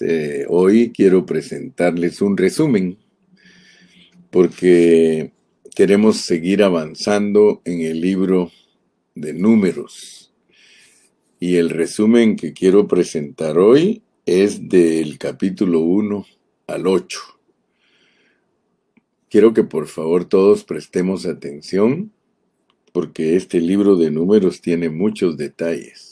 Eh, 0.00 0.46
hoy 0.48 0.92
quiero 0.92 1.26
presentarles 1.26 2.22
un 2.22 2.36
resumen 2.36 2.96
porque 4.30 5.32
queremos 5.74 6.18
seguir 6.18 6.62
avanzando 6.62 7.60
en 7.64 7.80
el 7.82 8.00
libro 8.00 8.50
de 9.14 9.34
números. 9.34 10.32
Y 11.38 11.56
el 11.56 11.70
resumen 11.70 12.36
que 12.36 12.52
quiero 12.52 12.86
presentar 12.86 13.58
hoy 13.58 14.02
es 14.26 14.68
del 14.68 15.18
capítulo 15.18 15.80
1 15.80 16.26
al 16.66 16.86
8. 16.86 17.20
Quiero 19.28 19.54
que 19.54 19.64
por 19.64 19.86
favor 19.86 20.24
todos 20.24 20.64
prestemos 20.64 21.26
atención 21.26 22.12
porque 22.92 23.36
este 23.36 23.60
libro 23.60 23.96
de 23.96 24.10
números 24.10 24.60
tiene 24.60 24.90
muchos 24.90 25.36
detalles, 25.36 26.09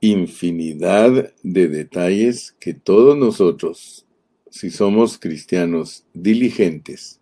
infinidad 0.00 1.32
de 1.42 1.68
detalles 1.68 2.56
que 2.58 2.74
todos 2.74 3.16
nosotros, 3.16 4.06
si 4.50 4.70
somos 4.70 5.18
cristianos 5.18 6.04
diligentes, 6.14 7.20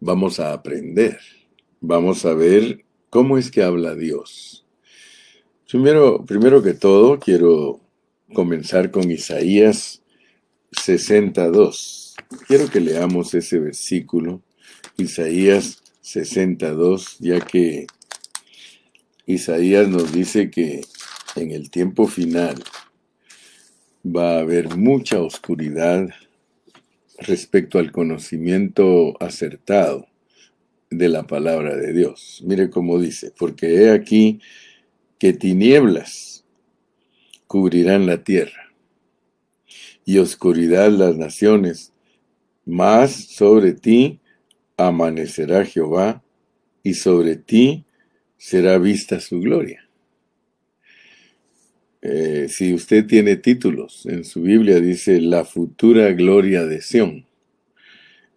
vamos 0.00 0.38
a 0.38 0.52
aprender, 0.52 1.18
vamos 1.80 2.24
a 2.24 2.34
ver 2.34 2.84
cómo 3.10 3.38
es 3.38 3.50
que 3.50 3.62
habla 3.62 3.94
Dios. 3.94 4.66
Primero, 5.70 6.24
primero 6.24 6.62
que 6.62 6.74
todo, 6.74 7.18
quiero 7.18 7.80
comenzar 8.34 8.90
con 8.90 9.10
Isaías 9.10 10.02
62. 10.72 12.16
Quiero 12.46 12.70
que 12.70 12.80
leamos 12.80 13.34
ese 13.34 13.58
versículo, 13.58 14.42
Isaías 14.96 15.82
62, 16.00 17.16
ya 17.18 17.40
que 17.40 17.86
Isaías 19.26 19.88
nos 19.88 20.12
dice 20.12 20.50
que 20.50 20.82
en 21.36 21.52
el 21.52 21.70
tiempo 21.70 22.06
final 22.06 22.62
va 24.04 24.36
a 24.36 24.40
haber 24.40 24.76
mucha 24.76 25.20
oscuridad 25.20 26.08
respecto 27.18 27.78
al 27.78 27.92
conocimiento 27.92 29.20
acertado 29.22 30.06
de 30.90 31.08
la 31.08 31.26
palabra 31.26 31.76
de 31.76 31.92
Dios. 31.92 32.42
Mire 32.44 32.70
cómo 32.70 32.98
dice, 32.98 33.32
porque 33.36 33.82
he 33.82 33.90
aquí 33.90 34.40
que 35.18 35.32
tinieblas 35.32 36.44
cubrirán 37.46 38.06
la 38.06 38.22
tierra 38.22 38.72
y 40.04 40.18
oscuridad 40.18 40.90
las 40.90 41.16
naciones, 41.16 41.92
mas 42.64 43.12
sobre 43.12 43.72
ti 43.72 44.20
amanecerá 44.76 45.64
Jehová, 45.64 46.22
y 46.82 46.94
sobre 46.94 47.36
ti 47.36 47.84
será 48.38 48.78
vista 48.78 49.20
su 49.20 49.40
gloria. 49.40 49.87
Eh, 52.00 52.46
si 52.48 52.74
usted 52.74 53.06
tiene 53.06 53.36
títulos 53.36 54.06
en 54.06 54.24
su 54.24 54.42
Biblia, 54.42 54.80
dice 54.80 55.20
la 55.20 55.44
futura 55.44 56.12
gloria 56.12 56.64
de 56.64 56.80
Sión, 56.80 57.26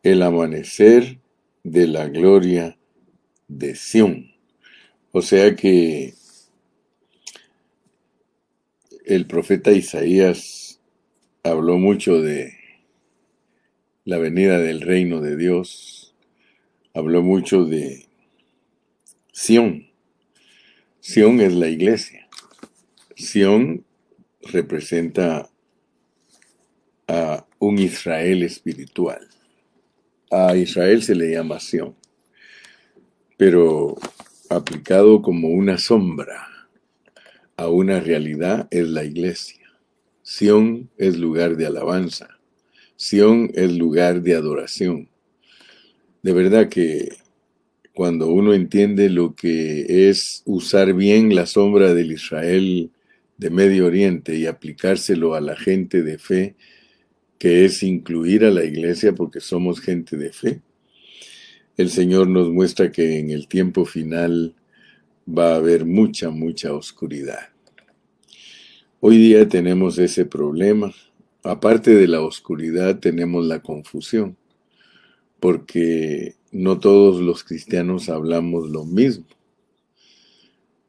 el 0.01 0.23
amanecer 0.23 1.19
de 1.63 1.87
la 1.87 2.07
gloria 2.07 2.77
de 3.47 3.75
Sión. 3.75 4.31
O 5.11 5.21
sea 5.21 5.55
que 5.55 6.13
el 9.05 9.27
profeta 9.27 9.71
Isaías 9.71 10.79
habló 11.43 11.77
mucho 11.77 12.21
de 12.21 12.53
la 14.05 14.17
venida 14.17 14.57
del 14.57 14.81
reino 14.81 15.21
de 15.21 15.37
Dios, 15.37 16.15
habló 16.93 17.21
mucho 17.21 17.65
de 17.65 18.07
Sión. 19.31 19.87
Sión 20.99 21.41
es 21.41 21.53
la 21.53 21.67
iglesia. 21.67 22.27
Sión 23.21 23.85
representa 24.41 25.49
a 27.07 27.45
un 27.59 27.79
Israel 27.79 28.43
espiritual. 28.43 29.27
A 30.29 30.55
Israel 30.55 31.01
se 31.03 31.15
le 31.15 31.31
llama 31.31 31.59
Sión, 31.59 31.95
pero 33.37 33.95
aplicado 34.49 35.21
como 35.21 35.49
una 35.49 35.77
sombra 35.77 36.47
a 37.55 37.69
una 37.69 37.99
realidad 37.99 38.67
es 38.71 38.87
la 38.87 39.03
iglesia. 39.03 39.71
Sión 40.23 40.89
es 40.97 41.17
lugar 41.17 41.55
de 41.55 41.67
alabanza. 41.67 42.27
Sión 42.95 43.51
es 43.53 43.71
lugar 43.71 44.21
de 44.21 44.35
adoración 44.35 45.11
de 46.21 46.33
verdad 46.33 46.69
que 46.69 47.09
cuando 47.93 48.27
uno 48.27 48.53
entiende 48.53 49.09
lo 49.09 49.35
que 49.35 50.09
es 50.09 50.43
usar 50.45 50.93
bien 50.93 51.35
la 51.35 51.45
sombra 51.45 51.93
del 51.93 52.11
Israel 52.11 52.91
de 53.41 53.49
Medio 53.49 53.87
Oriente 53.87 54.35
y 54.35 54.45
aplicárselo 54.45 55.33
a 55.33 55.41
la 55.41 55.55
gente 55.55 56.03
de 56.03 56.19
fe, 56.19 56.55
que 57.39 57.65
es 57.65 57.81
incluir 57.81 58.45
a 58.45 58.51
la 58.51 58.63
iglesia 58.63 59.13
porque 59.13 59.39
somos 59.39 59.81
gente 59.81 60.15
de 60.15 60.31
fe, 60.31 60.61
el 61.75 61.89
Señor 61.89 62.27
nos 62.27 62.51
muestra 62.51 62.91
que 62.91 63.17
en 63.17 63.31
el 63.31 63.47
tiempo 63.47 63.83
final 63.85 64.53
va 65.27 65.53
a 65.53 65.55
haber 65.55 65.85
mucha, 65.85 66.29
mucha 66.29 66.71
oscuridad. 66.71 67.49
Hoy 68.99 69.17
día 69.17 69.49
tenemos 69.49 69.97
ese 69.97 70.25
problema. 70.25 70.93
Aparte 71.41 71.95
de 71.95 72.07
la 72.07 72.21
oscuridad 72.21 72.99
tenemos 72.99 73.43
la 73.43 73.63
confusión 73.63 74.37
porque 75.39 76.35
no 76.51 76.79
todos 76.79 77.19
los 77.19 77.43
cristianos 77.43 78.07
hablamos 78.07 78.69
lo 78.69 78.85
mismo, 78.85 79.25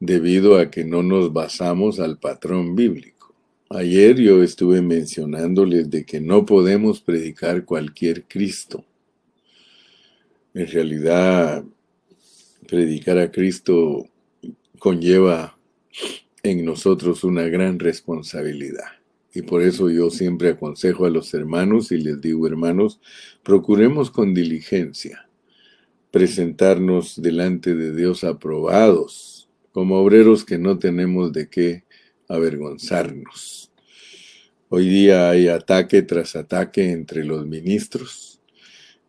debido 0.05 0.59
a 0.59 0.69
que 0.69 0.85
no 0.85 1.05
nos 1.05 1.33
basamos 1.33 2.01
al 2.01 2.19
patrón 2.19 2.75
bíblico. 2.75 3.33
Ayer 3.71 4.17
yo 4.17 4.43
estuve 4.43 4.83
mencionándoles 4.83 5.91
de 5.91 6.05
que 6.05 6.21
no 6.21 6.45
podemos 6.45 7.01
predicar 7.01 7.65
cualquier 7.65 8.25
Cristo. 8.25 8.85
En 10.55 10.67
realidad, 10.67 11.65
predicar 12.67 13.17
a 13.19 13.31
Cristo 13.31 14.09
conlleva 14.81 15.57
en 16.43 16.65
nosotros 16.65 17.23
una 17.23 17.45
gran 17.45 17.79
responsabilidad. 17.79 18.99
Y 19.33 19.43
por 19.43 19.63
eso 19.63 19.89
yo 19.89 20.11
siempre 20.11 20.49
aconsejo 20.49 21.07
a 21.07 21.11
los 21.11 21.33
hermanos 21.33 21.93
y 21.93 21.99
les 21.99 22.21
digo, 22.21 22.49
hermanos, 22.49 23.01
procuremos 23.45 24.11
con 24.11 24.35
diligencia 24.35 25.29
presentarnos 26.11 27.23
delante 27.23 27.77
de 27.77 27.95
Dios 27.95 28.25
aprobados, 28.25 29.42
como 29.73 29.99
obreros 29.99 30.45
que 30.45 30.59
no 30.59 30.79
tenemos 30.79 31.33
de 31.33 31.49
qué 31.49 31.85
avergonzarnos. 32.29 33.73
Hoy 34.69 34.89
día 34.89 35.31
hay 35.31 35.49
ataque 35.49 36.03
tras 36.03 36.37
ataque 36.37 36.93
entre 36.93 37.25
los 37.25 37.47
ministros 37.47 38.41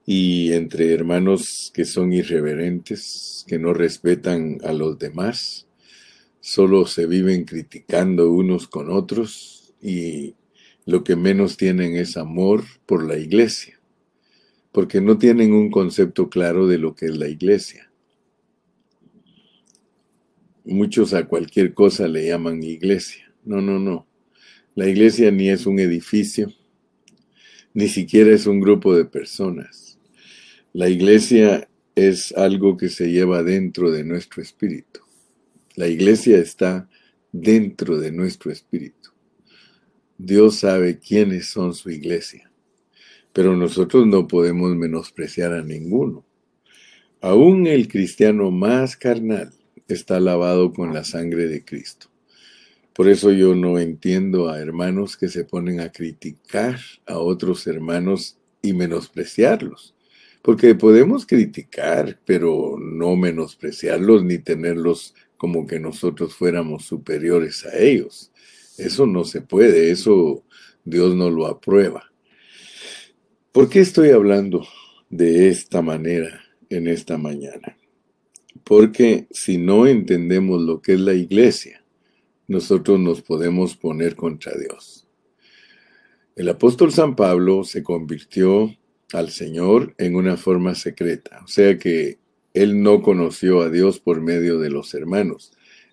y 0.05 0.51
entre 0.53 0.93
hermanos 0.93 1.71
que 1.73 1.85
son 1.85 2.11
irreverentes, 2.11 3.45
que 3.47 3.59
no 3.59 3.73
respetan 3.73 4.57
a 4.63 4.73
los 4.73 4.99
demás, 4.99 5.67
solo 6.41 6.85
se 6.85 7.05
viven 7.05 7.45
criticando 7.45 8.31
unos 8.31 8.67
con 8.67 8.89
otros 8.89 9.73
y 9.81 10.35
lo 10.85 11.03
que 11.03 11.15
menos 11.15 11.55
tienen 11.55 11.95
es 11.95 12.17
amor 12.17 12.63
por 12.85 13.05
la 13.05 13.17
iglesia, 13.17 13.79
porque 14.73 14.99
no 14.99 15.17
tienen 15.17 15.53
un 15.53 15.71
concepto 15.71 16.29
claro 16.29 16.67
de 16.67 16.77
lo 16.77 16.95
que 16.95 17.05
es 17.05 17.17
la 17.17 17.29
iglesia. 17.29 17.92
Muchos 20.65 21.13
a 21.13 21.25
cualquier 21.25 21.73
cosa 21.73 22.07
le 22.07 22.27
llaman 22.27 22.63
iglesia. 22.63 23.33
No, 23.43 23.61
no, 23.61 23.79
no. 23.79 24.07
La 24.75 24.87
iglesia 24.87 25.29
ni 25.29 25.49
es 25.49 25.65
un 25.65 25.79
edificio, 25.79 26.51
ni 27.73 27.89
siquiera 27.89 28.31
es 28.31 28.47
un 28.47 28.59
grupo 28.59 28.95
de 28.95 29.05
personas. 29.05 29.99
La 30.71 30.89
iglesia 30.89 31.67
es 31.95 32.31
algo 32.31 32.77
que 32.77 32.89
se 32.89 33.11
lleva 33.11 33.43
dentro 33.43 33.91
de 33.91 34.03
nuestro 34.03 34.41
espíritu. 34.41 35.01
La 35.75 35.87
iglesia 35.87 36.37
está 36.37 36.89
dentro 37.31 37.99
de 37.99 38.11
nuestro 38.11 38.51
espíritu. 38.51 39.11
Dios 40.17 40.55
sabe 40.59 40.99
quiénes 40.99 41.47
son 41.47 41.73
su 41.73 41.89
iglesia, 41.89 42.49
pero 43.33 43.57
nosotros 43.57 44.07
no 44.07 44.27
podemos 44.27 44.75
menospreciar 44.75 45.53
a 45.53 45.63
ninguno. 45.63 46.25
Aún 47.19 47.67
el 47.67 47.87
cristiano 47.87 48.49
más 48.49 48.95
carnal 48.95 49.53
está 49.87 50.19
lavado 50.19 50.73
con 50.73 50.93
la 50.93 51.03
sangre 51.03 51.47
de 51.47 51.63
Cristo. 51.63 52.07
Por 52.93 53.09
eso 53.09 53.31
yo 53.31 53.55
no 53.55 53.79
entiendo 53.79 54.49
a 54.49 54.59
hermanos 54.59 55.17
que 55.17 55.27
se 55.27 55.45
ponen 55.45 55.79
a 55.79 55.91
criticar 55.91 56.79
a 57.07 57.17
otros 57.17 57.65
hermanos 57.65 58.37
y 58.61 58.73
menospreciarlos. 58.73 59.95
Porque 60.43 60.75
podemos 60.75 61.25
criticar, 61.25 62.19
pero 62.25 62.77
no 62.79 63.15
menospreciarlos 63.15 64.23
ni 64.23 64.37
tenerlos 64.37 65.15
como 65.37 65.65
que 65.65 65.79
nosotros 65.79 66.35
fuéramos 66.35 66.85
superiores 66.85 67.65
a 67.65 67.77
ellos. 67.77 68.31
Eso 68.77 69.07
no 69.07 69.23
se 69.23 69.41
puede, 69.41 69.89
eso 69.89 70.43
Dios 70.83 71.15
no 71.15 71.29
lo 71.29 71.47
aprueba. 71.47 72.11
¿Por 73.51 73.69
qué 73.69 73.79
estoy 73.79 74.09
hablando 74.09 74.65
de 75.09 75.47
esta 75.47 75.81
manera 75.81 76.41
en 76.69 76.87
esta 76.87 77.17
mañana? 77.17 77.77
Porque 78.63 79.27
si 79.31 79.57
no 79.57 79.87
entendemos 79.87 80.61
lo 80.61 80.81
que 80.81 80.93
es 80.93 80.99
la 80.99 81.13
iglesia, 81.13 81.83
nosotros 82.47 82.99
nos 82.99 83.21
podemos 83.21 83.75
poner 83.75 84.15
contra 84.15 84.53
Dios. 84.57 85.07
El 86.35 86.49
apóstol 86.49 86.91
San 86.91 87.15
Pablo 87.15 87.63
se 87.63 87.83
convirtió 87.83 88.75
al 89.11 89.29
Señor 89.29 89.93
en 89.97 90.15
una 90.15 90.37
forma 90.37 90.73
secreta, 90.75 91.41
o 91.43 91.47
sea 91.47 91.77
que 91.77 92.17
él 92.53 92.81
no 92.81 93.01
conoció 93.01 93.61
a 93.61 93.69
Dios 93.69 93.99
por 93.99 94.21
medio 94.21 94.59
de 94.59 94.69
los 94.69 94.93
hermanos, 94.93 95.51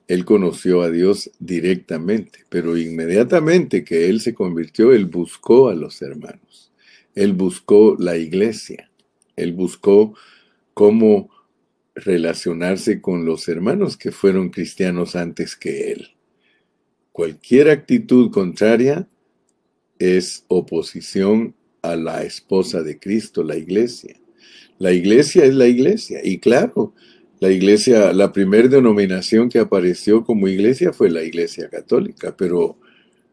él 0.08 0.25
conoció 0.25 0.82
a 0.82 0.90
Dios 0.90 1.31
directamente, 1.38 2.40
pero 2.49 2.76
inmediatamente 2.76 3.84
que 3.84 4.08
él 4.08 4.20
se 4.20 4.34
convirtió, 4.34 4.93
él 4.93 5.06
buscó 5.06 5.69
a 5.69 5.75
los 5.75 6.00
hermanos, 6.02 6.72
él 7.14 7.34
buscó 7.34 7.96
la 7.99 8.17
iglesia, 8.17 8.90
él 9.37 9.52
buscó 9.52 10.14
cómo 10.75 11.31
relacionarse 11.95 13.01
con 13.01 13.25
los 13.25 13.49
hermanos 13.49 13.97
que 13.97 14.13
fueron 14.13 14.51
cristianos 14.51 15.17
antes 15.17 15.57
que 15.57 15.93
él. 15.93 16.09
Cualquier 17.13 17.71
actitud 17.71 18.31
contraria 18.31 19.09
es 19.99 20.45
oposición 20.49 21.55
a 21.83 21.97
la 21.97 22.23
esposa 22.23 22.83
de 22.83 22.99
Cristo, 22.99 23.43
la 23.43 23.57
iglesia. 23.57 24.17
La 24.79 24.93
iglesia 24.93 25.45
es 25.45 25.55
la 25.55 25.67
iglesia. 25.67 26.21
Y 26.25 26.39
claro, 26.39 26.95
la 27.41 27.51
iglesia, 27.51 28.13
la 28.13 28.33
primera 28.33 28.69
denominación 28.69 29.49
que 29.49 29.59
apareció 29.59 30.25
como 30.25 30.49
iglesia 30.49 30.93
fue 30.93 31.11
la 31.11 31.23
iglesia 31.23 31.69
católica, 31.69 32.37
pero 32.37 32.79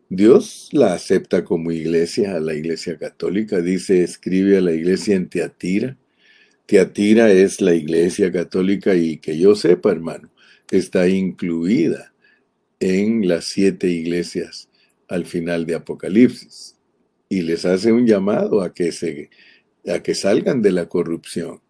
Dios 0.10 0.70
la 0.72 0.94
acepta 0.94 1.44
como 1.44 1.72
iglesia, 1.72 2.36
a 2.36 2.40
la 2.40 2.54
iglesia 2.54 2.98
católica. 2.98 3.62
Dice, 3.62 4.04
escribe 4.04 4.58
a 4.58 4.62
la 4.62 4.72
iglesia 4.72 5.16
en 5.16 5.28
Teatira. 5.28 5.98
Teatira 6.68 7.32
es 7.32 7.62
la 7.62 7.74
iglesia 7.74 8.30
católica 8.30 8.94
y 8.94 9.18
que 9.18 9.40
yo 9.40 9.56
sepa, 9.56 9.90
hermano, 9.90 10.30
está 10.70 11.08
incluida 11.08 12.14
en 12.82 13.26
las 13.26 13.46
siete 13.46 13.88
iglesias 13.88 14.70
al 15.08 15.26
final 15.26 15.66
de 15.66 15.76
Apocalipsis 15.76 16.76
y 17.30 17.42
les 17.44 17.64
hace 17.64 17.94
un 17.94 18.06
llamado 18.06 18.62
a 18.62 18.74
que, 18.74 18.92
se, 18.92 19.30
a 19.88 20.04
que 20.04 20.14
salgan 20.14 20.62
de 20.62 20.74
la 20.74 20.90
corrupción. 20.90 21.62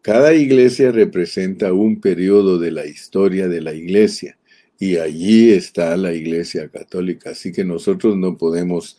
Cada 0.00 0.32
iglesia 0.32 0.90
representa 0.90 1.74
un 1.74 2.00
periodo 2.00 2.58
de 2.58 2.70
la 2.70 2.86
historia 2.86 3.46
de 3.46 3.60
la 3.60 3.74
iglesia 3.74 4.38
y 4.78 4.96
allí 4.96 5.50
está 5.50 5.94
la 5.98 6.14
iglesia 6.14 6.70
católica. 6.70 7.32
Así 7.32 7.52
que 7.52 7.62
nosotros 7.62 8.16
no 8.16 8.38
podemos 8.38 8.96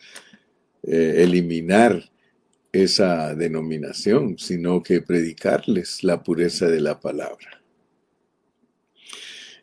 eh, 0.84 1.14
eliminar 1.18 2.11
esa 2.72 3.34
denominación, 3.34 4.38
sino 4.38 4.82
que 4.82 5.02
predicarles 5.02 6.02
la 6.02 6.22
pureza 6.22 6.68
de 6.68 6.80
la 6.80 6.98
palabra. 6.98 7.62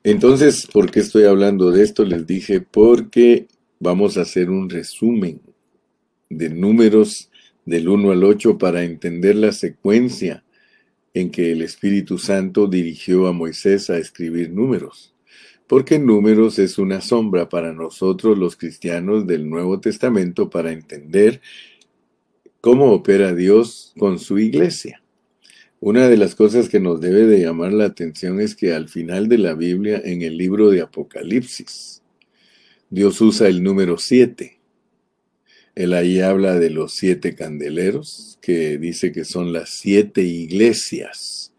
Entonces, 0.04 0.68
¿por 0.72 0.92
qué 0.92 1.02
estoy 1.02 1.24
hablando 1.26 1.72
de 1.72 1.84
esto? 1.84 2.06
Les 2.06 2.26
dije, 2.26 2.62
porque 2.62 3.48
vamos 3.80 4.18
a 4.18 4.22
hacer 4.22 4.50
un 4.50 4.70
resumen 4.70 5.42
de 6.30 6.50
números 6.50 7.30
del 7.66 7.90
1 7.90 8.12
al 8.12 8.24
8 8.24 8.58
para 8.58 8.84
entender 8.84 9.36
la 9.36 9.52
secuencia 9.52 10.44
en 11.14 11.32
que 11.32 11.52
el 11.52 11.62
Espíritu 11.62 12.18
Santo 12.18 12.68
dirigió 12.68 13.28
a 13.28 13.34
Moisés 13.34 13.90
a 13.90 13.98
escribir 13.98 14.52
números. 14.52 15.14
Porque 15.68 16.00
números 16.00 16.60
es 16.60 16.78
una 16.78 17.02
sombra 17.02 17.50
para 17.50 17.74
nosotros 17.74 18.38
los 18.38 18.56
cristianos 18.56 19.28
del 19.28 19.50
Nuevo 19.50 19.80
Testamento 19.80 20.50
para 20.50 20.72
entender 20.72 21.42
cómo 22.62 22.92
opera 22.92 23.34
Dios 23.34 23.94
con 23.98 24.20
su 24.20 24.40
iglesia. 24.40 25.02
Una 25.80 26.10
de 26.10 26.18
las 26.18 26.36
cosas 26.36 26.68
que 26.68 26.80
nos 26.80 27.00
debe 27.00 27.26
de 27.26 27.40
llamar 27.40 27.72
la 27.72 27.86
atención 27.86 28.42
es 28.42 28.56
que 28.56 28.74
al 28.74 28.90
final 28.90 29.30
de 29.30 29.38
la 29.38 29.54
Biblia, 29.54 30.02
en 30.04 30.22
el 30.22 30.38
libro 30.38 30.70
de 30.70 30.82
Apocalipsis, 30.82 32.02
Dios 32.90 33.22
usa 33.22 33.48
el 33.48 33.64
número 33.64 33.98
7. 33.98 34.60
Él 35.76 35.94
ahí 35.94 36.20
habla 36.20 36.60
de 36.60 36.70
los 36.70 36.94
siete 36.94 37.36
candeleros, 37.36 38.38
que 38.42 38.78
dice 38.78 39.14
que 39.14 39.24
son 39.24 39.54
las 39.54 39.70
siete 39.70 40.24
iglesias. 40.24 41.54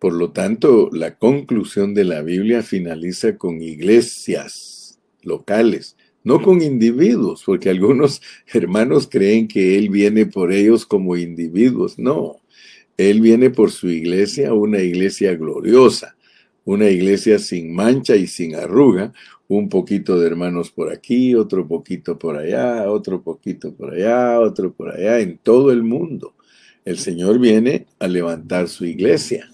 Por 0.00 0.14
lo 0.14 0.32
tanto, 0.32 0.90
la 0.92 1.16
conclusión 1.16 1.94
de 1.94 2.04
la 2.04 2.22
Biblia 2.22 2.62
finaliza 2.62 3.36
con 3.36 3.60
iglesias 3.62 4.98
locales, 5.22 5.96
no 6.24 6.42
con 6.42 6.62
individuos, 6.62 7.42
porque 7.44 7.70
algunos 7.70 8.20
hermanos 8.52 9.08
creen 9.10 9.48
que 9.48 9.78
Él 9.78 9.88
viene 9.88 10.26
por 10.26 10.52
ellos 10.52 10.86
como 10.86 11.16
individuos. 11.16 11.98
No, 11.98 12.40
él 12.98 13.20
viene 13.20 13.50
por 13.50 13.70
su 13.70 13.88
iglesia, 13.88 14.52
una 14.52 14.80
iglesia 14.80 15.34
gloriosa, 15.36 16.16
una 16.64 16.90
iglesia 16.90 17.38
sin 17.38 17.72
mancha 17.72 18.16
y 18.16 18.26
sin 18.26 18.56
arruga, 18.56 19.12
un 19.46 19.68
poquito 19.68 20.18
de 20.18 20.26
hermanos 20.26 20.72
por 20.72 20.92
aquí, 20.92 21.34
otro 21.36 21.66
poquito 21.66 22.18
por 22.18 22.36
allá, 22.36 22.90
otro 22.90 23.22
poquito 23.22 23.72
por 23.72 23.94
allá, 23.94 24.40
otro 24.40 24.72
por 24.72 24.90
allá, 24.90 25.20
en 25.20 25.38
todo 25.38 25.70
el 25.70 25.84
mundo. 25.84 26.34
El 26.84 26.98
Señor 26.98 27.38
viene 27.38 27.86
a 28.00 28.08
levantar 28.08 28.68
su 28.68 28.84
iglesia 28.84 29.48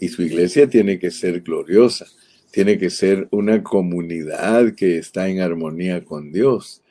y 0.00 0.08
su 0.08 0.22
iglesia 0.22 0.70
tiene 0.70 0.98
que 0.98 1.10
ser 1.10 1.42
gloriosa, 1.42 2.06
tiene 2.50 2.78
que 2.78 2.90
ser 2.90 3.28
una 3.30 3.62
comunidad 3.62 4.74
que 4.74 4.98
está 4.98 5.28
en 5.28 5.40
armonía 5.40 6.04
con 6.04 6.32
Dios. 6.32 6.82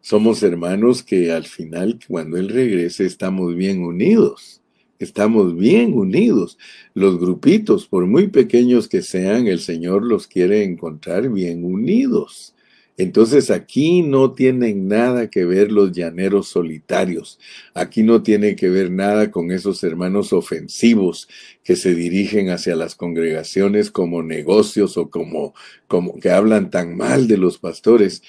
Somos 0.00 0.42
hermanos 0.42 1.02
que 1.02 1.32
al 1.32 1.44
final, 1.44 1.98
cuando 2.08 2.36
Él 2.36 2.48
regrese, 2.48 3.06
estamos 3.06 3.54
bien 3.56 3.82
unidos 3.82 4.62
Estamos 4.98 5.54
bien 5.56 5.92
unidos. 5.92 6.58
Los 6.94 7.20
grupitos, 7.20 7.86
por 7.86 8.06
muy 8.06 8.28
pequeños 8.28 8.88
que 8.88 9.02
sean, 9.02 9.46
el 9.46 9.60
Señor 9.60 10.02
los 10.02 10.26
quiere 10.26 10.64
encontrar 10.64 11.28
bien 11.28 11.64
unidos. 11.64 12.54
Entonces 12.98 13.50
aquí 13.50 14.02
no 14.02 14.32
tienen 14.32 14.88
nada 14.88 15.28
que 15.28 15.44
ver 15.44 15.70
los 15.70 15.92
llaneros 15.92 16.48
solitarios. 16.48 17.38
Aquí 17.74 18.02
no 18.02 18.22
tiene 18.22 18.56
que 18.56 18.70
ver 18.70 18.90
nada 18.90 19.30
con 19.30 19.50
esos 19.50 19.84
hermanos 19.84 20.32
ofensivos 20.32 21.28
que 21.62 21.76
se 21.76 21.94
dirigen 21.94 22.48
hacia 22.48 22.74
las 22.74 22.94
congregaciones 22.94 23.90
como 23.90 24.22
negocios 24.22 24.96
o 24.96 25.10
como, 25.10 25.54
como 25.88 26.18
que 26.18 26.30
hablan 26.30 26.70
tan 26.70 26.96
mal 26.96 27.28
de 27.28 27.36
los 27.36 27.58
pastores. 27.58 28.22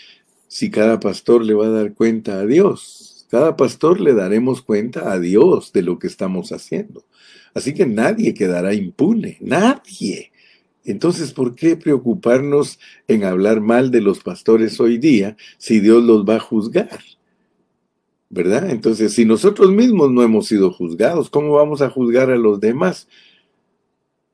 Si 0.49 0.69
cada 0.69 0.99
pastor 0.99 1.45
le 1.45 1.53
va 1.53 1.67
a 1.67 1.71
dar 1.71 1.93
cuenta 1.93 2.39
a 2.39 2.45
Dios, 2.45 3.25
cada 3.29 3.55
pastor 3.55 4.01
le 4.01 4.13
daremos 4.13 4.61
cuenta 4.61 5.11
a 5.11 5.19
Dios 5.19 5.71
de 5.71 5.81
lo 5.81 5.97
que 5.97 6.07
estamos 6.07 6.51
haciendo. 6.51 7.05
Así 7.53 7.73
que 7.73 7.85
nadie 7.85 8.33
quedará 8.33 8.73
impune, 8.73 9.37
nadie. 9.39 10.31
Entonces, 10.87 11.33
¿por 11.33 11.53
qué 11.53 11.75
preocuparnos 11.75 12.79
en 13.09 13.25
hablar 13.25 13.59
mal 13.59 13.91
de 13.91 13.99
los 13.99 14.19
pastores 14.19 14.79
hoy 14.79 14.97
día 14.97 15.35
si 15.57 15.81
Dios 15.81 16.01
los 16.01 16.23
va 16.23 16.37
a 16.37 16.39
juzgar? 16.39 17.01
¿Verdad? 18.29 18.69
Entonces, 18.69 19.13
si 19.13 19.25
nosotros 19.25 19.69
mismos 19.71 20.11
no 20.11 20.23
hemos 20.23 20.47
sido 20.47 20.71
juzgados, 20.71 21.29
¿cómo 21.29 21.51
vamos 21.51 21.81
a 21.81 21.89
juzgar 21.89 22.31
a 22.31 22.37
los 22.37 22.61
demás? 22.61 23.09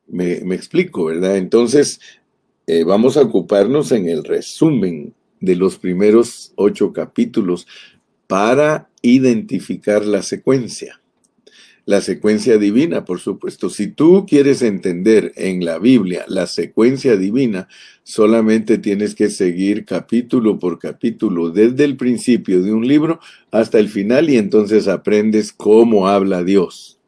Me, 0.05 0.33
explico, 0.53 1.05
¿verdad? 1.05 1.37
Entonces, 1.37 1.99
eh, 2.67 2.83
vamos 2.83 3.17
a 3.17 3.23
ocuparnos 3.23 3.91
en 3.91 4.07
el 4.07 4.23
resumen 4.23 5.15
de 5.39 5.55
los 5.55 5.79
primeros 5.79 6.53
ocho 6.55 6.93
capítulos 6.93 7.65
para 8.27 8.91
identificar 9.01 10.05
la 10.05 10.21
secuencia. 10.21 11.02
La 11.85 11.99
secuencia 11.99 12.57
divina, 12.57 13.03
por 13.03 13.19
supuesto. 13.19 13.69
Si 13.69 13.87
tú 13.87 14.25
quieres 14.25 14.61
entender 14.61 15.33
en 15.35 15.65
la 15.65 15.79
Biblia 15.79 16.23
la 16.27 16.47
secuencia 16.47 17.17
divina, 17.17 17.67
solamente 18.03 18.77
tienes 18.77 19.15
que 19.15 19.29
seguir 19.29 19.83
capítulo 19.83 20.59
por 20.59 20.79
capítulo, 20.79 21.49
desde 21.49 21.83
el 21.83 21.97
principio 21.97 22.61
de 22.61 22.71
un 22.71 22.87
libro 22.87 23.19
hasta 23.51 23.79
el 23.79 23.89
final, 23.89 24.29
y 24.29 24.37
entonces 24.37 24.87
aprendes 24.87 25.51
cómo 25.51 26.07
habla 26.07 26.43
Dios. 26.43 26.99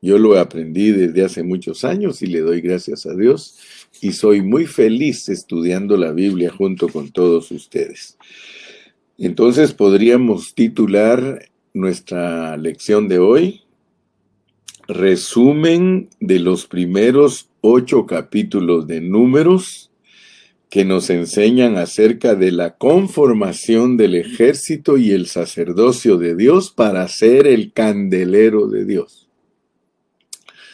Yo 0.00 0.18
lo 0.18 0.36
aprendí 0.36 0.90
desde 0.90 1.24
hace 1.24 1.42
muchos 1.44 1.84
años 1.84 2.22
y 2.22 2.26
le 2.26 2.40
doy 2.40 2.60
gracias 2.60 3.06
a 3.06 3.14
Dios 3.14 3.56
y 4.00 4.12
soy 4.12 4.42
muy 4.42 4.66
feliz 4.66 5.28
estudiando 5.28 5.96
la 5.96 6.10
Biblia 6.10 6.50
junto 6.50 6.88
con 6.88 7.12
todos 7.12 7.52
ustedes. 7.52 8.18
Entonces 9.16 9.72
podríamos 9.72 10.54
titular 10.54 11.48
nuestra 11.72 12.56
lección 12.56 13.06
de 13.06 13.20
hoy, 13.20 13.61
resumen 14.88 16.08
de 16.20 16.38
los 16.38 16.66
primeros 16.66 17.48
ocho 17.60 18.06
capítulos 18.06 18.86
de 18.86 19.00
números 19.00 19.90
que 20.68 20.84
nos 20.84 21.10
enseñan 21.10 21.76
acerca 21.76 22.34
de 22.34 22.50
la 22.50 22.76
conformación 22.76 23.96
del 23.96 24.14
ejército 24.14 24.96
y 24.96 25.10
el 25.10 25.26
sacerdocio 25.26 26.16
de 26.16 26.34
Dios 26.34 26.70
para 26.70 27.06
ser 27.08 27.46
el 27.46 27.72
candelero 27.72 28.68
de 28.68 28.84
Dios. 28.84 29.28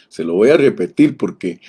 Se 0.08 0.24
lo 0.24 0.34
voy 0.34 0.50
a 0.50 0.56
repetir 0.56 1.16
porque 1.16 1.60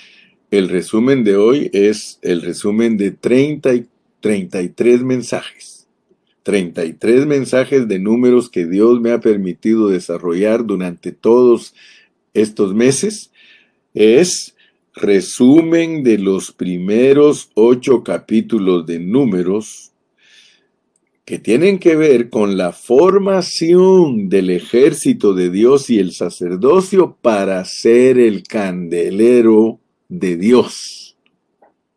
el 0.51 0.69
resumen 0.69 1.23
de 1.23 1.37
hoy 1.37 1.69
es 1.73 2.19
el 2.21 2.41
resumen 2.41 2.97
de 2.97 3.11
30 3.11 3.73
y 3.73 3.87
33 4.21 5.03
mensajes 5.03 5.79
33 6.43 7.27
mensajes 7.27 7.87
de 7.87 7.99
números 7.99 8.49
que 8.49 8.65
Dios 8.65 8.99
me 9.01 9.11
ha 9.11 9.19
permitido 9.19 9.89
desarrollar 9.89 10.65
durante 10.65 11.11
todos 11.11 11.75
meses 12.73 13.31
es 13.93 14.55
resumen 14.93 16.03
de 16.03 16.17
los 16.17 16.51
primeros 16.51 17.49
ocho 17.55 18.03
capítulos 18.03 18.85
de 18.85 18.99
números 18.99 19.91
que 21.25 21.37
tienen 21.37 21.77
que 21.77 21.95
ver 21.95 22.29
con 22.31 22.57
la 22.57 22.71
formación 22.71 24.29
del 24.29 24.49
ejército 24.49 25.35
de 25.35 25.51
Dios 25.51 25.89
y 25.91 25.99
el 25.99 26.11
sacerdocio 26.11 27.17
para 27.21 27.63
ser 27.65 28.17
el 28.17 28.43
candelero 28.43 29.79
de 30.07 30.37
Dios. 30.37 31.17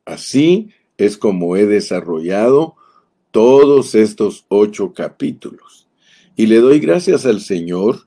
Así 0.04 0.68
es 0.98 1.16
como 1.16 1.56
he 1.56 1.64
desarrollado 1.64 2.74
todos 3.30 3.94
estos 3.94 4.44
ocho 4.48 4.92
capítulos. 4.92 5.88
Y 6.36 6.46
le 6.46 6.58
doy 6.58 6.78
gracias 6.78 7.24
al 7.24 7.40
Señor 7.40 8.06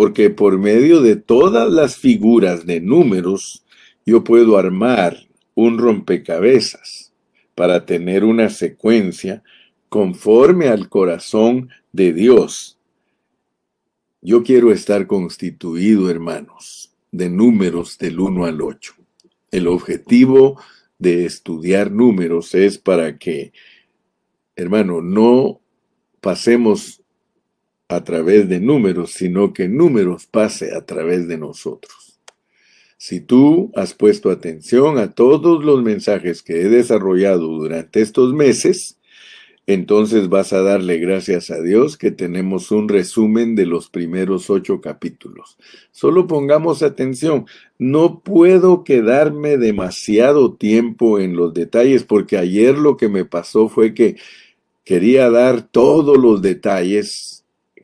porque 0.00 0.30
por 0.30 0.58
medio 0.58 1.02
de 1.02 1.16
todas 1.16 1.70
las 1.70 1.98
figuras 1.98 2.64
de 2.64 2.80
números 2.80 3.66
yo 4.06 4.24
puedo 4.24 4.56
armar 4.56 5.28
un 5.54 5.76
rompecabezas 5.76 7.12
para 7.54 7.84
tener 7.84 8.24
una 8.24 8.48
secuencia 8.48 9.42
conforme 9.90 10.68
al 10.68 10.88
corazón 10.88 11.68
de 11.92 12.14
Dios. 12.14 12.78
Yo 14.22 14.42
quiero 14.42 14.72
estar 14.72 15.06
constituido, 15.06 16.08
hermanos, 16.08 16.94
de 17.12 17.28
números 17.28 17.98
del 17.98 18.20
1 18.20 18.46
al 18.46 18.62
8. 18.62 18.94
El 19.50 19.68
objetivo 19.68 20.58
de 20.98 21.26
estudiar 21.26 21.90
números 21.90 22.54
es 22.54 22.78
para 22.78 23.18
que, 23.18 23.52
hermano, 24.56 25.02
no 25.02 25.60
pasemos 26.22 26.99
a 27.90 28.04
través 28.04 28.48
de 28.48 28.60
números, 28.60 29.10
sino 29.10 29.52
que 29.52 29.68
números 29.68 30.26
pase 30.26 30.74
a 30.76 30.86
través 30.86 31.26
de 31.26 31.36
nosotros. 31.36 32.20
Si 32.96 33.20
tú 33.20 33.72
has 33.74 33.94
puesto 33.94 34.30
atención 34.30 34.96
a 34.96 35.10
todos 35.10 35.64
los 35.64 35.82
mensajes 35.82 36.42
que 36.42 36.60
he 36.60 36.68
desarrollado 36.68 37.48
durante 37.48 38.00
estos 38.00 38.32
meses, 38.32 38.98
entonces 39.66 40.28
vas 40.28 40.52
a 40.52 40.62
darle 40.62 40.98
gracias 40.98 41.50
a 41.50 41.60
Dios 41.60 41.96
que 41.96 42.12
tenemos 42.12 42.70
un 42.70 42.88
resumen 42.88 43.56
de 43.56 43.66
los 43.66 43.90
primeros 43.90 44.50
ocho 44.50 44.80
capítulos. 44.80 45.58
Solo 45.90 46.28
pongamos 46.28 46.84
atención, 46.84 47.46
no 47.76 48.20
puedo 48.20 48.84
quedarme 48.84 49.56
demasiado 49.56 50.54
tiempo 50.54 51.18
en 51.18 51.34
los 51.34 51.54
detalles 51.54 52.04
porque 52.04 52.38
ayer 52.38 52.78
lo 52.78 52.96
que 52.96 53.08
me 53.08 53.24
pasó 53.24 53.68
fue 53.68 53.94
que 53.94 54.16
quería 54.84 55.28
dar 55.30 55.62
todos 55.62 56.16
los 56.16 56.40
detalles 56.40 57.39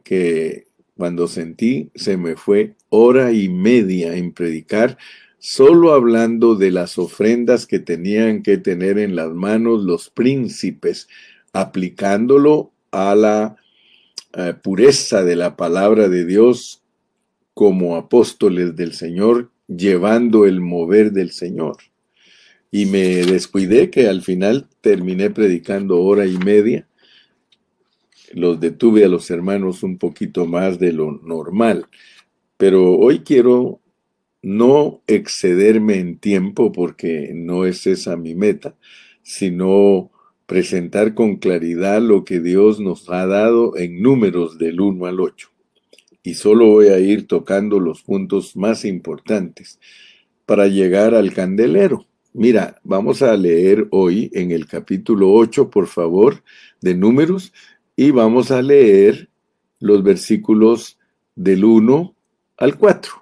que 0.07 0.69
cuando 0.97 1.27
sentí 1.27 1.91
se 1.97 2.17
me 2.17 2.37
fue 2.37 2.77
hora 2.91 3.33
y 3.33 3.49
media 3.49 4.17
en 4.17 4.33
predicar 4.33 4.99
solo 5.41 5.93
hablando 5.93 6.55
de 6.55 6.71
las 6.71 6.97
ofrendas 6.97 7.67
que 7.67 7.81
tenían 7.81 8.45
que 8.45 8.57
tener 8.57 8.99
en 8.99 9.17
las 9.17 9.33
manos 9.33 9.83
los 9.83 10.09
príncipes 10.09 11.09
aplicándolo 11.53 12.71
a 12.93 13.17
la 13.17 13.57
eh, 14.33 14.55
pureza 14.63 15.25
de 15.25 15.35
la 15.35 15.57
palabra 15.57 16.09
de 16.09 16.25
Dios 16.25 16.85
como 17.53 17.97
apóstoles 17.97 18.77
del 18.77 18.93
Señor, 18.93 19.51
llevando 19.67 20.47
el 20.47 20.61
mover 20.61 21.11
del 21.11 21.33
Señor. 21.33 21.79
Y 22.71 22.87
me 22.87 23.25
descuidé 23.25 23.91
que 23.91 24.07
al 24.07 24.23
final 24.23 24.69
terminé 24.83 25.31
predicando 25.31 26.01
hora 26.01 26.27
y 26.27 26.39
media. 26.39 26.87
Los 28.33 28.61
detuve 28.61 29.05
a 29.05 29.09
los 29.09 29.31
hermanos 29.31 29.83
un 29.83 29.99
poquito 29.99 30.47
más 30.47 30.79
de 30.79 30.93
lo 30.93 31.13
normal. 31.13 31.87
Pero 32.57 32.93
hoy 32.97 33.21
quiero 33.21 33.81
no 34.43 35.03
excederme 35.07 35.99
en 35.99 36.19
tiempo 36.19 36.73
porque 36.73 37.33
no 37.35 37.67
es 37.67 37.87
esa 37.87 38.17
mi 38.17 38.35
meta, 38.35 38.77
sino 39.23 40.11
presentar 40.47 41.15
con 41.15 41.37
claridad 41.37 42.01
lo 42.01 42.25
que 42.25 42.41
Dios 42.41 42.79
nos 42.81 43.11
ha 43.11 43.27
dado 43.27 43.77
en 43.77 44.01
números 44.01 44.59
del 44.59 44.81
1 44.81 45.07
al 45.07 45.21
8. 45.21 45.51
Y 46.23 46.35
solo 46.35 46.67
voy 46.67 46.89
a 46.89 46.99
ir 46.99 47.27
tocando 47.27 47.81
los 47.81 48.03
puntos 48.03 48.57
más 48.57 48.85
importantes 48.85 49.81
para 50.45 50.69
llegar 50.69 51.15
al 51.15 51.33
candelero. 51.35 52.07
Mira, 52.33 52.81
vamos 52.85 53.23
a 53.23 53.37
leer 53.37 53.89
hoy 53.91 54.31
en 54.35 54.51
el 54.51 54.67
capítulo 54.67 55.33
8, 55.33 55.71
por 55.71 55.87
favor, 55.87 56.43
de 56.81 56.95
números, 56.95 57.53
y 57.97 58.11
vamos 58.11 58.51
a 58.51 58.61
leer 58.61 59.31
los 59.81 60.03
versículos 60.03 60.99
del 61.35 61.65
1 61.65 62.15
al 62.59 62.77
4. 62.77 63.13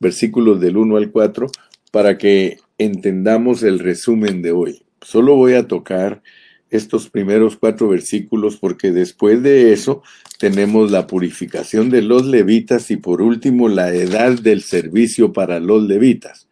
Versículos 0.00 0.60
del 0.60 0.76
1 0.76 0.96
al 0.96 1.10
4 1.10 1.46
para 1.90 2.18
que 2.18 2.58
entendamos 2.78 3.62
el 3.62 3.78
resumen 3.78 4.42
de 4.42 4.52
hoy. 4.52 4.82
Solo 5.00 5.34
voy 5.36 5.54
a 5.54 5.66
tocar 5.66 6.22
estos 6.70 7.10
primeros 7.10 7.56
cuatro 7.56 7.88
versículos 7.88 8.56
porque 8.56 8.92
después 8.92 9.42
de 9.42 9.72
eso 9.72 10.02
tenemos 10.38 10.90
la 10.90 11.06
purificación 11.06 11.90
de 11.90 12.00
los 12.00 12.24
levitas 12.24 12.90
y 12.90 12.96
por 12.96 13.20
último 13.20 13.68
la 13.68 13.92
edad 13.94 14.32
del 14.40 14.62
servicio 14.62 15.32
para 15.32 15.60
los 15.60 15.82
levitas. 15.82 16.48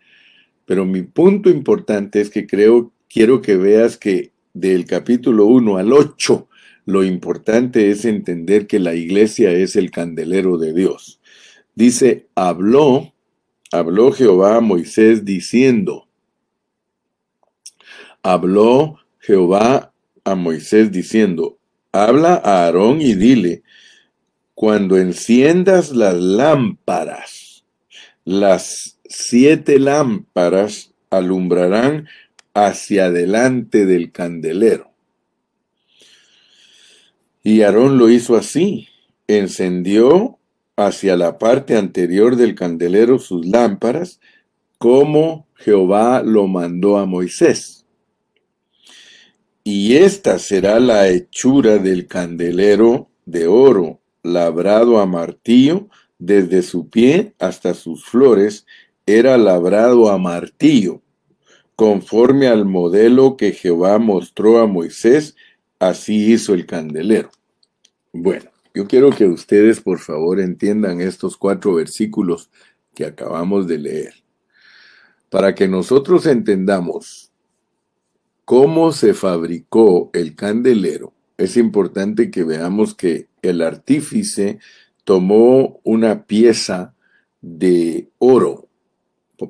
Pero 0.66 0.84
mi 0.84 1.02
punto 1.02 1.48
importante 1.48 2.20
es 2.20 2.28
que 2.28 2.46
creo, 2.46 2.92
quiero 3.08 3.40
que 3.40 3.56
veas 3.56 3.96
que 3.96 4.32
del 4.52 4.84
capítulo 4.84 5.46
1 5.46 5.78
al 5.78 5.92
8, 5.92 6.48
lo 6.84 7.04
importante 7.04 7.90
es 7.90 8.04
entender 8.04 8.66
que 8.66 8.78
la 8.78 8.94
iglesia 8.94 9.52
es 9.52 9.76
el 9.76 9.90
candelero 9.90 10.58
de 10.58 10.72
Dios. 10.72 11.20
Dice, 11.74 12.26
habló, 12.34 13.12
habló 13.72 14.12
Jehová 14.12 14.56
a 14.56 14.60
Moisés 14.60 15.24
diciendo, 15.24 16.08
habló 18.22 18.98
Jehová 19.18 19.92
a 20.24 20.34
Moisés 20.34 20.92
diciendo, 20.92 21.58
habla 21.92 22.34
a 22.34 22.64
Aarón 22.64 23.00
y 23.00 23.14
dile, 23.14 23.62
cuando 24.54 24.98
enciendas 24.98 25.92
las 25.92 26.16
lámparas, 26.16 27.64
las 28.24 28.98
siete 29.08 29.78
lámparas 29.78 30.92
alumbrarán 31.08 32.08
hacia 32.54 33.06
adelante 33.06 33.86
del 33.86 34.12
candelero. 34.12 34.89
Y 37.42 37.62
Aarón 37.62 37.98
lo 37.98 38.10
hizo 38.10 38.36
así, 38.36 38.88
encendió 39.26 40.38
hacia 40.76 41.16
la 41.16 41.38
parte 41.38 41.76
anterior 41.76 42.36
del 42.36 42.54
candelero 42.54 43.18
sus 43.18 43.46
lámparas, 43.46 44.20
como 44.78 45.46
Jehová 45.54 46.22
lo 46.22 46.46
mandó 46.46 46.98
a 46.98 47.06
Moisés. 47.06 47.86
Y 49.62 49.96
esta 49.96 50.38
será 50.38 50.80
la 50.80 51.08
hechura 51.08 51.78
del 51.78 52.06
candelero 52.06 53.08
de 53.26 53.46
oro, 53.46 54.00
labrado 54.22 54.98
a 54.98 55.06
martillo, 55.06 55.88
desde 56.18 56.62
su 56.62 56.88
pie 56.88 57.34
hasta 57.38 57.74
sus 57.74 58.04
flores, 58.04 58.66
era 59.06 59.38
labrado 59.38 60.10
a 60.10 60.18
martillo, 60.18 61.02
conforme 61.76 62.46
al 62.46 62.64
modelo 62.64 63.36
que 63.36 63.52
Jehová 63.52 63.98
mostró 63.98 64.58
a 64.58 64.66
Moisés, 64.66 65.34
así 65.80 66.32
hizo 66.32 66.54
el 66.54 66.66
candelero. 66.66 67.30
Bueno, 68.12 68.50
yo 68.72 68.86
quiero 68.86 69.10
que 69.10 69.26
ustedes 69.26 69.80
por 69.80 69.98
favor 69.98 70.38
entiendan 70.38 71.00
estos 71.00 71.36
cuatro 71.36 71.74
versículos 71.74 72.50
que 72.94 73.04
acabamos 73.04 73.66
de 73.66 73.78
leer. 73.78 74.14
Para 75.30 75.54
que 75.54 75.66
nosotros 75.66 76.26
entendamos 76.26 77.32
cómo 78.44 78.92
se 78.92 79.14
fabricó 79.14 80.10
el 80.12 80.36
candelero, 80.36 81.12
es 81.38 81.56
importante 81.56 82.30
que 82.30 82.44
veamos 82.44 82.94
que 82.94 83.28
el 83.42 83.62
artífice 83.62 84.58
tomó 85.04 85.80
una 85.82 86.26
pieza 86.26 86.94
de 87.40 88.10
oro, 88.18 88.68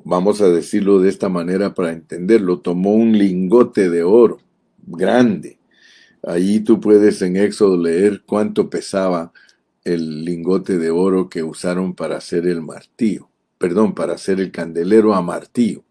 vamos 0.05 0.39
a 0.39 0.47
decirlo 0.47 0.99
de 0.99 1.09
esta 1.09 1.27
manera 1.27 1.73
para 1.73 1.91
entenderlo, 1.91 2.61
tomó 2.61 2.93
un 2.93 3.17
lingote 3.17 3.89
de 3.89 4.03
oro 4.03 4.39
grande. 4.87 5.60
Allí 6.23 6.59
tú 6.59 6.79
puedes 6.79 7.21
en 7.21 7.35
Éxodo 7.35 7.77
leer 7.77 8.23
cuánto 8.25 8.69
pesaba 8.69 9.31
el 9.83 10.23
lingote 10.23 10.77
de 10.77 10.91
oro 10.91 11.29
que 11.29 11.43
usaron 11.43 11.95
para 11.95 12.17
hacer 12.17 12.45
el 12.47 12.61
martillo, 12.61 13.29
perdón, 13.57 13.95
para 13.95 14.13
hacer 14.13 14.39
el 14.39 14.51
candelero 14.51 15.15
a 15.15 15.21
martillo. 15.21 15.83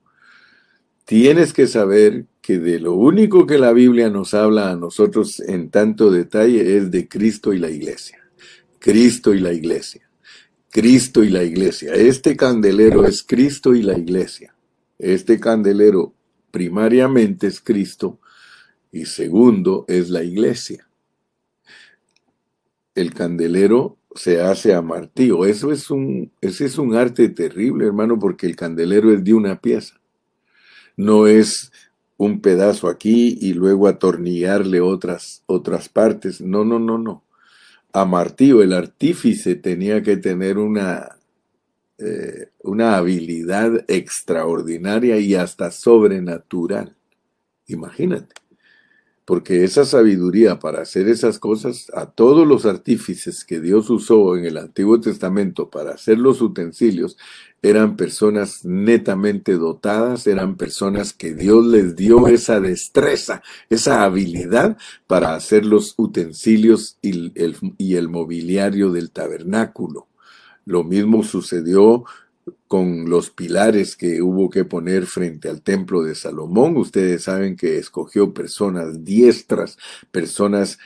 Tienes 1.04 1.52
que 1.52 1.66
saber 1.66 2.26
que 2.40 2.58
de 2.58 2.78
lo 2.78 2.94
único 2.94 3.46
que 3.46 3.58
la 3.58 3.72
Biblia 3.72 4.10
nos 4.10 4.32
habla 4.32 4.70
a 4.70 4.76
nosotros 4.76 5.40
en 5.40 5.70
tanto 5.70 6.10
detalle 6.10 6.76
es 6.76 6.90
de 6.92 7.08
Cristo 7.08 7.52
y 7.52 7.58
la 7.58 7.68
iglesia. 7.68 8.18
Cristo 8.78 9.34
y 9.34 9.40
la 9.40 9.52
iglesia. 9.52 10.08
Cristo 10.70 11.24
y 11.24 11.30
la 11.30 11.42
iglesia. 11.42 11.92
Este 11.94 12.36
candelero 12.36 13.04
es 13.04 13.24
Cristo 13.24 13.74
y 13.74 13.82
la 13.82 13.98
iglesia. 13.98 14.54
Este 14.98 15.40
candelero 15.40 16.14
primariamente 16.52 17.48
es 17.48 17.60
Cristo 17.60 18.20
y 18.92 19.06
segundo 19.06 19.84
es 19.88 20.10
la 20.10 20.22
iglesia. 20.22 20.88
El 22.94 23.14
candelero 23.14 23.98
se 24.14 24.40
hace 24.40 24.74
a 24.74 24.82
martillo. 24.82 25.44
Eso 25.44 25.70
es 25.70 25.90
un, 25.90 26.32
es 26.40 26.78
un 26.78 26.94
arte 26.94 27.28
terrible, 27.28 27.86
hermano, 27.86 28.18
porque 28.18 28.46
el 28.46 28.56
candelero 28.56 29.12
es 29.12 29.22
de 29.22 29.34
una 29.34 29.60
pieza. 29.60 30.00
No 30.96 31.26
es 31.26 31.72
un 32.16 32.40
pedazo 32.40 32.88
aquí 32.88 33.38
y 33.40 33.54
luego 33.54 33.88
atornillarle 33.88 34.80
otras, 34.80 35.42
otras 35.46 35.88
partes. 35.88 36.40
No, 36.40 36.64
no, 36.64 36.78
no, 36.78 36.98
no. 36.98 37.24
A 37.92 38.04
Martillo, 38.04 38.62
el 38.62 38.72
artífice 38.72 39.54
tenía 39.54 40.02
que 40.02 40.16
tener 40.16 40.58
una, 40.58 41.16
eh, 41.98 42.50
una 42.62 42.96
habilidad 42.96 43.84
extraordinaria 43.88 45.18
y 45.18 45.34
hasta 45.34 45.70
sobrenatural. 45.70 46.96
Imagínate 47.66 48.40
porque 49.30 49.62
esa 49.62 49.84
sabiduría 49.84 50.58
para 50.58 50.82
hacer 50.82 51.06
esas 51.06 51.38
cosas, 51.38 51.86
a 51.94 52.06
todos 52.06 52.44
los 52.48 52.66
artífices 52.66 53.44
que 53.44 53.60
Dios 53.60 53.88
usó 53.88 54.36
en 54.36 54.44
el 54.44 54.56
Antiguo 54.56 54.98
Testamento 54.98 55.70
para 55.70 55.92
hacer 55.92 56.18
los 56.18 56.42
utensilios, 56.42 57.16
eran 57.62 57.94
personas 57.94 58.64
netamente 58.64 59.52
dotadas, 59.52 60.26
eran 60.26 60.56
personas 60.56 61.12
que 61.12 61.32
Dios 61.32 61.64
les 61.64 61.94
dio 61.94 62.26
esa 62.26 62.58
destreza, 62.58 63.40
esa 63.68 64.02
habilidad 64.02 64.76
para 65.06 65.36
hacer 65.36 65.64
los 65.64 65.94
utensilios 65.96 66.98
y 67.00 67.30
el, 67.40 67.56
y 67.78 67.94
el 67.94 68.08
mobiliario 68.08 68.90
del 68.90 69.12
tabernáculo. 69.12 70.08
Lo 70.64 70.82
mismo 70.82 71.22
sucedió 71.22 72.04
con 72.68 73.08
los 73.10 73.30
pilares 73.30 73.96
que 73.96 74.22
hubo 74.22 74.50
que 74.50 74.64
poner 74.64 75.06
frente 75.06 75.48
al 75.48 75.62
templo 75.62 76.02
de 76.02 76.14
Salomón. 76.14 76.76
Ustedes 76.76 77.24
saben 77.24 77.56
que 77.56 77.78
escogió 77.78 78.32
personas 78.32 79.04
diestras, 79.04 79.78
personas 80.10 80.78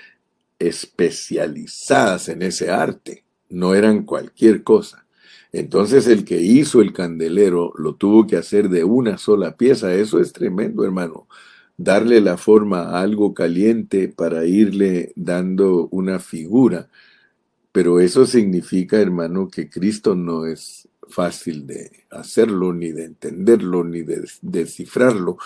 especializadas 0.58 2.28
en 2.28 2.42
ese 2.42 2.70
arte, 2.70 3.24
no 3.50 3.74
eran 3.74 4.04
cualquier 4.04 4.62
cosa. 4.62 5.04
Entonces 5.52 6.08
el 6.08 6.24
que 6.24 6.40
hizo 6.40 6.80
el 6.80 6.92
candelero 6.92 7.72
lo 7.76 7.94
tuvo 7.94 8.26
que 8.26 8.36
hacer 8.36 8.68
de 8.68 8.82
una 8.82 9.18
sola 9.18 9.56
pieza. 9.56 9.94
Eso 9.94 10.18
es 10.18 10.32
tremendo, 10.32 10.84
hermano. 10.84 11.28
Darle 11.76 12.20
la 12.20 12.36
forma 12.36 12.82
a 12.82 13.00
algo 13.02 13.34
caliente 13.34 14.08
para 14.08 14.46
irle 14.46 15.12
dando 15.14 15.88
una 15.92 16.18
figura. 16.18 16.88
Pero 17.70 18.00
eso 18.00 18.26
significa, 18.26 19.00
hermano, 19.00 19.48
que 19.48 19.68
Cristo 19.68 20.16
no 20.16 20.46
es 20.46 20.88
fácil 21.08 21.66
de 21.66 22.04
hacerlo, 22.10 22.72
ni 22.72 22.92
de 22.92 23.04
entenderlo, 23.04 23.84
ni 23.84 24.02
de 24.02 24.24
descifrarlo. 24.42 25.38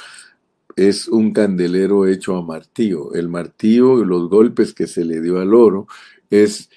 Es 0.76 1.08
un 1.08 1.32
candelero 1.32 2.06
hecho 2.06 2.36
a 2.36 2.42
martillo. 2.42 3.14
El 3.14 3.28
martillo 3.28 4.02
y 4.02 4.06
los 4.06 4.28
golpes 4.28 4.74
que 4.74 4.86
se 4.86 5.04
le 5.04 5.20
dio 5.20 5.40
al 5.40 5.54
oro 5.54 5.86
es 6.30 6.70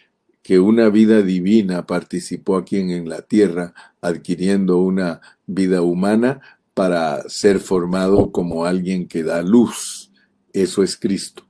que 0.43 0.59
una 0.59 0.89
vida 0.89 1.21
divina 1.21 1.85
participó 1.85 2.57
aquí 2.57 2.77
en 2.77 3.07
la 3.07 3.21
tierra, 3.21 3.73
adquiriendo 4.01 4.79
una 4.79 5.21
vida 5.45 5.81
humana 5.81 6.41
para 6.73 7.29
ser 7.29 7.59
formado 7.59 8.31
como 8.31 8.65
alguien 8.65 9.07
que 9.07 9.23
da 9.23 9.41
luz. 9.41 10.11
Eso 10.53 10.83
es 10.83 10.97
Cristo. 10.97 11.47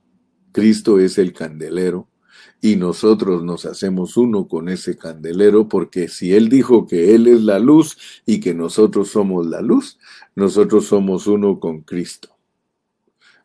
Cristo 0.52 1.00
es 1.00 1.16
el 1.16 1.32
candelero 1.32 2.08
y 2.64 2.76
nosotros 2.76 3.42
nos 3.42 3.66
hacemos 3.66 4.16
uno 4.16 4.46
con 4.46 4.68
ese 4.68 4.96
candelero, 4.96 5.68
porque 5.68 6.06
si 6.06 6.32
Él 6.32 6.48
dijo 6.48 6.86
que 6.86 7.12
Él 7.12 7.26
es 7.26 7.42
la 7.42 7.58
luz 7.58 7.98
y 8.24 8.38
que 8.38 8.54
nosotros 8.54 9.10
somos 9.10 9.46
la 9.48 9.60
luz, 9.60 9.98
nosotros 10.36 10.86
somos 10.86 11.26
uno 11.26 11.58
con 11.58 11.80
Cristo. 11.80 12.28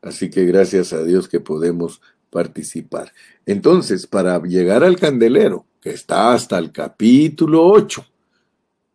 Así 0.04 0.30
que 0.30 0.46
gracias 0.46 0.94
a 0.94 1.04
Dios 1.04 1.28
que 1.28 1.40
podemos 1.40 2.00
participar. 2.30 3.12
Entonces, 3.48 4.06
para 4.06 4.40
llegar 4.44 4.84
al 4.84 4.98
candelero, 4.98 5.66
que 5.82 5.90
está 5.90 6.34
hasta 6.34 6.60
el 6.60 6.72
capítulo 6.72 7.66
8, 7.66 8.06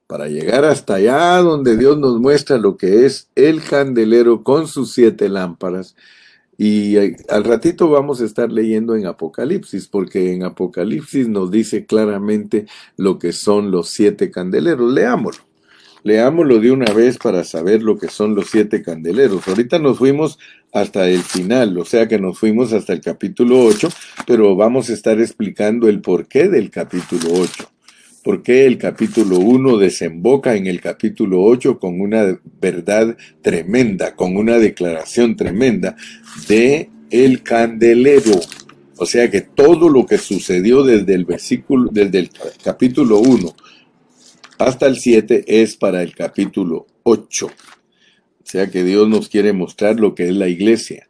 para 0.06 0.28
llegar 0.28 0.64
hasta 0.64 0.94
allá 0.94 1.38
donde 1.38 1.76
Dios 1.76 1.98
nos 1.98 2.20
muestra 2.20 2.58
lo 2.58 2.76
que 2.76 3.06
es 3.06 3.28
el 3.34 3.60
candelero 3.60 4.44
con 4.44 4.68
sus 4.68 4.92
siete 4.92 5.28
lámparas, 5.28 5.96
y 6.58 6.96
eh, 6.96 7.16
al 7.28 7.44
ratito 7.44 7.88
vamos 7.88 8.20
a 8.20 8.24
estar 8.24 8.52
leyendo 8.52 8.94
en 8.94 9.06
Apocalipsis, 9.06 9.88
porque 9.88 10.32
en 10.32 10.44
Apocalipsis 10.44 11.28
nos 11.28 11.50
dice 11.50 11.86
claramente 11.86 12.66
lo 12.96 13.18
que 13.18 13.32
son 13.32 13.70
los 13.70 13.90
siete 13.90 14.30
candeleros. 14.30 14.92
Leámoslo. 14.92 15.44
Leámoslo 16.04 16.58
de 16.58 16.72
una 16.72 16.92
vez 16.92 17.16
para 17.16 17.44
saber 17.44 17.82
lo 17.82 17.96
que 17.96 18.08
son 18.08 18.34
los 18.34 18.50
siete 18.50 18.82
candeleros. 18.82 19.46
Ahorita 19.46 19.78
nos 19.78 19.98
fuimos 19.98 20.38
hasta 20.72 21.08
el 21.08 21.22
final, 21.22 21.78
o 21.78 21.84
sea 21.84 22.08
que 22.08 22.18
nos 22.18 22.38
fuimos 22.38 22.72
hasta 22.72 22.92
el 22.92 23.00
capítulo 23.00 23.60
8, 23.64 23.88
pero 24.26 24.56
vamos 24.56 24.90
a 24.90 24.94
estar 24.94 25.20
explicando 25.20 25.88
el 25.88 26.00
porqué 26.00 26.48
del 26.48 26.70
capítulo 26.70 27.28
8 27.34 27.72
por 28.22 28.42
qué 28.42 28.66
el 28.66 28.78
capítulo 28.78 29.38
1 29.38 29.78
desemboca 29.78 30.54
en 30.54 30.66
el 30.66 30.80
capítulo 30.80 31.42
8 31.42 31.78
con 31.78 32.00
una 32.00 32.38
verdad 32.60 33.16
tremenda, 33.42 34.14
con 34.14 34.36
una 34.36 34.58
declaración 34.58 35.36
tremenda 35.36 35.96
de 36.48 36.88
el 37.10 37.42
candelero. 37.42 38.40
O 38.96 39.06
sea 39.06 39.30
que 39.30 39.40
todo 39.40 39.88
lo 39.88 40.06
que 40.06 40.18
sucedió 40.18 40.84
desde 40.84 41.14
el 41.14 41.24
versículo, 41.24 41.90
desde 41.92 42.20
el 42.20 42.30
capítulo 42.62 43.18
1 43.18 43.54
hasta 44.58 44.86
el 44.86 44.98
7 44.98 45.44
es 45.48 45.76
para 45.76 46.02
el 46.02 46.14
capítulo 46.14 46.86
8. 47.02 47.46
O 47.46 47.50
sea 48.44 48.70
que 48.70 48.84
Dios 48.84 49.08
nos 49.08 49.28
quiere 49.28 49.52
mostrar 49.52 49.98
lo 49.98 50.14
que 50.14 50.28
es 50.28 50.34
la 50.34 50.46
iglesia, 50.46 51.08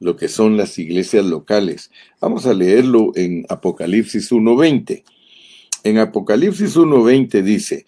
lo 0.00 0.16
que 0.16 0.28
son 0.28 0.56
las 0.56 0.78
iglesias 0.78 1.26
locales. 1.26 1.90
Vamos 2.20 2.46
a 2.46 2.54
leerlo 2.54 3.12
en 3.14 3.44
Apocalipsis 3.50 4.32
1.20. 4.32 5.04
En 5.86 5.98
Apocalipsis 5.98 6.76
1.20 6.76 7.42
dice, 7.42 7.86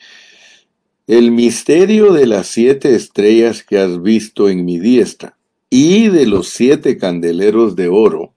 el 1.08 1.32
misterio 1.32 2.12
de 2.12 2.26
las 2.26 2.46
siete 2.46 2.94
estrellas 2.94 3.64
que 3.64 3.76
has 3.76 4.00
visto 4.00 4.48
en 4.48 4.64
mi 4.64 4.78
diestra 4.78 5.36
y 5.68 6.06
de 6.06 6.24
los 6.26 6.50
siete 6.50 6.96
candeleros 6.96 7.74
de 7.74 7.88
oro. 7.88 8.34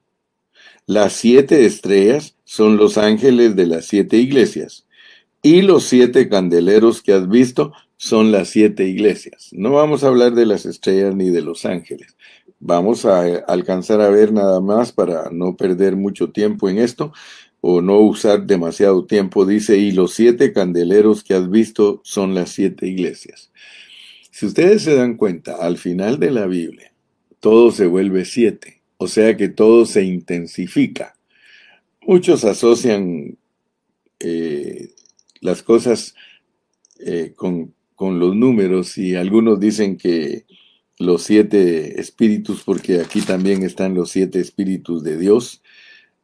Las 0.84 1.12
siete 1.12 1.64
estrellas 1.64 2.34
son 2.42 2.76
los 2.76 2.98
ángeles 2.98 3.54
de 3.54 3.66
las 3.66 3.86
siete 3.86 4.16
iglesias 4.16 4.84
y 5.42 5.62
los 5.62 5.84
siete 5.84 6.28
candeleros 6.28 7.00
que 7.00 7.12
has 7.12 7.28
visto 7.28 7.72
son 7.96 8.32
las 8.32 8.48
siete 8.48 8.88
iglesias. 8.88 9.50
No 9.52 9.70
vamos 9.70 10.02
a 10.02 10.08
hablar 10.08 10.34
de 10.34 10.46
las 10.46 10.66
estrellas 10.66 11.14
ni 11.14 11.30
de 11.30 11.42
los 11.42 11.66
ángeles. 11.66 12.16
Vamos 12.58 13.04
a 13.04 13.20
alcanzar 13.46 14.00
a 14.00 14.08
ver 14.08 14.32
nada 14.32 14.60
más 14.60 14.90
para 14.90 15.30
no 15.30 15.56
perder 15.56 15.94
mucho 15.94 16.32
tiempo 16.32 16.68
en 16.68 16.78
esto 16.78 17.12
o 17.64 17.80
no 17.80 18.00
usar 18.00 18.44
demasiado 18.44 19.06
tiempo, 19.06 19.46
dice, 19.46 19.78
y 19.78 19.92
los 19.92 20.14
siete 20.14 20.52
candeleros 20.52 21.22
que 21.22 21.34
has 21.34 21.48
visto 21.48 22.00
son 22.04 22.34
las 22.34 22.50
siete 22.50 22.88
iglesias. 22.88 23.52
Si 24.32 24.46
ustedes 24.46 24.82
se 24.82 24.96
dan 24.96 25.16
cuenta, 25.16 25.54
al 25.54 25.78
final 25.78 26.18
de 26.18 26.32
la 26.32 26.46
Biblia, 26.46 26.92
todo 27.38 27.70
se 27.70 27.86
vuelve 27.86 28.24
siete, 28.24 28.82
o 28.96 29.06
sea 29.06 29.36
que 29.36 29.48
todo 29.48 29.86
se 29.86 30.02
intensifica. 30.02 31.16
Muchos 32.04 32.44
asocian 32.44 33.38
eh, 34.18 34.90
las 35.40 35.62
cosas 35.62 36.16
eh, 36.98 37.32
con, 37.36 37.74
con 37.94 38.18
los 38.18 38.34
números 38.34 38.98
y 38.98 39.14
algunos 39.14 39.60
dicen 39.60 39.96
que 39.96 40.46
los 40.98 41.22
siete 41.22 42.00
espíritus, 42.00 42.64
porque 42.64 43.00
aquí 43.00 43.20
también 43.20 43.62
están 43.62 43.94
los 43.94 44.10
siete 44.10 44.40
espíritus 44.40 45.04
de 45.04 45.16
Dios, 45.16 45.62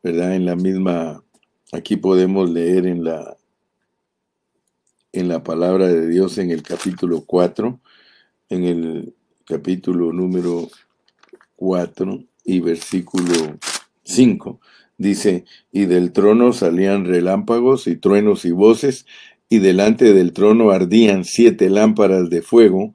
¿verdad? 0.03 0.35
En 0.35 0.45
la 0.45 0.57
misma 0.57 1.23
Aquí 1.71 1.97
podemos 1.97 2.49
leer 2.49 2.87
en 2.87 3.05
la, 3.05 3.37
en 5.13 5.29
la 5.29 5.43
palabra 5.43 5.89
de 5.89 6.09
Dios 6.09 6.39
en 6.39 6.51
el 6.51 6.63
capítulo 6.63 7.25
4, 7.27 7.79
en 8.49 8.65
el 8.65 9.15
capítulo 9.45 10.15
número 10.15 10.71
4 11.57 12.25
y 12.45 12.61
versículo 12.61 13.59
5. 14.03 14.61
Dice, 14.97 15.45
y 15.71 15.85
del 15.85 16.13
trono 16.13 16.55
salían 16.55 17.05
relámpagos 17.05 17.87
y 17.87 17.97
truenos 17.97 18.47
y 18.47 18.51
voces, 18.53 19.05
y 19.51 19.59
delante 19.59 20.15
del 20.15 20.33
trono 20.33 20.71
ardían 20.71 21.25
siete 21.25 21.69
lámparas 21.69 22.31
de 22.31 22.41
fuego, 22.41 22.95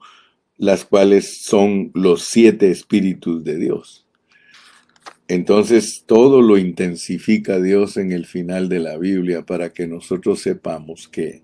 las 0.56 0.84
cuales 0.84 1.44
son 1.44 1.92
los 1.94 2.24
siete 2.24 2.72
espíritus 2.72 3.44
de 3.44 3.56
Dios. 3.56 4.03
Entonces 5.28 6.04
todo 6.06 6.42
lo 6.42 6.58
intensifica 6.58 7.60
Dios 7.60 7.96
en 7.96 8.12
el 8.12 8.26
final 8.26 8.68
de 8.68 8.80
la 8.80 8.98
Biblia 8.98 9.42
para 9.42 9.72
que 9.72 9.86
nosotros 9.86 10.40
sepamos 10.40 11.08
que, 11.08 11.42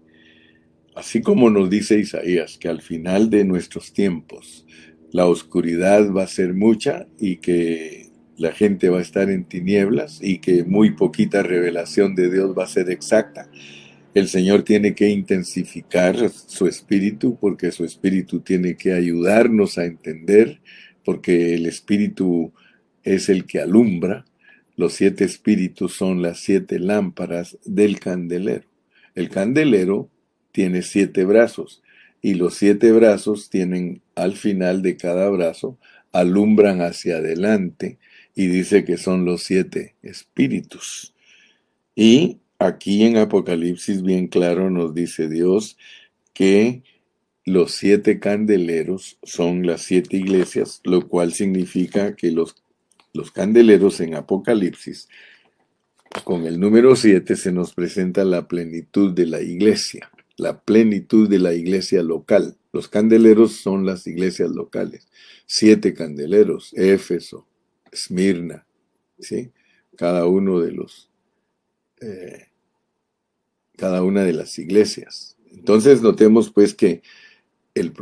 así 0.94 1.22
como 1.22 1.48
nos 1.48 1.70
dice 1.70 1.98
Isaías, 1.98 2.58
que 2.58 2.68
al 2.68 2.82
final 2.82 3.30
de 3.30 3.44
nuestros 3.44 3.92
tiempos 3.92 4.66
la 5.12 5.26
oscuridad 5.26 6.12
va 6.12 6.24
a 6.24 6.28
ser 6.28 6.54
mucha 6.54 7.06
y 7.18 7.36
que 7.36 8.10
la 8.36 8.52
gente 8.52 8.90
va 8.90 8.98
a 8.98 9.02
estar 9.02 9.30
en 9.30 9.44
tinieblas 9.44 10.20
y 10.22 10.38
que 10.38 10.64
muy 10.64 10.92
poquita 10.92 11.42
revelación 11.42 12.14
de 12.14 12.30
Dios 12.30 12.56
va 12.56 12.64
a 12.64 12.68
ser 12.68 12.90
exacta. 12.90 13.50
El 14.14 14.28
Señor 14.28 14.62
tiene 14.62 14.94
que 14.94 15.08
intensificar 15.08 16.30
su 16.30 16.66
espíritu 16.66 17.38
porque 17.40 17.70
su 17.70 17.84
espíritu 17.84 18.40
tiene 18.40 18.76
que 18.76 18.92
ayudarnos 18.92 19.78
a 19.78 19.84
entender, 19.84 20.60
porque 21.04 21.54
el 21.54 21.66
espíritu 21.66 22.52
es 23.04 23.28
el 23.28 23.44
que 23.44 23.60
alumbra. 23.60 24.24
Los 24.76 24.94
siete 24.94 25.24
espíritus 25.24 25.94
son 25.94 26.22
las 26.22 26.40
siete 26.40 26.78
lámparas 26.78 27.58
del 27.64 28.00
candelero. 28.00 28.68
El 29.14 29.28
candelero 29.28 30.08
tiene 30.52 30.82
siete 30.82 31.24
brazos 31.24 31.82
y 32.22 32.34
los 32.34 32.54
siete 32.54 32.92
brazos 32.92 33.50
tienen 33.50 34.02
al 34.14 34.36
final 34.36 34.82
de 34.82 34.96
cada 34.96 35.28
brazo 35.28 35.78
alumbran 36.12 36.80
hacia 36.80 37.16
adelante 37.16 37.98
y 38.34 38.46
dice 38.46 38.84
que 38.84 38.96
son 38.96 39.24
los 39.24 39.42
siete 39.42 39.94
espíritus. 40.02 41.14
Y 41.94 42.38
aquí 42.58 43.04
en 43.04 43.16
Apocalipsis 43.16 44.02
bien 44.02 44.28
claro 44.28 44.70
nos 44.70 44.94
dice 44.94 45.28
Dios 45.28 45.76
que 46.32 46.82
los 47.44 47.72
siete 47.72 48.20
candeleros 48.20 49.18
son 49.22 49.66
las 49.66 49.82
siete 49.82 50.16
iglesias, 50.16 50.80
lo 50.84 51.08
cual 51.08 51.32
significa 51.32 52.14
que 52.14 52.30
los, 52.30 52.62
los 53.12 53.30
candeleros 53.30 54.00
en 54.00 54.14
Apocalipsis, 54.14 55.08
con 56.24 56.46
el 56.46 56.58
número 56.58 56.96
siete 56.96 57.36
se 57.36 57.52
nos 57.52 57.72
presenta 57.72 58.24
la 58.24 58.48
plenitud 58.48 59.12
de 59.12 59.26
la 59.26 59.40
iglesia, 59.40 60.10
la 60.36 60.60
plenitud 60.60 61.28
de 61.28 61.38
la 61.38 61.54
iglesia 61.54 62.02
local. 62.02 62.56
Los 62.72 62.88
candeleros 62.88 63.56
son 63.56 63.86
las 63.86 64.06
iglesias 64.06 64.50
locales. 64.50 65.08
Siete 65.46 65.94
candeleros, 65.94 66.72
Éfeso, 66.74 67.46
Esmirna, 67.92 68.66
¿sí? 69.18 69.52
Cada 69.96 70.26
uno 70.26 70.60
de 70.60 70.72
los, 70.72 71.10
eh, 72.00 72.46
cada 73.76 74.02
una 74.02 74.24
de 74.24 74.32
las 74.32 74.58
iglesias. 74.58 75.36
Entonces 75.52 76.02
notemos 76.02 76.50
pues 76.50 76.74
que 76.74 77.02
el, 77.74 77.92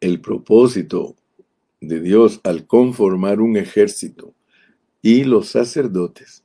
el 0.00 0.20
propósito 0.20 1.16
de 1.82 2.00
Dios 2.00 2.40
al 2.44 2.66
conformar 2.66 3.40
un 3.40 3.56
ejército 3.56 4.34
y 5.02 5.24
los 5.24 5.48
sacerdotes 5.48 6.44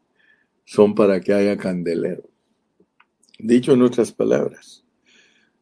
son 0.65 0.95
para 0.95 1.21
que 1.21 1.34
haya 1.34 1.58
candelero. 1.58 2.30
Dicho 3.39 3.73
en 3.73 3.84
otras 3.84 4.12
palabras, 4.12 4.84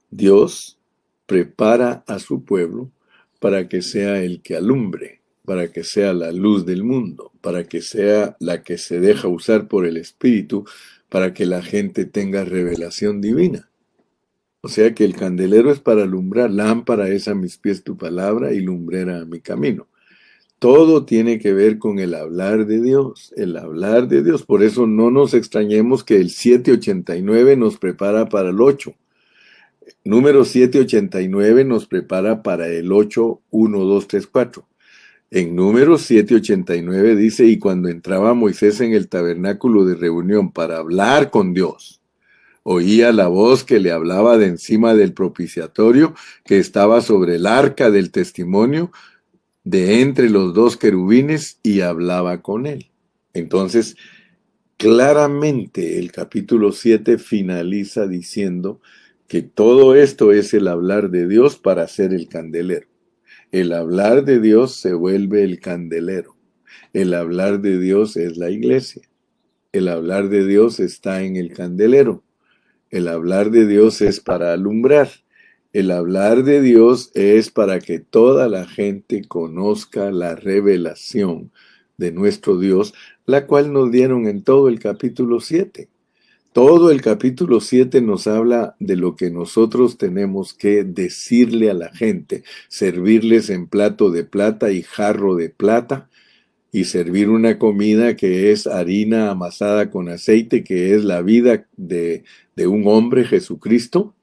Dios 0.10 0.80
prepara 1.26 2.04
a 2.08 2.20
su 2.20 2.46
pueblo 2.46 2.92
para 3.40 3.68
que 3.68 3.82
sea 3.82 4.24
el 4.24 4.42
que 4.42 4.56
alumbre, 4.56 5.22
para 5.44 5.72
que 5.72 5.84
sea 5.84 6.14
la 6.14 6.32
luz 6.32 6.66
del 6.66 6.84
mundo, 6.84 7.34
para 7.42 7.66
que 7.66 7.82
sea 7.82 8.38
la 8.40 8.64
que 8.64 8.78
se 8.78 9.00
deja 9.00 9.28
usar 9.28 9.68
por 9.68 9.86
el 9.86 9.98
Espíritu, 9.98 10.66
para 11.10 11.34
que 11.34 11.46
la 11.46 11.62
gente 11.62 12.06
tenga 12.06 12.46
revelación 12.46 13.22
divina. 13.22 13.70
O 14.66 14.68
sea 14.68 14.96
que 14.96 15.06
el 15.06 15.16
candelero 15.16 15.72
es 15.72 15.80
para 15.80 16.02
alumbrar, 16.02 16.50
lámpara 16.50 17.08
es 17.10 17.28
a 17.28 17.36
mis 17.36 17.56
pies 17.56 17.84
tu 17.84 17.98
palabra 17.98 18.52
y 18.52 18.62
lumbrera 18.62 19.22
a 19.22 19.26
mi 19.26 19.40
camino. 19.40 19.88
Todo 20.58 21.06
tiene 21.06 21.38
que 21.38 21.54
ver 21.54 21.78
con 21.78 22.00
el 22.00 22.16
hablar 22.16 22.66
de 22.66 22.82
Dios, 22.82 23.32
el 23.38 23.58
hablar 23.58 24.08
de 24.08 24.24
Dios. 24.24 24.42
Por 24.42 24.64
eso 24.64 24.88
no 24.88 25.12
nos 25.12 25.36
extrañemos 25.36 26.04
que 26.04 26.16
el 26.16 26.32
789 26.32 27.58
nos 27.58 27.78
prepara 27.78 28.28
para 28.28 28.50
el 28.50 28.60
8. 28.60 28.92
Número 30.04 30.44
789 30.44 31.64
nos 31.64 31.86
prepara 31.86 32.42
para 32.42 32.68
el 32.68 32.92
8, 32.92 33.42
1, 33.52 33.80
2, 33.80 34.08
3, 34.08 34.26
4. 34.26 34.68
En 35.30 35.56
número 35.56 36.00
789 36.00 37.16
dice, 37.16 37.46
y 37.46 37.60
cuando 37.60 37.88
entraba 37.88 38.34
Moisés 38.34 38.82
en 38.82 38.94
el 38.94 39.10
tabernáculo 39.10 39.86
de 39.86 39.94
reunión 39.94 40.52
para 40.52 40.78
hablar 40.78 41.30
con 41.30 41.54
Dios, 41.54 42.02
oía 42.68 43.12
la 43.12 43.28
voz 43.28 43.64
que 43.64 43.80
le 43.80 43.92
hablaba 43.92 44.40
de 44.40 44.48
encima 44.48 44.96
del 44.96 45.14
propiciatorio 45.14 46.16
que 46.44 46.58
estaba 46.58 47.02
sobre 47.02 47.36
el 47.36 47.46
arca 47.46 47.92
del 47.92 48.10
testimonio 48.10 48.92
de 49.64 50.02
entre 50.02 50.32
los 50.32 50.56
dos 50.56 50.76
querubines 50.76 51.60
y 51.62 51.82
hablaba 51.82 52.42
con 52.42 52.66
él. 52.66 52.90
Entonces, 53.34 53.98
claramente 54.78 56.00
el 56.00 56.12
capítulo 56.12 56.72
7 56.72 57.20
finaliza 57.20 58.08
diciendo 58.08 58.82
que 59.28 59.44
todo 59.44 59.94
esto 59.94 60.32
es 60.32 60.52
el 60.56 60.68
hablar 60.68 61.12
de 61.12 61.28
Dios 61.28 61.58
para 61.58 61.88
ser 61.88 62.16
el 62.16 62.28
candelero. 62.28 62.88
El 63.52 63.74
hablar 63.74 64.26
de 64.26 64.40
Dios 64.40 64.76
se 64.76 64.94
vuelve 64.96 65.44
el 65.44 65.60
candelero. 65.60 66.36
El 66.94 67.14
hablar 67.14 67.62
de 67.62 67.80
Dios 67.80 68.18
es 68.18 68.38
la 68.38 68.50
iglesia. 68.50 69.04
El 69.72 69.88
hablar 69.88 70.30
de 70.30 70.48
Dios 70.48 70.80
está 70.80 71.22
en 71.22 71.36
el 71.36 71.54
candelero. 71.54 72.25
El 72.96 73.10
hablar 73.10 73.52
de 73.52 73.68
Dios 73.68 74.02
es 74.02 74.22
para 74.22 74.54
alumbrar. 74.54 75.10
El 75.74 75.92
hablar 75.92 76.46
de 76.46 76.62
Dios 76.62 77.12
es 77.14 77.52
para 77.52 77.82
que 77.82 78.00
toda 78.00 78.48
la 78.48 78.66
gente 78.66 79.26
conozca 79.28 80.12
la 80.12 80.38
revelación 80.38 81.52
de 81.98 82.14
nuestro 82.14 82.58
Dios, 82.58 82.94
la 83.26 83.48
cual 83.48 83.74
nos 83.74 83.92
dieron 83.92 84.28
en 84.28 84.44
todo 84.44 84.70
el 84.70 84.80
capítulo 84.80 85.42
7. 85.42 85.90
Todo 86.54 86.90
el 86.90 87.02
capítulo 87.02 87.60
7 87.60 88.00
nos 88.00 88.28
habla 88.28 88.78
de 88.80 88.96
lo 88.96 89.18
que 89.18 89.30
nosotros 89.30 89.98
tenemos 89.98 90.54
que 90.54 90.86
decirle 90.86 91.70
a 91.70 91.74
la 91.74 91.90
gente, 91.90 92.46
servirles 92.70 93.50
en 93.50 93.68
plato 93.68 94.10
de 94.10 94.24
plata 94.24 94.72
y 94.72 94.84
jarro 94.84 95.36
de 95.36 95.50
plata, 95.50 96.08
y 96.76 96.84
servir 96.84 97.30
una 97.30 97.58
comida 97.58 98.18
que 98.18 98.52
es 98.52 98.68
harina 98.68 99.32
amasada 99.32 99.90
con 99.90 100.10
aceite, 100.10 100.62
que 100.62 100.94
es 100.94 101.06
la 101.06 101.22
vida 101.22 101.66
de, 101.78 102.26
de 102.58 102.68
un 102.68 102.86
hombre, 102.86 103.24
Jesucristo, 103.24 104.14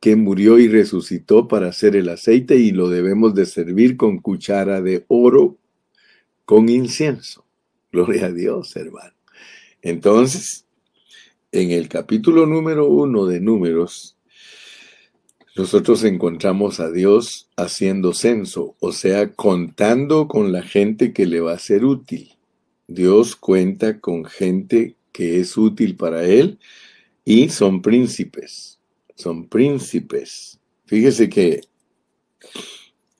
que 0.00 0.16
murió 0.16 0.58
y 0.58 0.66
resucitó 0.66 1.46
para 1.46 1.68
hacer 1.68 1.94
el 1.94 2.08
aceite 2.08 2.56
y 2.56 2.72
lo 2.72 2.88
debemos 2.90 3.36
de 3.36 3.46
servir 3.46 3.96
con 3.96 4.18
cuchara 4.18 4.82
de 4.82 5.04
oro 5.06 5.58
con 6.44 6.68
incienso. 6.68 7.44
Gloria 7.92 8.26
a 8.26 8.32
Dios, 8.32 8.74
hermano. 8.74 9.14
Entonces, 9.80 10.66
en 11.52 11.70
el 11.70 11.88
capítulo 11.88 12.46
número 12.46 12.88
uno 12.88 13.26
de 13.26 13.38
Números, 13.38 14.17
nosotros 15.58 16.04
encontramos 16.04 16.78
a 16.78 16.88
Dios 16.88 17.48
haciendo 17.56 18.14
censo, 18.14 18.76
o 18.78 18.92
sea, 18.92 19.32
contando 19.32 20.28
con 20.28 20.52
la 20.52 20.62
gente 20.62 21.12
que 21.12 21.26
le 21.26 21.40
va 21.40 21.54
a 21.54 21.58
ser 21.58 21.84
útil. 21.84 22.36
Dios 22.86 23.34
cuenta 23.34 23.98
con 23.98 24.24
gente 24.24 24.94
que 25.10 25.40
es 25.40 25.56
útil 25.56 25.96
para 25.96 26.24
Él 26.24 26.60
y 27.24 27.48
son 27.48 27.82
príncipes, 27.82 28.78
son 29.16 29.48
príncipes. 29.48 30.60
Fíjese 30.86 31.28
que 31.28 31.62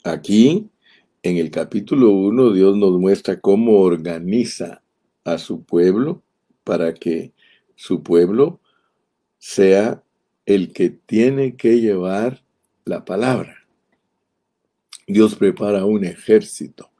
aquí, 0.04 0.68
en 1.24 1.38
el 1.38 1.50
capítulo 1.50 2.12
1, 2.12 2.52
Dios 2.52 2.76
nos 2.76 3.00
muestra 3.00 3.40
cómo 3.40 3.80
organiza 3.80 4.80
a 5.24 5.38
su 5.38 5.64
pueblo 5.64 6.22
para 6.62 6.94
que 6.94 7.32
su 7.74 8.04
pueblo 8.04 8.60
sea 9.38 10.04
el 10.48 10.72
que 10.72 10.88
tiene 10.88 11.56
que 11.56 11.78
llevar 11.78 12.42
la 12.86 13.04
palabra. 13.04 13.66
Dios 15.06 15.34
prepara 15.34 15.84
un 15.84 16.06
ejército 16.06 16.90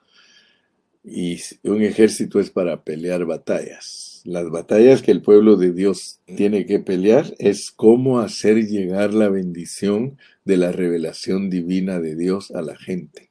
y 1.03 1.41
un 1.63 1.81
ejército 1.81 2.41
es 2.41 2.51
para 2.51 2.85
pelear 2.85 3.25
batallas. 3.25 4.21
Las 4.27 4.51
batallas 4.51 5.01
que 5.01 5.13
el 5.13 5.23
pueblo 5.23 5.57
de 5.57 5.73
Dios 5.73 6.21
tiene 6.37 6.67
que 6.67 6.79
pelear 6.79 7.35
es 7.39 7.71
cómo 7.71 8.21
hacer 8.21 8.67
llegar 8.67 9.15
la 9.15 9.31
bendición 9.31 10.19
de 10.45 10.59
la 10.59 10.71
revelación 10.71 11.49
divina 11.49 12.01
de 12.01 12.17
Dios 12.17 12.51
a 12.51 12.61
la 12.61 12.77
gente. 12.77 13.31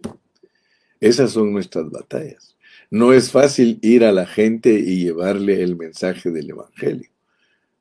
Esas 0.99 1.29
son 1.29 1.53
nuestras 1.53 1.91
batallas. 1.91 2.57
No 2.89 3.13
es 3.13 3.29
fácil 3.29 3.77
ir 3.83 4.03
a 4.03 4.11
la 4.11 4.25
gente 4.25 4.79
y 4.79 5.03
llevarle 5.03 5.61
el 5.61 5.75
mensaje 5.75 6.31
del 6.31 6.49
Evangelio. 6.49 7.11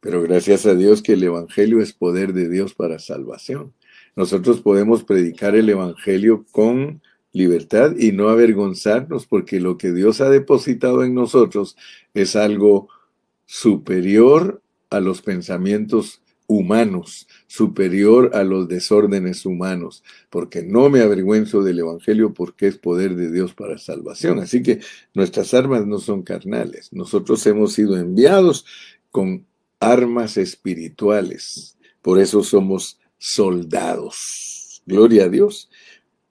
Pero 0.07 0.23
gracias 0.23 0.67
a 0.67 0.77
Dios 0.77 1.03
que 1.03 1.15
el 1.15 1.25
Evangelio 1.25 1.81
es 1.81 1.93
poder 1.93 2.33
de 2.33 2.49
Dios 2.49 2.75
para 2.75 3.01
salvación. 3.01 3.73
Nosotros 4.15 4.61
podemos 4.61 5.03
predicar 5.03 5.57
el 5.57 5.69
Evangelio 5.69 6.47
con 6.53 7.03
libertad 7.33 7.97
y 7.99 8.13
no 8.13 8.29
avergonzarnos 8.29 9.27
porque 9.27 9.59
lo 9.59 9.77
que 9.77 9.91
Dios 9.91 10.21
ha 10.21 10.31
depositado 10.31 11.03
en 11.03 11.13
nosotros 11.13 11.77
es 12.15 12.37
algo 12.37 12.89
superior 13.47 14.63
a 14.91 15.01
los 15.01 15.23
pensamientos 15.23 16.23
humanos, 16.47 17.27
superior 17.49 18.31
a 18.33 18.45
los 18.45 18.69
desórdenes 18.69 19.45
humanos, 19.45 20.05
porque 20.31 20.63
no 20.63 20.89
me 20.89 21.01
avergüenzo 21.01 21.65
del 21.65 21.81
Evangelio 21.81 22.33
porque 22.33 22.69
es 22.69 22.79
poder 22.79 23.17
de 23.17 23.33
Dios 23.33 23.55
para 23.55 23.77
salvación. 23.77 24.39
Así 24.39 24.63
que 24.63 24.79
nuestras 25.15 25.53
armas 25.53 25.85
no 25.85 25.99
son 25.99 26.23
carnales, 26.23 26.93
nosotros 26.93 27.45
hemos 27.49 27.73
sido 27.73 27.97
enviados 27.99 28.67
con 29.11 29.45
armas 29.81 30.37
espirituales. 30.37 31.77
Por 32.03 32.19
eso 32.19 32.43
somos 32.43 32.99
soldados. 33.19 34.83
Gloria 34.87 35.25
a 35.25 35.29
Dios. 35.29 35.69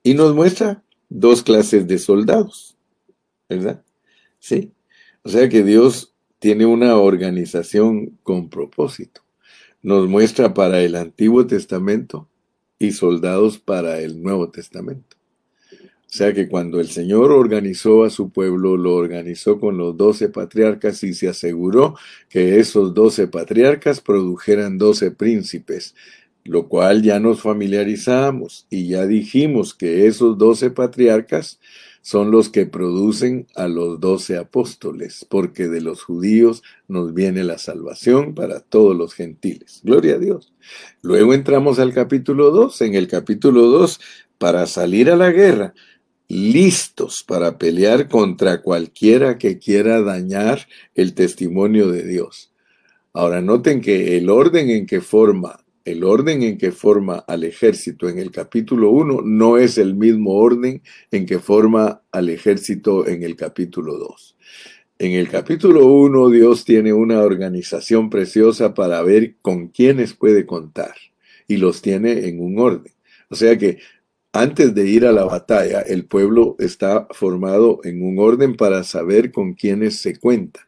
Y 0.02 0.14
nos 0.14 0.34
muestra 0.34 0.82
dos 1.08 1.42
clases 1.42 1.86
de 1.86 1.98
soldados, 1.98 2.76
¿verdad? 3.48 3.84
Sí. 4.38 4.72
O 5.22 5.28
sea 5.28 5.48
que 5.48 5.62
Dios 5.62 6.14
tiene 6.38 6.66
una 6.66 6.96
organización 6.96 8.18
con 8.22 8.48
propósito. 8.48 9.22
Nos 9.82 10.08
muestra 10.08 10.54
para 10.54 10.80
el 10.82 10.94
Antiguo 10.94 11.46
Testamento 11.46 12.28
y 12.78 12.92
soldados 12.92 13.58
para 13.58 14.00
el 14.00 14.22
Nuevo 14.22 14.50
Testamento. 14.50 15.15
Sea 16.06 16.32
que 16.32 16.48
cuando 16.48 16.80
el 16.80 16.88
Señor 16.88 17.32
organizó 17.32 18.04
a 18.04 18.10
su 18.10 18.30
pueblo, 18.30 18.76
lo 18.76 18.94
organizó 18.94 19.58
con 19.58 19.76
los 19.76 19.96
doce 19.96 20.28
patriarcas 20.28 21.02
y 21.02 21.14
se 21.14 21.28
aseguró 21.28 21.96
que 22.28 22.58
esos 22.60 22.94
doce 22.94 23.26
patriarcas 23.28 24.00
produjeran 24.00 24.78
doce 24.78 25.10
príncipes. 25.10 25.94
lo 26.44 26.68
cual 26.68 27.02
ya 27.02 27.18
nos 27.18 27.40
familiarizamos 27.40 28.66
y 28.70 28.86
ya 28.86 29.04
dijimos 29.04 29.74
que 29.74 30.06
esos 30.06 30.38
doce 30.38 30.70
patriarcas 30.70 31.58
son 32.06 32.30
los 32.30 32.50
que 32.50 32.66
producen 32.66 33.48
a 33.56 33.66
los 33.66 33.98
doce 33.98 34.36
apóstoles, 34.38 35.26
porque 35.28 35.66
de 35.66 35.80
los 35.80 36.04
judíos 36.04 36.62
nos 36.86 37.12
viene 37.14 37.42
la 37.42 37.58
salvación 37.58 38.32
para 38.32 38.60
todos 38.60 38.96
los 38.96 39.12
gentiles. 39.12 39.80
Gloria 39.82 40.14
a 40.14 40.18
Dios. 40.18 40.52
Luego 41.02 41.34
entramos 41.34 41.80
al 41.80 41.92
capítulo 41.92 42.52
2. 42.52 42.80
En 42.82 42.94
el 42.94 43.08
capítulo 43.08 43.62
2, 43.62 43.98
para 44.38 44.66
salir 44.66 45.10
a 45.10 45.16
la 45.16 45.32
guerra, 45.32 45.74
listos 46.28 47.24
para 47.26 47.58
pelear 47.58 48.08
contra 48.08 48.62
cualquiera 48.62 49.38
que 49.38 49.58
quiera 49.58 50.02
dañar 50.02 50.66
el 50.94 51.14
testimonio 51.14 51.88
de 51.90 52.06
Dios. 52.06 52.52
Ahora 53.12 53.40
noten 53.40 53.80
que 53.80 54.16
el 54.16 54.28
orden 54.28 54.70
en 54.70 54.86
que 54.86 55.00
forma 55.00 55.60
el 55.86 56.02
orden 56.02 56.42
en 56.42 56.58
que 56.58 56.72
forma 56.72 57.18
al 57.28 57.44
ejército 57.44 58.08
en 58.08 58.18
el 58.18 58.32
capítulo 58.32 58.90
1 58.90 59.22
no 59.22 59.56
es 59.56 59.78
el 59.78 59.94
mismo 59.94 60.32
orden 60.32 60.82
en 61.12 61.26
que 61.26 61.38
forma 61.38 62.02
al 62.10 62.28
ejército 62.28 63.06
en 63.06 63.22
el 63.22 63.36
capítulo 63.36 63.96
2. 63.96 64.36
En 64.98 65.12
el 65.12 65.28
capítulo 65.28 65.86
1 65.86 66.30
Dios 66.30 66.64
tiene 66.64 66.92
una 66.92 67.20
organización 67.20 68.10
preciosa 68.10 68.74
para 68.74 69.00
ver 69.02 69.36
con 69.40 69.68
quiénes 69.68 70.12
puede 70.12 70.44
contar 70.44 70.94
y 71.46 71.58
los 71.58 71.80
tiene 71.82 72.26
en 72.26 72.40
un 72.40 72.58
orden. 72.58 72.92
O 73.28 73.36
sea 73.36 73.56
que 73.56 73.78
antes 74.40 74.74
de 74.74 74.86
ir 74.86 75.06
a 75.06 75.12
la 75.12 75.24
batalla, 75.24 75.80
el 75.80 76.04
pueblo 76.04 76.56
está 76.58 77.06
formado 77.10 77.80
en 77.84 78.02
un 78.02 78.18
orden 78.18 78.56
para 78.56 78.84
saber 78.84 79.32
con 79.32 79.54
quiénes 79.54 79.98
se 79.98 80.16
cuenta. 80.16 80.60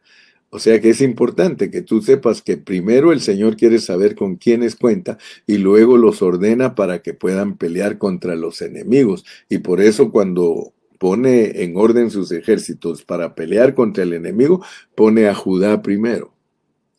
O 0.51 0.57
sea 0.57 0.81
que 0.81 0.89
es 0.89 1.01
importante 1.01 1.69
que 1.69 1.83
tú 1.83 2.01
sepas 2.01 2.41
que 2.41 2.57
primero 2.57 3.11
el 3.11 3.21
Señor 3.21 3.55
quiere 3.55 3.79
saber 3.79 4.15
con 4.15 4.35
quiénes 4.37 4.75
cuenta 4.75 5.17
y 5.45 5.57
luego 5.57 5.97
los 5.97 6.21
ordena 6.23 6.73
para 6.73 7.03
que 7.03 7.13
puedan 7.13 7.55
pelear 7.57 7.99
contra 7.99 8.35
los 8.35 8.61
enemigos. 8.61 9.25
Y 9.47 9.59
por 9.59 9.79
eso 9.79 10.11
cuando 10.11 10.73
pone 10.97 11.63
en 11.63 11.77
orden 11.77 12.09
sus 12.09 12.31
ejércitos 12.31 13.03
para 13.03 13.35
pelear 13.35 13.75
contra 13.75 14.03
el 14.03 14.13
enemigo, 14.13 14.63
pone 14.95 15.27
a 15.27 15.35
Judá 15.35 15.81
primero. 15.83 16.33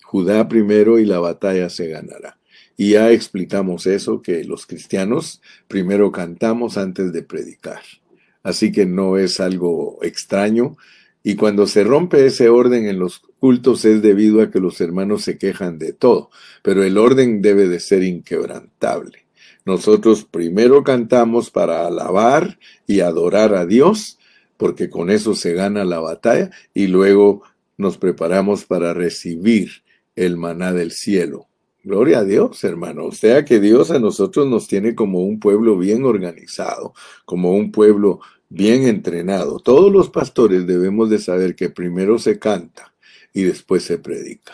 Judá 0.05 0.49
primero 0.49 0.99
y 0.99 1.05
la 1.05 1.19
batalla 1.19 1.69
se 1.69 1.89
ganará. 1.89 2.40
Y 2.81 2.93
ya 2.93 3.11
explicamos 3.11 3.87
eso, 3.87 4.23
que 4.23 4.43
los 4.43 4.65
cristianos 4.65 5.43
primero 5.69 6.11
cantamos 6.13 6.79
antes 6.79 7.13
de 7.13 7.23
predicar. 7.23 7.83
Así 8.43 8.73
que 8.73 8.87
no 8.87 9.19
es 9.19 9.39
algo 9.39 9.99
extraño. 10.01 10.79
Y 11.23 11.37
cuando 11.37 11.67
se 11.67 11.85
rompe 11.85 12.25
ese 12.25 12.49
orden 12.49 12.87
en 12.87 12.99
los 12.99 13.19
cultos 13.39 13.85
es 13.85 14.01
debido 14.01 14.41
a 14.41 14.51
que 14.51 14.61
los 14.61 14.81
hermanos 14.81 15.25
se 15.25 15.37
quejan 15.37 15.79
de 15.79 15.93
todo, 15.93 16.31
pero 16.63 16.83
el 16.83 16.97
orden 16.97 17.43
debe 17.43 17.69
de 17.69 17.81
ser 17.81 18.03
inquebrantable. 18.03 19.27
Nosotros 19.67 20.25
primero 20.25 20.83
cantamos 20.83 21.51
para 21.51 21.87
alabar 21.87 22.59
y 22.87 23.01
adorar 23.01 23.55
a 23.55 23.67
Dios, 23.67 24.19
porque 24.57 24.89
con 24.89 25.11
eso 25.11 25.35
se 25.35 25.53
gana 25.53 25.85
la 25.85 26.01
batalla, 26.01 26.51
y 26.73 26.87
luego 26.87 27.43
nos 27.77 27.99
preparamos 27.99 28.65
para 28.65 28.95
recibir 28.95 29.83
el 30.17 30.39
maná 30.39 30.73
del 30.73 30.93
cielo. 30.93 31.50
Gloria 31.83 32.21
a 32.21 32.25
Dios, 32.25 32.63
hermano. 32.65 33.07
O 33.07 33.13
sea 33.13 33.45
que 33.45 33.61
Dios 33.61 33.91
a 33.91 33.99
nosotros 33.99 34.47
nos 34.47 34.69
tiene 34.69 34.95
como 34.95 35.25
un 35.25 35.41
pueblo 35.41 35.79
bien 35.79 36.05
organizado, 36.05 36.95
como 37.25 37.53
un 37.53 37.73
pueblo 37.73 38.21
bien 38.49 38.83
entrenado. 38.85 39.61
Todos 39.61 39.91
los 39.91 40.11
pastores 40.11 40.67
debemos 40.67 41.09
de 41.11 41.19
saber 41.19 41.55
que 41.55 41.71
primero 41.71 42.19
se 42.19 42.39
canta, 42.39 42.91
y 43.33 43.45
después 43.45 43.85
se 43.85 43.99
predica. 43.99 44.53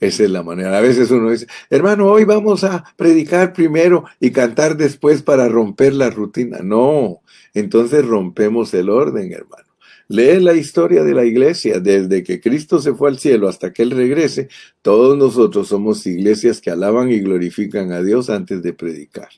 Esa 0.00 0.24
es 0.24 0.30
la 0.30 0.42
manera. 0.42 0.78
A 0.78 0.80
veces 0.80 1.10
uno 1.10 1.30
dice, 1.30 1.46
hermano, 1.70 2.06
hoy 2.06 2.24
vamos 2.24 2.62
a 2.64 2.84
predicar 2.96 3.52
primero 3.52 4.04
y 4.20 4.30
cantar 4.30 4.76
después 4.76 5.22
para 5.22 5.48
romper 5.48 5.94
la 5.94 6.10
rutina. 6.10 6.58
No, 6.62 7.22
entonces 7.52 8.06
rompemos 8.06 8.72
el 8.74 8.90
orden, 8.90 9.32
hermano. 9.32 9.67
Lee 10.10 10.40
la 10.40 10.54
historia 10.54 11.04
de 11.04 11.12
la 11.12 11.26
iglesia, 11.26 11.80
desde 11.80 12.22
que 12.22 12.40
Cristo 12.40 12.80
se 12.80 12.94
fue 12.94 13.10
al 13.10 13.18
cielo 13.18 13.46
hasta 13.46 13.74
que 13.74 13.82
Él 13.82 13.90
regrese, 13.90 14.48
todos 14.80 15.18
nosotros 15.18 15.68
somos 15.68 16.06
iglesias 16.06 16.62
que 16.62 16.70
alaban 16.70 17.12
y 17.12 17.20
glorifican 17.20 17.92
a 17.92 18.02
Dios 18.02 18.30
antes 18.30 18.62
de 18.62 18.72
predicar. 18.72 19.28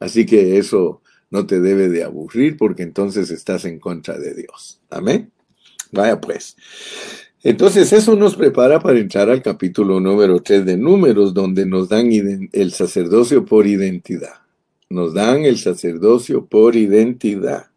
Así 0.00 0.26
que 0.26 0.58
eso 0.58 1.02
no 1.30 1.46
te 1.46 1.60
debe 1.60 1.88
de 1.88 2.02
aburrir 2.02 2.56
porque 2.56 2.82
entonces 2.82 3.30
estás 3.30 3.64
en 3.64 3.78
contra 3.78 4.18
de 4.18 4.34
Dios. 4.34 4.80
Amén. 4.90 5.30
Vaya 5.92 6.20
pues. 6.20 6.56
Entonces 7.44 7.92
eso 7.92 8.16
nos 8.16 8.34
prepara 8.34 8.80
para 8.80 8.98
entrar 8.98 9.30
al 9.30 9.40
capítulo 9.40 10.00
número 10.00 10.42
3 10.42 10.66
de 10.66 10.76
números, 10.76 11.32
donde 11.32 11.64
nos 11.64 11.88
dan 11.88 12.10
el 12.52 12.72
sacerdocio 12.72 13.44
por 13.44 13.68
identidad. 13.68 14.34
Nos 14.90 15.14
dan 15.14 15.44
el 15.44 15.58
sacerdocio 15.58 16.46
por 16.46 16.74
identidad 16.74 17.67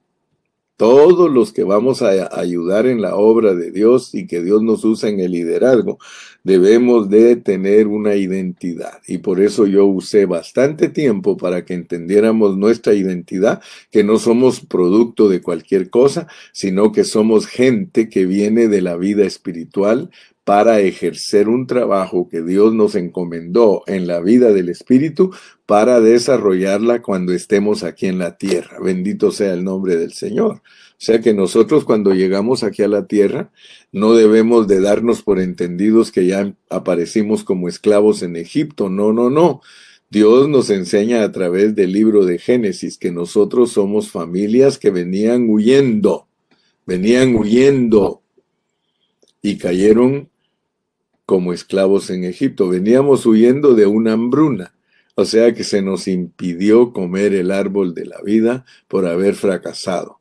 todos 0.82 1.30
los 1.30 1.54
que 1.54 1.64
vamos 1.64 2.02
a 2.02 2.28
ayudar 2.40 2.88
en 2.88 3.02
la 3.02 3.16
obra 3.16 3.54
de 3.54 3.70
Dios 3.70 4.16
y 4.16 4.26
que 4.26 4.42
Dios 4.42 4.64
nos 4.64 4.84
usa 4.84 5.10
en 5.10 5.20
el 5.20 5.34
liderazgo, 5.34 6.00
debemos 6.44 7.08
de 7.08 7.36
tener 7.36 7.86
una 7.86 8.16
identidad. 8.16 9.00
Y 9.08 9.20
por 9.20 9.42
eso 9.42 9.68
yo 9.68 9.86
usé 9.86 10.26
bastante 10.26 10.90
tiempo 10.90 11.38
para 11.38 11.66
que 11.66 11.76
entendiéramos 11.76 12.58
nuestra 12.58 12.96
identidad, 12.96 13.62
que 13.92 14.04
no 14.04 14.18
somos 14.18 14.62
producto 14.62 15.30
de 15.30 15.44
cualquier 15.44 15.92
cosa, 15.92 16.26
sino 16.52 16.92
que 16.92 17.04
somos 17.04 17.46
gente 17.46 18.10
que 18.10 18.26
viene 18.26 18.68
de 18.68 18.82
la 18.82 18.98
vida 18.98 19.24
espiritual, 19.24 20.10
para 20.44 20.80
ejercer 20.80 21.50
un 21.50 21.68
trabajo 21.68 22.28
que 22.28 22.42
Dios 22.42 22.74
nos 22.74 22.96
encomendó 22.96 23.84
en 23.86 24.08
la 24.08 24.20
vida 24.22 24.52
del 24.52 24.70
Espíritu 24.70 25.32
para 25.66 26.00
desarrollarla 26.00 27.02
cuando 27.02 27.34
estemos 27.34 27.84
aquí 27.84 28.08
en 28.08 28.18
la 28.18 28.38
tierra. 28.38 28.80
Bendito 28.82 29.32
sea 29.32 29.54
el 29.54 29.64
nombre 29.64 29.98
del 29.98 30.14
Señor. 30.14 30.56
O 30.56 31.04
sea 31.04 31.22
que 31.22 31.34
nosotros 31.34 31.86
cuando 31.86 32.14
llegamos 32.14 32.64
aquí 32.64 32.82
a 32.84 32.88
la 32.88 33.06
tierra 33.06 33.52
no 33.92 34.14
debemos 34.14 34.68
de 34.68 34.82
darnos 34.82 35.22
por 35.22 35.40
entendidos 35.40 36.12
que 36.12 36.26
ya 36.26 36.54
aparecimos 36.70 37.44
como 37.44 37.68
esclavos 37.68 38.24
en 38.24 38.36
Egipto. 38.36 38.90
No, 38.90 39.14
no, 39.14 39.30
no. 39.30 39.62
Dios 40.10 40.50
nos 40.50 40.70
enseña 40.70 41.24
a 41.24 41.32
través 41.32 41.76
del 41.76 41.94
libro 41.94 42.26
de 42.26 42.38
Génesis 42.38 42.98
que 42.98 43.12
nosotros 43.12 43.72
somos 43.72 44.12
familias 44.12 44.78
que 44.78 44.92
venían 44.92 45.50
huyendo, 45.50 46.28
venían 46.86 47.36
huyendo 47.36 48.21
y 49.42 49.58
cayeron 49.58 50.30
como 51.26 51.54
esclavos 51.54 52.10
en 52.10 52.24
Egipto. 52.24 52.70
Veníamos 52.70 53.26
huyendo 53.26 53.74
de 53.74 53.86
una 53.86 54.14
hambruna, 54.14 54.74
o 55.16 55.26
sea 55.26 55.54
que 55.54 55.64
se 55.64 55.82
nos 55.82 56.08
impidió 56.08 56.94
comer 56.94 57.34
el 57.34 57.52
árbol 57.52 57.94
de 57.94 58.06
la 58.06 58.22
vida 58.22 58.66
por 58.88 59.08
haber 59.08 59.36
fracasado. 59.36 60.20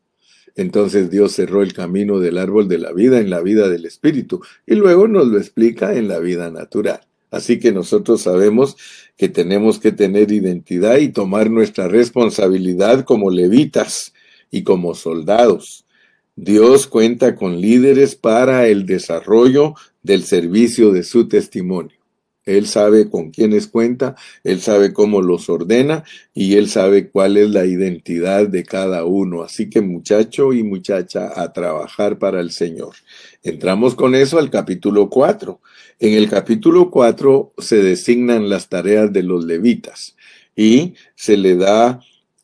Entonces 0.56 1.10
Dios 1.10 1.32
cerró 1.32 1.62
el 1.62 1.72
camino 1.72 2.18
del 2.18 2.38
árbol 2.38 2.68
de 2.68 2.78
la 2.78 2.92
vida 2.92 3.20
en 3.20 3.30
la 3.30 3.40
vida 3.40 3.68
del 3.68 3.86
Espíritu 3.86 4.42
y 4.66 4.74
luego 4.74 5.08
nos 5.08 5.26
lo 5.26 5.38
explica 5.38 5.94
en 5.94 6.08
la 6.08 6.18
vida 6.18 6.50
natural. 6.50 7.00
Así 7.30 7.60
que 7.60 7.72
nosotros 7.72 8.22
sabemos 8.22 8.76
que 9.16 9.28
tenemos 9.28 9.78
que 9.78 9.92
tener 9.92 10.32
identidad 10.32 10.98
y 10.98 11.10
tomar 11.10 11.50
nuestra 11.50 11.86
responsabilidad 11.86 13.04
como 13.04 13.30
levitas 13.30 14.12
y 14.50 14.64
como 14.64 14.94
soldados. 14.94 15.86
Dios 16.36 16.86
cuenta 16.86 17.36
con 17.36 17.60
líderes 17.60 18.14
para 18.14 18.66
el 18.68 18.86
desarrollo 18.86 19.74
del 20.02 20.24
servicio 20.24 20.92
de 20.92 21.02
su 21.02 21.28
testimonio. 21.28 22.00
Él 22.46 22.66
sabe 22.66 23.10
con 23.10 23.30
quiénes 23.30 23.66
cuenta, 23.66 24.16
él 24.44 24.60
sabe 24.60 24.92
cómo 24.92 25.20
los 25.20 25.48
ordena 25.50 26.04
y 26.32 26.54
él 26.54 26.68
sabe 26.68 27.10
cuál 27.10 27.36
es 27.36 27.50
la 27.50 27.66
identidad 27.66 28.48
de 28.48 28.64
cada 28.64 29.04
uno. 29.04 29.42
Así 29.42 29.68
que 29.68 29.82
muchacho 29.82 30.52
y 30.52 30.62
muchacha 30.62 31.30
a 31.40 31.52
trabajar 31.52 32.18
para 32.18 32.40
el 32.40 32.50
Señor. 32.50 32.94
Entramos 33.42 33.94
con 33.94 34.14
eso 34.14 34.38
al 34.38 34.50
capítulo 34.50 35.10
4. 35.10 35.60
En 35.98 36.14
el 36.14 36.30
capítulo 36.30 36.90
4 36.90 37.52
se 37.58 37.82
designan 37.82 38.48
las 38.48 38.68
tareas 38.68 39.12
de 39.12 39.22
los 39.22 39.44
levitas 39.44 40.16
y 40.56 40.94
se 41.14 41.36
le 41.36 41.56
da 41.56 42.00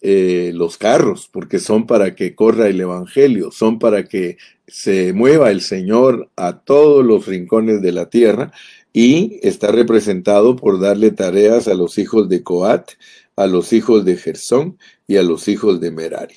eh, 0.08 0.52
los 0.54 0.78
carros, 0.78 1.28
porque 1.32 1.58
son 1.58 1.84
para 1.84 2.14
que 2.14 2.36
corra 2.36 2.68
el 2.68 2.80
Evangelio, 2.80 3.50
son 3.50 3.80
para 3.80 4.04
que 4.04 4.36
se 4.68 5.12
mueva 5.12 5.50
el 5.50 5.60
Señor 5.60 6.30
a 6.36 6.60
todos 6.60 7.04
los 7.04 7.26
rincones 7.26 7.82
de 7.82 7.90
la 7.90 8.08
tierra 8.08 8.52
y 8.92 9.40
está 9.42 9.72
representado 9.72 10.54
por 10.54 10.78
darle 10.78 11.10
tareas 11.10 11.66
a 11.66 11.74
los 11.74 11.98
hijos 11.98 12.28
de 12.28 12.44
Coat, 12.44 12.92
a 13.34 13.48
los 13.48 13.72
hijos 13.72 14.04
de 14.04 14.16
Gersón 14.16 14.78
y 15.08 15.16
a 15.16 15.24
los 15.24 15.48
hijos 15.48 15.80
de 15.80 15.90
Merari. 15.90 16.36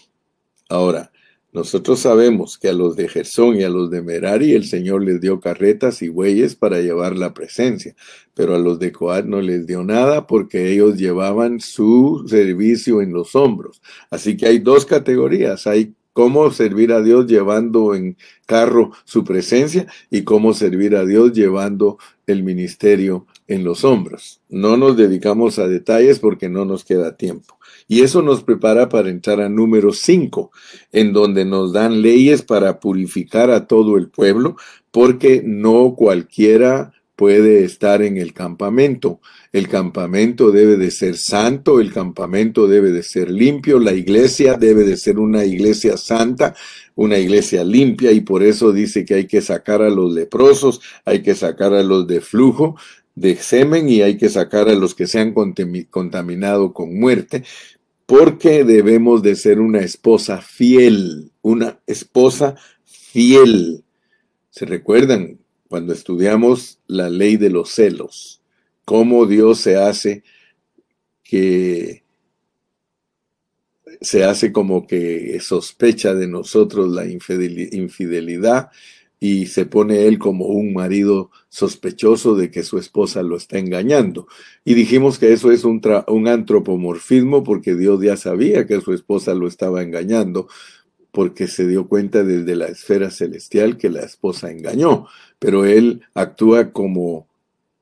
Ahora, 0.68 1.12
nosotros 1.52 2.00
sabemos 2.00 2.58
que 2.58 2.70
a 2.70 2.74
los 2.74 2.96
de 2.96 3.08
Gersón 3.08 3.56
y 3.56 3.64
a 3.64 3.70
los 3.70 3.90
de 3.90 4.04
Merari 4.04 4.54
el 4.54 4.66
Señor 4.66 5.04
les 5.04 5.20
dio 5.20 5.40
carretas 5.40 6.02
y 6.02 6.10
bueyes 6.10 6.56
para 6.56 6.80
llevar 6.80 7.18
la 7.18 7.34
presencia, 7.34 7.96
pero 8.36 8.56
a 8.56 8.60
los 8.60 8.78
de 8.78 8.92
Coat 8.92 9.26
no 9.26 9.42
les 9.42 9.66
dio 9.66 9.84
nada 9.84 10.28
porque 10.28 10.72
ellos 10.72 10.98
llevaban 10.98 11.60
su 11.60 12.24
servicio 12.28 13.02
en 13.02 13.14
los 13.14 13.36
hombros. 13.36 13.82
Así 14.12 14.38
que 14.38 14.46
hay 14.46 14.60
dos 14.60 14.86
categorías, 14.86 15.66
hay 15.66 15.96
cómo 16.14 16.52
servir 16.52 16.92
a 16.92 17.02
Dios 17.02 17.28
llevando 17.28 17.96
en 17.96 18.18
carro 18.46 18.92
su 19.06 19.24
presencia 19.24 19.88
y 20.10 20.24
cómo 20.24 20.54
servir 20.54 20.96
a 20.96 21.06
Dios 21.06 21.34
llevando 21.34 21.98
el 22.28 22.44
ministerio 22.44 23.26
en 23.48 23.64
los 23.64 23.84
hombros. 23.84 24.42
No 24.50 24.78
nos 24.78 24.98
dedicamos 24.98 25.60
a 25.60 25.68
detalles 25.68 26.20
porque 26.20 26.50
no 26.50 26.66
nos 26.66 26.84
queda 26.84 27.16
tiempo. 27.16 27.59
Y 27.90 28.04
eso 28.04 28.22
nos 28.22 28.44
prepara 28.44 28.88
para 28.88 29.10
entrar 29.10 29.42
a 29.42 29.50
número 29.50 29.92
5, 29.92 30.52
en 30.92 31.12
donde 31.12 31.44
nos 31.44 31.74
dan 31.74 32.04
leyes 32.04 32.44
para 32.44 32.80
purificar 32.80 33.50
a 33.50 33.66
todo 33.66 33.98
el 33.98 34.10
pueblo, 34.10 34.58
porque 34.92 35.42
no 35.44 35.96
cualquiera 35.98 36.94
puede 37.16 37.66
estar 37.66 38.04
en 38.04 38.18
el 38.18 38.32
campamento. 38.32 39.20
El 39.52 39.68
campamento 39.68 40.52
debe 40.52 40.78
de 40.78 40.92
ser 40.92 41.18
santo, 41.18 41.80
el 41.80 41.92
campamento 41.92 42.68
debe 42.68 42.92
de 42.92 43.02
ser 43.02 43.32
limpio, 43.32 43.80
la 43.80 43.94
iglesia 43.94 44.54
debe 44.54 44.84
de 44.84 44.96
ser 44.96 45.18
una 45.18 45.44
iglesia 45.44 45.98
santa, 45.98 46.56
una 46.94 47.18
iglesia 47.18 47.64
limpia 47.64 48.12
y 48.12 48.22
por 48.22 48.44
eso 48.44 48.72
dice 48.72 49.04
que 49.04 49.16
hay 49.16 49.26
que 49.26 49.42
sacar 49.42 49.82
a 49.82 49.90
los 49.90 50.14
leprosos, 50.14 50.80
hay 51.06 51.24
que 51.24 51.34
sacar 51.34 51.74
a 51.74 51.82
los 51.82 52.06
de 52.06 52.22
flujo 52.22 52.76
de 53.16 53.36
semen 53.36 53.90
y 53.90 54.02
hay 54.02 54.16
que 54.16 54.30
sacar 54.30 54.70
a 54.70 54.76
los 54.76 54.96
que 54.96 55.06
se 55.06 55.20
han 55.20 55.34
contaminado 55.34 56.72
con 56.72 56.98
muerte, 56.98 57.44
porque 58.10 58.64
debemos 58.64 59.22
de 59.22 59.36
ser 59.36 59.60
una 59.60 59.82
esposa 59.82 60.42
fiel, 60.42 61.32
una 61.44 61.80
esposa 61.86 62.56
fiel. 62.84 63.84
¿Se 64.50 64.66
recuerdan 64.66 65.38
cuando 65.68 65.94
estudiamos 65.94 66.80
la 66.88 67.12
ley 67.12 67.38
de 67.38 67.52
los 67.52 67.70
celos? 67.70 68.42
Cómo 68.84 69.28
Dios 69.28 69.60
se 69.60 69.78
hace 69.78 70.24
que 71.22 72.04
se 74.02 74.24
hace 74.24 74.52
como 74.52 74.88
que 74.88 75.40
sospecha 75.40 76.16
de 76.16 76.28
nosotros 76.28 76.92
la 76.92 77.06
infidelidad 77.06 78.72
y 79.20 79.48
se 79.48 79.66
pone 79.66 80.08
él 80.08 80.18
como 80.18 80.46
un 80.46 80.74
marido 80.74 81.30
sospechoso 81.50 82.36
de 82.36 82.50
que 82.52 82.64
su 82.64 82.78
esposa 82.78 83.22
lo 83.22 83.36
está 83.36 83.60
engañando. 83.60 84.28
Y 84.64 84.76
dijimos 84.76 85.20
que 85.20 85.34
eso 85.34 85.52
es 85.52 85.66
un, 85.66 85.82
antropomorfismo 86.28 87.44
porque 87.44 87.76
Dios 87.76 88.02
ya 88.02 88.16
sabía 88.16 88.66
que 88.66 88.80
su 88.80 88.94
esposa 88.94 89.34
lo 89.34 89.48
estaba 89.48 89.84
engañando, 89.84 90.48
porque 91.12 91.48
se 91.48 91.68
dio 91.68 91.88
cuenta 91.88 92.24
desde 92.24 92.56
la 92.56 92.68
esfera 92.68 93.12
celestial 93.12 93.78
que 93.78 93.90
la 93.90 94.02
esposa 94.02 94.52
engañó, 94.52 95.08
pero 95.38 95.66
él 95.66 96.02
actúa 96.14 96.72
como 96.72 97.28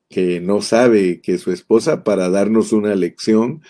que 0.09 0.39
no 0.39 0.61
sabe 0.61 1.21
que 1.21 1.37
su 1.37 1.51
esposa 1.51 2.03
para 2.03 2.29
darnos 2.29 2.71
una 2.71 2.95
lección 2.95 3.61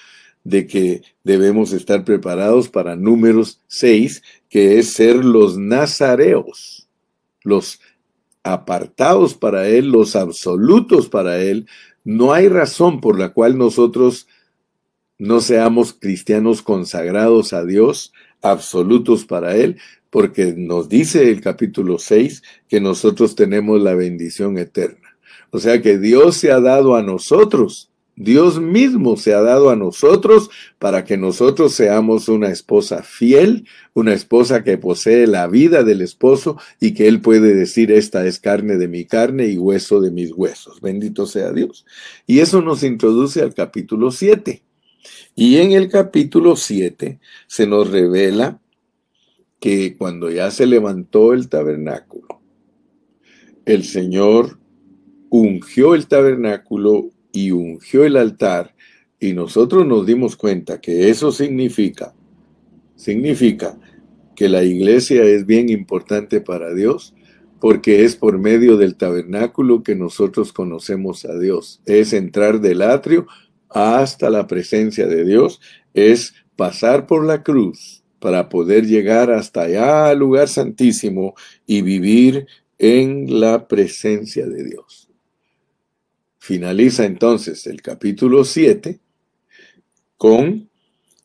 de 0.44 0.68
que 0.68 1.02
debemos 1.24 1.74
estar 1.74 2.06
preparados 2.06 2.70
para 2.70 2.96
números 2.96 3.60
6, 3.68 4.22
que 4.48 4.78
es 4.78 4.94
ser 4.94 5.26
los 5.26 5.58
nazareos 5.58 6.87
los 7.48 7.80
apartados 8.44 9.34
para 9.34 9.68
Él, 9.68 9.90
los 9.90 10.16
absolutos 10.16 11.10
para 11.10 11.42
Él, 11.42 11.68
no 12.04 12.34
hay 12.34 12.48
razón 12.48 13.02
por 13.02 13.20
la 13.20 13.30
cual 13.30 13.58
nosotros 13.58 14.28
no 15.18 15.42
seamos 15.42 15.94
cristianos 15.94 16.62
consagrados 16.62 17.54
a 17.54 17.66
Dios, 17.66 18.14
absolutos 18.42 19.26
para 19.26 19.56
Él, 19.56 19.78
porque 20.10 20.54
nos 20.56 20.90
dice 20.90 21.30
el 21.30 21.42
capítulo 21.42 22.00
6 22.00 22.44
que 22.68 22.80
nosotros 22.80 23.36
tenemos 23.36 23.82
la 23.82 23.96
bendición 23.96 24.58
eterna. 24.58 25.18
O 25.50 25.60
sea 25.60 25.82
que 25.82 25.98
Dios 25.98 26.38
se 26.38 26.52
ha 26.52 26.60
dado 26.60 26.96
a 26.96 27.04
nosotros 27.04 27.90
Dios 28.18 28.60
mismo 28.60 29.16
se 29.16 29.36
ha 29.36 29.44
dado 29.44 29.70
a 29.70 29.76
nosotros 29.76 30.50
para 30.80 31.06
que 31.06 31.18
nosotros 31.18 31.76
seamos 31.76 32.30
una 32.30 32.50
esposa 32.50 33.04
fiel, 33.04 33.68
una 33.94 34.12
esposa 34.12 34.64
que 34.64 34.80
posee 34.80 35.28
la 35.28 35.46
vida 35.46 35.84
del 35.84 36.02
esposo 36.02 36.58
y 36.82 36.96
que 36.96 37.08
él 37.08 37.22
puede 37.22 37.54
decir, 37.54 37.92
esta 37.92 38.26
es 38.26 38.40
carne 38.40 38.78
de 38.78 38.88
mi 38.88 39.06
carne 39.06 39.46
y 39.46 39.60
hueso 39.60 40.02
de 40.02 40.10
mis 40.10 40.32
huesos. 40.32 40.82
Bendito 40.82 41.28
sea 41.28 41.52
Dios. 41.52 41.86
Y 42.26 42.40
eso 42.40 42.64
nos 42.64 42.82
introduce 42.82 43.40
al 43.44 43.54
capítulo 43.54 44.10
7. 44.10 44.64
Y 45.36 45.58
en 45.58 45.74
el 45.74 45.88
capítulo 45.88 46.56
7 46.56 47.20
se 47.46 47.68
nos 47.68 47.92
revela 47.92 48.60
que 49.60 49.96
cuando 49.96 50.32
ya 50.32 50.50
se 50.50 50.66
levantó 50.66 51.34
el 51.34 51.50
tabernáculo, 51.50 52.42
el 53.66 53.84
Señor 53.84 54.58
ungió 55.30 55.94
el 55.94 56.08
tabernáculo 56.08 57.12
y 57.38 57.52
ungió 57.52 58.04
el 58.04 58.18
altar 58.18 58.74
y 59.20 59.34
nosotros 59.34 59.86
nos 59.86 60.08
dimos 60.08 60.36
cuenta 60.36 60.82
que 60.82 61.10
eso 61.12 61.32
significa, 61.32 62.16
significa 62.96 63.78
que 64.36 64.50
la 64.50 64.64
iglesia 64.64 65.24
es 65.24 65.46
bien 65.46 65.70
importante 65.70 66.42
para 66.42 66.74
Dios 66.74 67.14
porque 67.60 68.04
es 68.04 68.16
por 68.16 68.40
medio 68.40 68.78
del 68.78 68.96
tabernáculo 68.96 69.84
que 69.84 69.96
nosotros 69.96 70.52
conocemos 70.52 71.26
a 71.26 71.38
Dios. 71.38 71.80
Es 71.86 72.14
entrar 72.14 72.60
del 72.60 72.82
atrio 72.82 73.28
hasta 73.70 74.32
la 74.32 74.48
presencia 74.48 75.06
de 75.06 75.24
Dios, 75.24 75.62
es 75.94 76.34
pasar 76.56 77.06
por 77.06 77.24
la 77.24 77.44
cruz 77.44 78.04
para 78.20 78.50
poder 78.50 78.88
llegar 78.88 79.30
hasta 79.30 79.62
allá 79.62 80.10
al 80.10 80.18
lugar 80.18 80.48
santísimo 80.48 81.36
y 81.68 81.84
vivir 81.84 82.48
en 82.80 83.40
la 83.40 83.68
presencia 83.68 84.48
de 84.48 84.64
Dios. 84.64 85.07
Finaliza 86.48 87.04
entonces 87.04 87.68
el 87.68 87.82
capítulo 87.82 88.46
7 88.46 89.02
con 90.16 90.70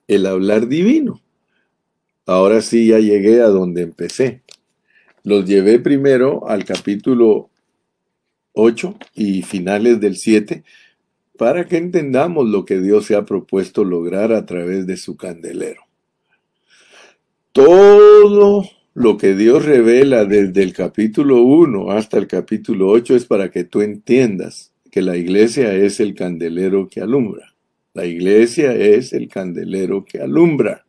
el 0.09 0.27
hablar 0.27 0.67
divino. 0.67 1.23
Ahora 2.27 2.61
sí 2.61 2.89
ya 2.89 2.99
llegué 2.99 3.41
a 3.41 3.47
donde 3.47 3.83
empecé. 3.83 4.43
Los 5.23 5.47
llevé 5.47 5.79
primero 5.79 6.49
al 6.49 6.65
capítulo 6.65 7.51
8 8.55 8.99
y 9.15 9.43
finales 9.43 10.01
del 10.01 10.17
7 10.17 10.65
para 11.39 11.69
que 11.69 11.77
entendamos 11.77 12.49
lo 12.49 12.65
que 12.65 12.81
Dios 12.81 13.07
se 13.07 13.15
ha 13.15 13.25
propuesto 13.25 13.85
lograr 13.85 14.33
a 14.33 14.45
través 14.45 14.89
de 14.89 14.97
su 14.97 15.17
candelero. 15.17 15.83
Todo 17.53 18.65
lo 18.95 19.17
que 19.19 19.37
Dios 19.37 19.65
revela 19.65 20.25
desde 20.25 20.65
el 20.65 20.73
capítulo 20.73 21.43
1 21.43 21.93
hasta 21.93 22.19
el 22.19 22.27
capítulo 22.27 22.89
8 22.89 23.15
es 23.15 23.25
para 23.25 23.53
que 23.53 23.63
tú 23.63 23.83
entiendas 23.83 24.72
que 24.93 25.01
la 25.01 25.17
iglesia 25.17 25.75
es 25.75 26.01
el 26.01 26.15
candelero 26.15 26.87
que 26.87 27.01
alumbra. 27.01 27.55
La 27.95 28.05
iglesia 28.05 28.75
es 28.75 29.15
el 29.15 29.27
candelero 29.27 30.05
que 30.05 30.21
alumbra. 30.21 30.85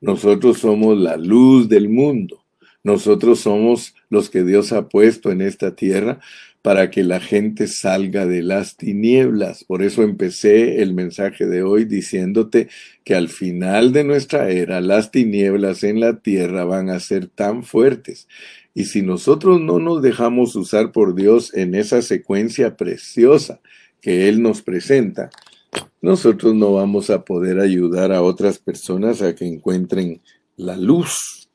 Nosotros 0.00 0.58
somos 0.58 0.98
la 0.98 1.18
luz 1.18 1.68
del 1.68 1.90
mundo. 1.90 2.42
Nosotros 2.82 3.40
somos 3.40 3.94
los 4.08 4.30
que 4.30 4.44
Dios 4.44 4.72
ha 4.72 4.88
puesto 4.88 5.30
en 5.30 5.42
esta 5.42 5.76
tierra 5.76 6.20
para 6.62 6.90
que 6.90 7.04
la 7.04 7.20
gente 7.20 7.66
salga 7.66 8.24
de 8.24 8.42
las 8.42 8.78
tinieblas. 8.78 9.64
Por 9.64 9.82
eso 9.82 10.02
empecé 10.02 10.80
el 10.80 10.94
mensaje 10.94 11.44
de 11.44 11.62
hoy 11.62 11.84
diciéndote 11.84 12.68
que 13.04 13.14
al 13.14 13.28
final 13.28 13.92
de 13.92 14.04
nuestra 14.04 14.48
era 14.48 14.80
las 14.80 15.10
tinieblas 15.10 15.84
en 15.84 16.00
la 16.00 16.20
tierra 16.20 16.64
van 16.64 16.88
a 16.88 16.98
ser 16.98 17.26
tan 17.26 17.62
fuertes 17.62 18.26
y 18.74 18.86
si 18.86 19.02
nosotros 19.02 19.60
no 19.60 19.78
nos 19.78 20.02
dejamos 20.02 20.56
usar 20.56 20.90
por 20.90 21.14
Dios 21.14 21.54
en 21.54 21.76
esa 21.76 22.02
secuencia 22.02 22.76
preciosa 22.76 23.60
que 24.00 24.28
Él 24.28 24.42
nos 24.42 24.62
presenta, 24.62 25.30
nosotros 26.02 26.54
no 26.54 26.74
vamos 26.74 27.08
a 27.08 27.24
poder 27.24 27.60
ayudar 27.60 28.12
a 28.12 28.20
otras 28.20 28.58
personas 28.58 29.22
a 29.22 29.34
que 29.34 29.46
encuentren 29.46 30.20
la 30.56 30.76
luz. 30.76 31.48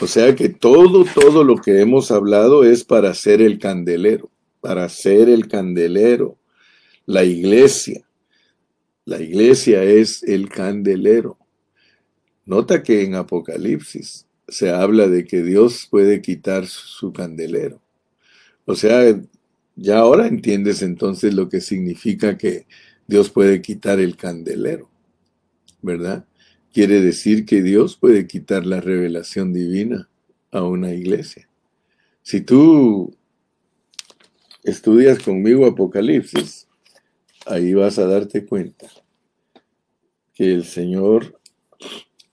O 0.00 0.08
sea 0.08 0.34
que 0.34 0.48
todo, 0.48 1.04
todo 1.04 1.44
lo 1.44 1.56
que 1.56 1.80
hemos 1.80 2.10
hablado 2.10 2.64
es 2.64 2.82
para 2.82 3.14
ser 3.14 3.40
el 3.40 3.60
candelero, 3.60 4.28
para 4.60 4.88
ser 4.88 5.28
el 5.28 5.46
candelero. 5.46 6.38
La 7.06 7.24
iglesia, 7.24 8.04
la 9.04 9.20
iglesia 9.20 9.84
es 9.84 10.24
el 10.24 10.48
candelero. 10.48 11.38
Nota 12.44 12.82
que 12.82 13.04
en 13.04 13.14
Apocalipsis 13.14 14.26
se 14.52 14.70
habla 14.70 15.08
de 15.08 15.24
que 15.24 15.42
Dios 15.42 15.88
puede 15.90 16.20
quitar 16.20 16.66
su 16.66 17.10
candelero. 17.10 17.80
O 18.66 18.74
sea, 18.74 19.18
ya 19.76 19.98
ahora 19.98 20.26
entiendes 20.26 20.82
entonces 20.82 21.32
lo 21.32 21.48
que 21.48 21.62
significa 21.62 22.36
que 22.36 22.66
Dios 23.06 23.30
puede 23.30 23.62
quitar 23.62 23.98
el 23.98 24.14
candelero, 24.14 24.90
¿verdad? 25.80 26.26
Quiere 26.70 27.00
decir 27.00 27.46
que 27.46 27.62
Dios 27.62 27.96
puede 27.96 28.26
quitar 28.26 28.66
la 28.66 28.82
revelación 28.82 29.54
divina 29.54 30.10
a 30.50 30.62
una 30.64 30.92
iglesia. 30.92 31.48
Si 32.22 32.42
tú 32.42 33.16
estudias 34.62 35.18
conmigo 35.18 35.64
Apocalipsis, 35.64 36.68
ahí 37.46 37.72
vas 37.72 37.98
a 37.98 38.06
darte 38.06 38.44
cuenta 38.44 38.86
que 40.34 40.52
el 40.52 40.64
Señor 40.64 41.40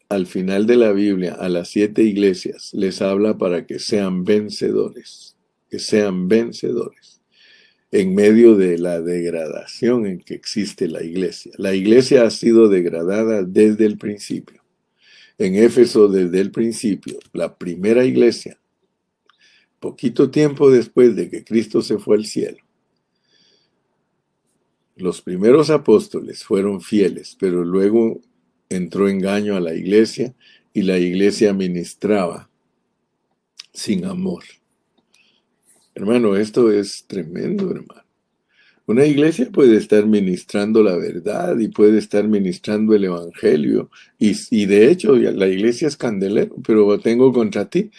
al 0.10 0.26
final 0.26 0.66
de 0.66 0.76
la 0.76 0.92
Biblia 0.92 1.34
a 1.34 1.50
las 1.50 1.70
siete 1.70 2.02
iglesias 2.02 2.72
les 2.74 3.02
habla 3.02 3.38
para 3.38 3.68
que 3.68 3.78
sean 3.78 4.26
vencedores, 4.26 5.38
que 5.70 5.78
sean 5.78 6.28
vencedores 6.28 7.22
en 7.92 8.14
medio 8.14 8.56
de 8.56 8.78
la 8.78 9.02
degradación 9.02 10.06
en 10.06 10.20
que 10.20 10.34
existe 10.34 10.88
la 10.88 11.04
iglesia. 11.04 11.52
La 11.58 11.74
iglesia 11.74 12.24
ha 12.24 12.30
sido 12.30 12.70
degradada 12.70 13.44
desde 13.44 13.86
el 13.86 13.98
principio. 13.98 14.64
En 15.38 15.56
Éfeso 15.56 16.08
desde 16.08 16.42
el 16.42 16.52
principio, 16.52 17.18
la 17.34 17.58
primera 17.58 18.04
iglesia, 18.04 18.60
poquito 19.80 20.30
tiempo 20.30 20.70
después 20.70 21.16
de 21.16 21.30
que 21.30 21.44
Cristo 21.44 21.82
se 21.82 21.98
fue 21.98 22.18
al 22.18 22.26
cielo, 22.26 22.58
los 24.98 25.22
primeros 25.22 25.70
apóstoles 25.70 26.44
fueron 26.44 26.82
fieles, 26.82 27.38
pero 27.40 27.64
luego 27.64 28.22
entró 28.70 29.10
engaño 29.10 29.56
a 29.56 29.60
la 29.60 29.74
iglesia 29.74 30.34
y 30.74 30.84
la 30.84 30.98
iglesia 30.98 31.54
ministraba 31.54 32.50
sin 33.74 34.06
amor. 34.06 34.44
Hermano, 35.96 36.36
esto 36.36 36.72
es 36.72 37.06
tremendo, 37.08 37.72
hermano. 37.72 38.04
Una 38.86 39.06
iglesia 39.06 39.50
puede 39.52 39.78
estar 39.78 40.06
ministrando 40.08 40.82
la 40.82 40.96
verdad 40.96 41.60
y 41.60 41.68
puede 41.68 42.00
estar 42.00 42.28
ministrando 42.28 42.96
el 42.96 43.04
evangelio. 43.04 43.92
Y, 44.18 44.36
y, 44.50 44.66
de 44.66 44.90
hecho, 44.90 45.16
la 45.16 45.48
iglesia 45.48 45.88
es 45.88 45.96
candelero, 45.96 46.56
pero 46.66 47.00
tengo 47.00 47.32
contra 47.32 47.70
ti 47.70 47.92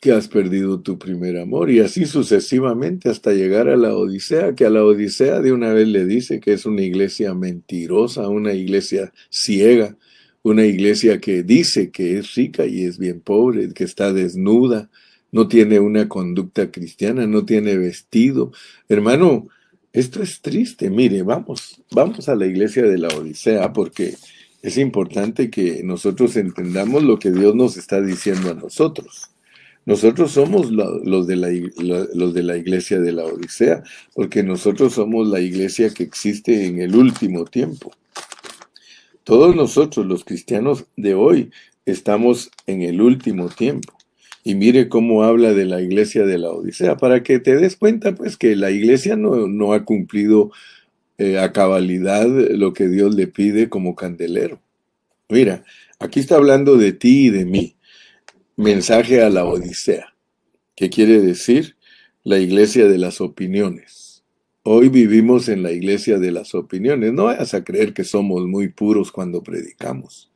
que 0.00 0.12
has 0.12 0.28
perdido 0.28 0.80
tu 0.80 0.98
primer 0.98 1.38
amor. 1.38 1.70
Y 1.70 1.80
así 1.80 2.06
sucesivamente 2.06 3.08
hasta 3.08 3.32
llegar 3.32 3.68
a 3.68 3.76
la 3.76 3.94
Odisea, 3.94 4.54
que 4.54 4.64
a 4.64 4.70
la 4.70 4.84
Odisea 4.84 5.40
de 5.40 5.52
una 5.52 5.72
vez 5.72 5.88
le 5.88 6.06
dice 6.06 6.40
que 6.40 6.52
es 6.52 6.66
una 6.66 6.82
iglesia 6.82 7.34
mentirosa, 7.34 8.28
una 8.28 8.52
iglesia 8.52 9.12
ciega, 9.30 9.96
una 10.42 10.64
iglesia 10.64 11.20
que 11.20 11.42
dice 11.42 11.90
que 11.90 12.18
es 12.18 12.34
rica 12.34 12.66
y 12.66 12.84
es 12.84 12.98
bien 12.98 13.20
pobre, 13.20 13.72
que 13.74 13.84
está 13.84 14.12
desnuda, 14.12 14.88
no 15.32 15.48
tiene 15.48 15.80
una 15.80 16.08
conducta 16.08 16.70
cristiana, 16.70 17.26
no 17.26 17.44
tiene 17.44 17.76
vestido. 17.76 18.52
Hermano, 18.88 19.48
esto 19.92 20.22
es 20.22 20.40
triste. 20.40 20.90
Mire, 20.90 21.22
vamos, 21.22 21.82
vamos 21.90 22.28
a 22.28 22.36
la 22.36 22.46
iglesia 22.46 22.84
de 22.84 22.98
la 22.98 23.08
Odisea 23.08 23.72
porque 23.72 24.14
es 24.62 24.78
importante 24.78 25.50
que 25.50 25.82
nosotros 25.82 26.36
entendamos 26.36 27.02
lo 27.02 27.18
que 27.18 27.30
Dios 27.30 27.54
nos 27.54 27.76
está 27.76 28.00
diciendo 28.00 28.50
a 28.50 28.54
nosotros. 28.54 29.30
Nosotros 29.88 30.32
somos 30.32 30.70
los, 30.70 31.26
de 31.26 31.34
la, 31.34 32.56
iglesia 32.58 33.00
de 33.00 33.10
la 33.10 33.24
Odisea, 33.24 33.82
porque 34.12 34.42
nosotros 34.42 34.92
somos 34.92 35.26
la 35.26 35.40
iglesia 35.40 35.88
que 35.88 36.02
existe 36.02 36.66
en 36.66 36.82
el 36.82 36.94
último 36.94 37.46
tiempo. 37.46 37.92
Todos 39.24 39.56
nosotros, 39.56 40.04
los 40.04 40.26
cristianos 40.26 40.84
de 40.98 41.14
hoy, 41.14 41.52
estamos 41.86 42.50
en 42.66 42.82
el 42.82 43.00
último 43.00 43.48
tiempo. 43.48 43.94
Y 44.44 44.56
mire 44.56 44.90
cómo 44.90 45.22
habla 45.22 45.54
de 45.54 45.64
la 45.64 45.80
iglesia 45.80 46.26
de 46.26 46.36
la 46.36 46.50
Odisea, 46.50 46.98
para 46.98 47.22
que 47.22 47.38
te 47.38 47.56
des 47.56 47.76
cuenta, 47.76 48.14
pues, 48.14 48.36
que 48.36 48.56
la 48.56 48.70
iglesia 48.70 49.16
no, 49.16 49.72
ha 49.72 49.86
cumplido 49.86 50.52
eh, 51.16 51.38
a 51.38 51.50
cabalidad 51.54 52.26
lo 52.26 52.74
que 52.74 52.88
Dios 52.88 53.14
le 53.14 53.26
pide 53.26 53.70
como 53.70 53.96
candelero. 53.96 54.60
Mira, 55.30 55.64
aquí 55.98 56.20
está 56.20 56.36
hablando 56.36 56.76
de 56.76 56.92
ti 56.92 57.28
y 57.28 57.30
de 57.30 57.46
mí. 57.46 57.77
Mensaje 58.58 59.22
a 59.22 59.30
la 59.30 59.44
Odisea. 59.44 60.16
¿Qué 60.74 60.90
quiere 60.90 61.20
decir? 61.20 61.76
La 62.24 62.38
iglesia 62.38 62.88
de 62.88 62.98
las 62.98 63.20
opiniones. 63.20 64.24
Hoy 64.64 64.88
vivimos 64.88 65.48
en 65.48 65.62
la 65.62 65.70
iglesia 65.70 66.18
de 66.18 66.32
las 66.32 66.56
opiniones. 66.56 67.12
No 67.12 67.26
vayas 67.26 67.54
a 67.54 67.62
creer 67.62 67.94
que 67.94 68.02
somos 68.02 68.48
muy 68.48 68.66
puros 68.66 69.12
cuando 69.12 69.44
predicamos. 69.44 70.32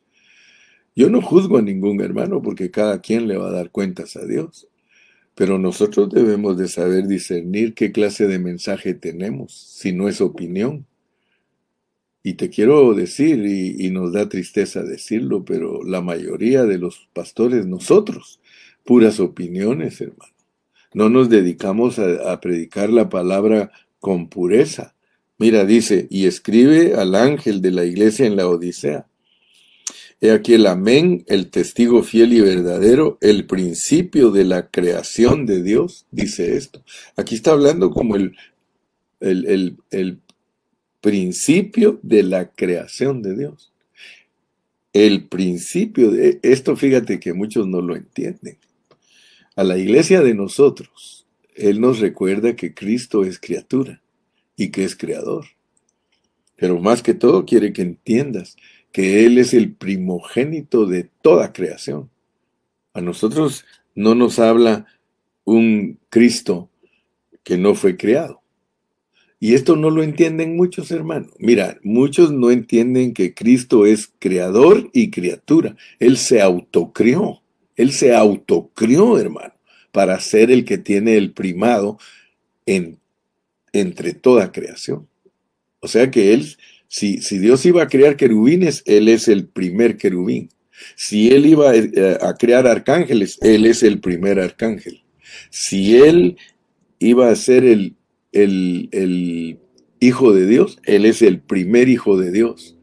Yo 0.95 1.11
no 1.11 1.21
juzgo 1.21 1.59
a 1.59 1.63
ningún 1.63 2.01
hermano 2.01 2.41
porque 2.43 2.71
cada 2.71 3.01
quien 3.01 3.27
le 3.27 3.39
va 3.39 3.49
a 3.49 3.53
dar 3.53 3.73
cuentas 3.73 4.15
a 4.15 4.25
Dios. 4.25 4.69
Pero 5.35 5.59
nosotros 5.59 6.09
debemos 6.09 6.57
de 6.57 6.69
saber 6.69 7.09
discernir 7.09 7.75
qué 7.75 7.91
clase 7.91 8.29
de 8.29 8.39
mensaje 8.39 8.95
tenemos, 8.95 9.53
si 9.53 9.93
no 9.93 10.09
es 10.09 10.21
opinión. 10.21 10.87
Y 12.25 12.35
te 12.35 12.51
quiero 12.51 12.95
decir, 12.95 13.45
y, 13.45 13.91
nos 13.91 14.13
da 14.13 14.29
tristeza 14.29 14.83
decirlo, 14.83 15.45
pero 15.45 15.83
la 15.83 16.01
mayoría 16.01 16.65
de 16.65 16.79
los 16.79 17.09
pastores, 17.13 17.67
nosotros, 17.67 18.41
puras 18.85 19.19
opiniones, 19.19 20.01
hermano. 20.01 20.33
No 20.95 21.09
nos 21.09 21.29
dedicamos 21.29 21.99
a, 21.99 22.41
predicar 22.41 22.91
la 22.91 23.09
palabra 23.09 23.73
con 23.99 24.29
pureza. 24.29 24.95
Mira, 25.39 25.65
dice, 25.65 26.07
y 26.11 26.27
escribe 26.27 26.95
al 26.95 27.15
ángel 27.17 27.61
de 27.61 27.73
la 27.73 27.85
iglesia 27.85 28.27
en 28.27 28.37
la 28.37 28.47
Odisea. 28.47 29.07
He 30.21 30.31
aquí 30.31 30.55
el 30.55 30.67
amén, 30.67 31.25
el 31.27 31.51
testigo 31.51 32.05
fiel 32.05 32.33
y 32.35 32.41
verdadero, 32.41 33.19
el 33.21 33.47
principio 33.47 34.31
de 34.31 34.45
la 34.45 34.71
creación 34.71 35.47
de 35.47 35.63
Dios, 35.63 36.07
dice 36.13 36.57
esto. 36.57 36.85
Aquí 37.17 37.35
está 37.35 37.53
hablando 37.53 37.91
como 37.91 38.15
el, 38.15 38.37
el, 39.19 39.77
el 39.91 40.21
principio 41.03 42.01
de 42.03 42.23
la 42.23 42.51
creación 42.53 43.21
de 43.21 43.37
Dios. 43.37 43.73
El 44.95 45.27
principio 45.29 46.11
de 46.11 46.39
esto, 46.43 46.77
fíjate 46.77 47.21
que 47.21 47.35
muchos 47.35 47.67
no 47.67 47.83
lo 47.83 47.97
entienden. 47.97 48.57
A 49.57 49.65
la 49.65 49.77
iglesia 49.77 50.23
de 50.23 50.35
nosotros, 50.35 51.27
Él 51.55 51.81
nos 51.81 51.99
recuerda 51.99 52.57
que 52.57 52.73
Cristo 52.73 53.25
es 53.25 53.39
criatura 53.39 54.01
y 54.57 54.71
que 54.71 54.85
es 54.85 54.97
creador. 54.97 55.47
Pero 56.57 56.79
más 56.79 57.03
que 57.03 57.15
todo 57.15 57.45
quiere 57.45 57.73
que 57.73 57.83
entiendas 57.83 58.57
que 58.93 59.27
Él 59.27 59.39
es 59.39 59.55
el 59.55 59.75
primogénito 59.75 60.87
de 60.87 61.11
toda 61.21 61.53
creación. 61.53 62.11
A 62.93 63.01
nosotros 63.01 63.65
no 63.95 64.15
nos 64.15 64.39
habla 64.39 64.87
un 65.45 65.99
Cristo 66.11 66.71
que 67.43 67.59
no 67.59 67.75
fue 67.75 67.97
creado. 67.97 68.42
Y 69.43 69.55
esto 69.55 69.75
no 69.75 69.91
lo 69.91 70.05
entienden 70.05 70.55
muchos 70.55 70.93
hermanos. 70.93 71.33
Mira, 71.41 71.77
muchos 71.83 72.31
no 72.31 72.53
entienden 72.53 73.13
que 73.13 73.35
Cristo 73.35 73.87
es 73.87 74.13
creador 74.21 74.89
y 74.93 75.11
criatura. 75.11 75.75
Él 75.99 76.17
se 76.17 76.41
autocrió. 76.41 77.43
Él 77.75 77.91
se 77.91 78.15
autocrió, 78.15 79.19
hermano, 79.19 79.53
para 79.91 80.21
ser 80.21 80.53
el 80.53 80.65
que 80.65 80.79
tiene 80.79 81.17
el 81.17 81.33
primado 81.33 81.99
en, 82.67 83.01
entre 83.73 84.15
toda 84.15 84.53
creación. 84.53 85.09
O 85.81 85.89
sea 85.89 86.09
que 86.09 86.35
él, 86.35 86.47
si, 86.87 87.21
si 87.21 87.39
Dios 87.39 87.67
iba 87.67 87.83
a 87.83 87.89
crear 87.89 88.17
querubines, 88.17 88.85
Él 88.87 89.09
es 89.09 89.27
el 89.27 89.49
primer 89.49 89.97
querubín. 89.97 90.51
Si 90.95 91.31
Él 91.31 91.47
iba 91.47 91.75
eh, 91.75 92.17
a 92.21 92.35
crear 92.35 92.69
arcángeles, 92.69 93.39
Él 93.41 93.67
es 93.67 93.83
el 93.83 93.99
primer 93.99 94.39
arcángel. 94.39 95.03
Si 95.51 95.97
Él 95.97 96.37
iba 97.01 97.29
a 97.29 97.35
ser 97.35 97.65
el 97.65 97.97
el, 98.33 99.59
Hijo 100.01 100.33
de 100.33 100.47
Dios, 100.49 100.79
Él 100.83 101.07
es 101.07 101.23
el 101.23 101.39
primer 101.41 101.89
Hijo 101.89 102.19
de 102.19 102.33
Dios. 102.33 102.77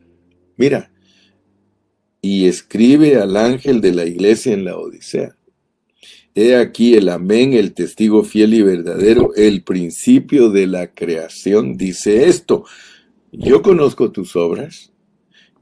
Mira, 0.55 0.89
y 2.21 2.45
escribe 2.47 3.17
al 3.17 3.35
ángel 3.35 3.81
de 3.81 3.91
la 3.91 4.05
iglesia 4.05 4.53
en 4.53 4.63
la 4.63 4.77
Odisea. 4.77 5.35
He 6.33 6.55
aquí 6.55 6.93
el 6.93 7.09
amén, 7.09 7.53
el 7.53 7.73
testigo 7.73 8.23
fiel 8.23 8.53
y 8.53 8.61
verdadero, 8.61 9.33
el 9.35 9.63
principio 9.63 10.49
de 10.49 10.67
la 10.67 10.93
creación, 10.93 11.75
dice 11.75 12.29
esto. 12.29 12.63
Yo 13.33 13.61
conozco 13.61 14.11
tus 14.11 14.37
obras, 14.37 14.93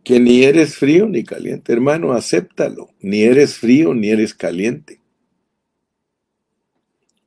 que 0.03 0.19
ni 0.19 0.43
eres 0.43 0.75
frío 0.75 1.07
ni 1.07 1.23
caliente. 1.23 1.73
Hermano, 1.73 2.13
acéptalo. 2.13 2.89
Ni 3.01 3.23
eres 3.23 3.55
frío 3.55 3.93
ni 3.93 4.09
eres 4.09 4.33
caliente. 4.33 5.01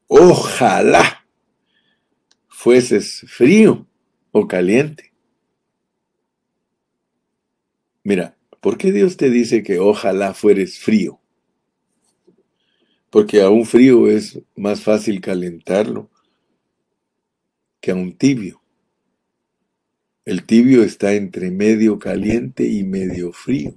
Ojalá 0.07 1.20
fueses 2.61 3.25
frío 3.27 3.87
o 4.33 4.47
caliente. 4.47 5.15
Mira, 8.05 8.37
¿por 8.61 8.77
qué 8.77 8.93
Dios 8.93 9.17
te 9.17 9.31
dice 9.31 9.63
que 9.63 9.79
ojalá 9.79 10.35
fueres 10.35 10.79
frío? 10.79 11.19
Porque 13.09 13.41
a 13.41 13.49
un 13.49 13.65
frío 13.65 14.11
es 14.11 14.43
más 14.57 14.83
fácil 14.83 15.23
calentarlo 15.23 16.11
que 17.81 17.93
a 17.93 17.95
un 17.95 18.13
tibio. 18.13 18.61
El 20.27 20.45
tibio 20.45 20.83
está 20.83 21.15
entre 21.15 21.51
medio 21.51 21.99
caliente 21.99 22.69
y 22.69 22.85
medio 22.85 23.33
frío. 23.33 23.73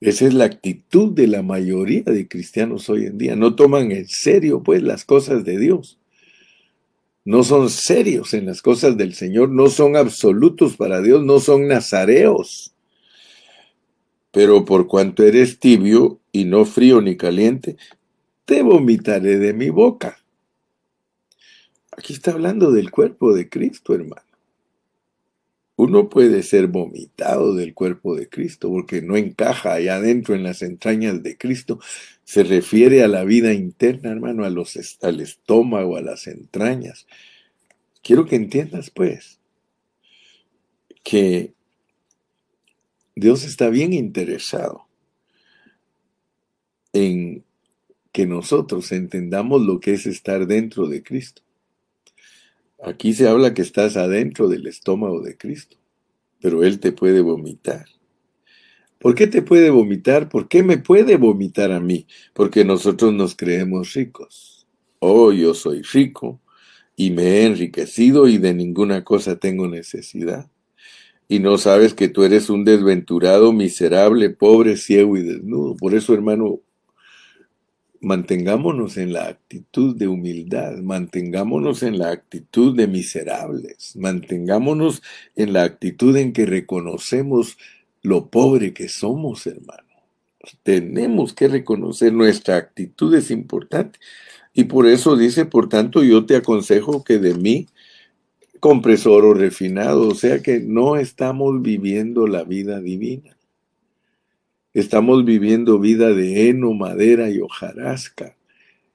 Esa 0.00 0.26
es 0.26 0.34
la 0.34 0.46
actitud 0.46 1.12
de 1.12 1.28
la 1.28 1.42
mayoría 1.42 2.02
de 2.02 2.26
cristianos 2.26 2.90
hoy 2.90 3.06
en 3.06 3.16
día. 3.16 3.36
No 3.36 3.54
toman 3.54 3.92
en 3.92 4.08
serio 4.08 4.60
pues 4.60 4.82
las 4.82 5.04
cosas 5.04 5.44
de 5.44 5.56
Dios 5.56 5.99
no 7.24 7.44
son 7.44 7.70
serios 7.70 8.34
en 8.34 8.46
las 8.46 8.62
cosas 8.62 8.96
del 8.96 9.14
Señor, 9.14 9.50
no 9.50 9.68
son 9.68 9.96
absolutos 9.96 10.76
para 10.76 11.00
Dios, 11.02 11.24
no 11.24 11.40
son 11.40 11.68
nazareos. 11.68 12.74
Pero 14.30 14.64
por 14.64 14.86
cuanto 14.86 15.24
eres 15.24 15.58
tibio 15.58 16.20
y 16.32 16.44
no 16.44 16.64
frío 16.64 17.00
ni 17.00 17.16
caliente, 17.16 17.76
te 18.44 18.62
vomitaré 18.62 19.38
de 19.38 19.52
mi 19.52 19.70
boca. 19.70 20.18
Aquí 21.96 22.12
está 22.12 22.32
hablando 22.32 22.70
del 22.70 22.90
cuerpo 22.90 23.34
de 23.34 23.48
Cristo, 23.48 23.94
hermano. 23.94 24.22
Uno 25.76 26.08
puede 26.08 26.42
ser 26.42 26.66
vomitado 26.66 27.54
del 27.54 27.74
cuerpo 27.74 28.14
de 28.14 28.28
Cristo 28.28 28.68
porque 28.68 29.02
no 29.02 29.16
encaja 29.16 29.74
allá 29.74 29.96
adentro 29.96 30.34
en 30.34 30.42
las 30.42 30.62
entrañas 30.62 31.22
de 31.22 31.38
Cristo, 31.38 31.80
se 32.30 32.44
refiere 32.44 33.02
a 33.02 33.08
la 33.08 33.24
vida 33.24 33.52
interna, 33.52 34.12
hermano, 34.12 34.44
a 34.44 34.50
los, 34.50 34.78
al 35.02 35.18
estómago, 35.18 35.96
a 35.96 36.00
las 36.00 36.28
entrañas. 36.28 37.08
Quiero 38.04 38.24
que 38.24 38.36
entiendas, 38.36 38.92
pues, 38.92 39.40
que 41.02 41.54
Dios 43.16 43.42
está 43.42 43.68
bien 43.68 43.92
interesado 43.92 44.86
en 46.92 47.42
que 48.12 48.26
nosotros 48.26 48.92
entendamos 48.92 49.62
lo 49.62 49.80
que 49.80 49.94
es 49.94 50.06
estar 50.06 50.46
dentro 50.46 50.86
de 50.86 51.02
Cristo. 51.02 51.42
Aquí 52.80 53.12
se 53.12 53.26
habla 53.26 53.54
que 53.54 53.62
estás 53.62 53.96
adentro 53.96 54.46
del 54.46 54.68
estómago 54.68 55.20
de 55.20 55.36
Cristo, 55.36 55.78
pero 56.40 56.62
Él 56.62 56.78
te 56.78 56.92
puede 56.92 57.22
vomitar. 57.22 57.86
¿Por 59.00 59.14
qué 59.14 59.26
te 59.26 59.40
puede 59.40 59.70
vomitar? 59.70 60.28
¿Por 60.28 60.46
qué 60.46 60.62
me 60.62 60.76
puede 60.76 61.16
vomitar 61.16 61.72
a 61.72 61.80
mí? 61.80 62.06
Porque 62.34 62.66
nosotros 62.66 63.14
nos 63.14 63.34
creemos 63.34 63.94
ricos. 63.94 64.66
Oh, 64.98 65.32
yo 65.32 65.54
soy 65.54 65.80
rico 65.80 66.38
y 66.96 67.10
me 67.10 67.22
he 67.22 67.46
enriquecido 67.46 68.28
y 68.28 68.36
de 68.36 68.52
ninguna 68.52 69.02
cosa 69.02 69.36
tengo 69.36 69.66
necesidad. 69.68 70.50
Y 71.28 71.38
no 71.38 71.56
sabes 71.56 71.94
que 71.94 72.08
tú 72.08 72.24
eres 72.24 72.50
un 72.50 72.66
desventurado, 72.66 73.54
miserable, 73.54 74.28
pobre, 74.28 74.76
ciego 74.76 75.16
y 75.16 75.22
desnudo. 75.22 75.76
Por 75.76 75.94
eso, 75.94 76.12
hermano, 76.12 76.60
mantengámonos 78.02 78.98
en 78.98 79.14
la 79.14 79.28
actitud 79.28 79.96
de 79.96 80.08
humildad, 80.08 80.76
mantengámonos 80.78 81.82
en 81.82 81.98
la 81.98 82.10
actitud 82.10 82.76
de 82.76 82.86
miserables, 82.86 83.96
mantengámonos 83.96 85.02
en 85.36 85.54
la 85.54 85.62
actitud 85.62 86.14
en 86.16 86.34
que 86.34 86.44
reconocemos 86.44 87.56
lo 88.02 88.28
pobre 88.28 88.72
que 88.72 88.88
somos, 88.88 89.46
hermano. 89.46 89.88
Tenemos 90.62 91.34
que 91.34 91.48
reconocer 91.48 92.12
nuestra 92.12 92.56
actitud 92.56 93.14
es 93.14 93.30
importante. 93.30 93.98
Y 94.52 94.64
por 94.64 94.86
eso 94.86 95.16
dice, 95.16 95.44
por 95.44 95.68
tanto, 95.68 96.02
yo 96.02 96.26
te 96.26 96.36
aconsejo 96.36 97.04
que 97.04 97.18
de 97.18 97.34
mí 97.34 97.68
compres 98.58 99.06
oro 99.06 99.32
refinado, 99.34 100.08
o 100.08 100.14
sea 100.14 100.42
que 100.42 100.60
no 100.60 100.96
estamos 100.96 101.62
viviendo 101.62 102.26
la 102.26 102.44
vida 102.44 102.80
divina. 102.80 103.36
Estamos 104.72 105.24
viviendo 105.24 105.78
vida 105.78 106.12
de 106.14 106.48
heno, 106.48 106.72
madera 106.74 107.30
y 107.30 107.40
hojarasca. 107.40 108.36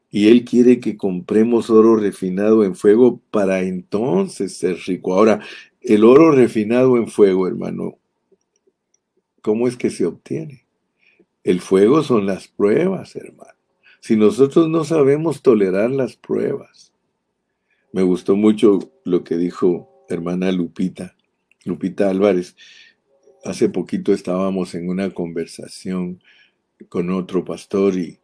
Y 0.10 0.30
Él 0.30 0.46
quiere 0.46 0.80
que 0.80 0.96
compremos 0.96 1.70
oro 1.70 1.98
refinado 1.98 2.64
en 2.64 2.76
fuego 2.76 3.20
para 3.32 3.62
entonces 3.62 4.56
ser 4.56 4.78
rico. 4.86 5.14
Ahora, 5.14 5.42
el 5.82 6.06
oro 6.06 6.32
refinado 6.32 6.96
en 6.96 7.08
fuego, 7.08 7.48
hermano, 7.48 7.98
¿cómo 9.46 9.68
es 9.68 9.78
que 9.78 9.92
se 9.92 10.08
obtiene? 10.08 10.66
El 11.44 11.62
fuego 11.62 12.02
son 12.02 12.26
las 12.26 12.48
pruebas, 12.48 13.16
hermano. 13.16 13.54
Si 14.00 14.16
nosotros 14.16 14.70
no 14.70 14.84
sabemos 14.84 15.44
tolerar 15.44 15.92
las 15.92 16.16
pruebas, 16.16 16.92
me 17.94 18.02
gustó 18.02 18.36
mucho 18.36 18.80
lo 19.04 19.24
que 19.24 19.38
dijo 19.38 20.04
hermana 20.10 20.52
Lupita, 20.52 21.16
Lupita 21.64 22.10
Álvarez. 22.10 22.56
Hace 23.44 23.70
poquito 23.70 24.14
estábamos 24.14 24.74
en 24.74 24.90
una 24.90 25.12
conversación 25.12 26.24
con 26.90 27.12
otro 27.12 27.46
pastor 27.46 28.00
y 28.00 28.18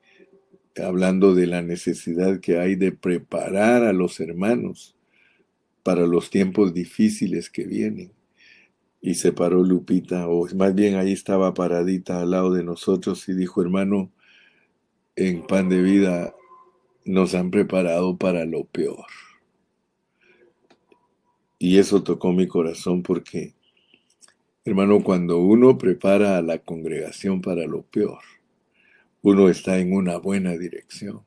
hablando 0.84 1.36
de 1.36 1.46
la 1.46 1.62
necesidad 1.62 2.40
que 2.40 2.58
hay 2.58 2.74
de 2.74 2.94
preparar 2.94 3.84
a 3.84 3.94
los 3.94 4.20
hermanos 4.20 4.96
para 5.84 6.08
los 6.08 6.32
tiempos 6.32 6.74
difíciles 6.74 7.52
que 7.52 7.66
vienen 7.66 8.12
y 9.02 9.16
se 9.16 9.34
paró 9.34 9.64
Lupita, 9.64 10.28
o 10.28 10.48
más 10.56 10.76
bien 10.76 10.96
ahí 10.96 11.12
estaba 11.12 11.54
paradita 11.56 12.22
al 12.22 12.32
lado 12.32 12.54
de 12.54 12.64
nosotros 12.64 13.28
y 13.28 13.34
dijo, 13.34 13.62
hermano, 13.62 14.12
en 15.16 15.46
pan 15.46 15.70
de 15.70 15.82
vida 15.82 16.36
nos 17.04 17.34
han 17.34 17.50
preparado 17.50 18.18
para 18.18 18.46
lo 18.46 18.66
peor. 18.66 19.08
Y 21.58 21.80
eso 21.80 22.04
tocó 22.04 22.32
mi 22.32 22.48
corazón 22.48 23.02
porque, 23.02 23.56
hermano, 24.66 25.04
cuando 25.04 25.40
uno 25.40 25.78
prepara 25.78 26.38
a 26.38 26.42
la 26.42 26.60
congregación 26.60 27.42
para 27.42 27.66
lo 27.66 27.82
peor, 27.84 28.20
uno 29.24 29.50
está 29.50 29.80
en 29.80 29.94
una 29.94 30.18
buena 30.18 30.58
dirección. 30.58 31.24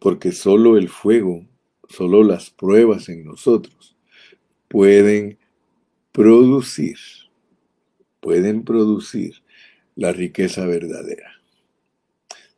Porque 0.00 0.32
solo 0.32 0.76
el 0.76 0.88
fuego, 0.88 1.46
solo 1.88 2.24
las 2.24 2.50
pruebas 2.50 3.08
en 3.08 3.24
nosotros 3.24 3.96
pueden 4.68 5.38
producir, 6.12 6.98
pueden 8.20 8.64
producir 8.64 9.42
la 9.96 10.12
riqueza 10.12 10.66
verdadera. 10.66 11.40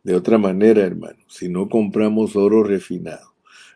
De 0.02 0.14
otra 0.14 0.38
manera, 0.38 0.82
hermano, 0.82 1.24
si 1.28 1.48
no 1.48 1.68
compramos 1.68 2.36
oro 2.36 2.62
refinado, 2.64 3.34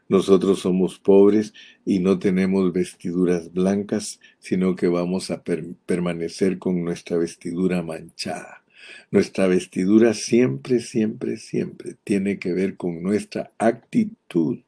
nosotros 0.09 0.61
somos 0.61 0.99
pobres 0.99 1.55
y 1.85 2.01
no 2.01 2.19
tenemos 2.19 2.73
vestiduras 2.73 3.53
blancas, 3.53 4.21
sino 4.39 4.75
que 4.75 4.89
vamos 4.89 5.31
a 5.31 5.43
permanecer 5.87 6.59
con 6.59 6.83
nuestra 6.83 7.17
vestidura 7.19 7.83
manchada. 7.83 8.65
Nuestra 9.11 9.47
vestidura 9.47 10.15
siempre, 10.15 10.81
siempre, 10.81 11.37
siempre 11.37 11.97
tiene 12.05 12.39
que 12.39 12.53
ver 12.53 12.77
con 12.77 13.03
nuestra 13.03 13.51
actitud 13.59 14.59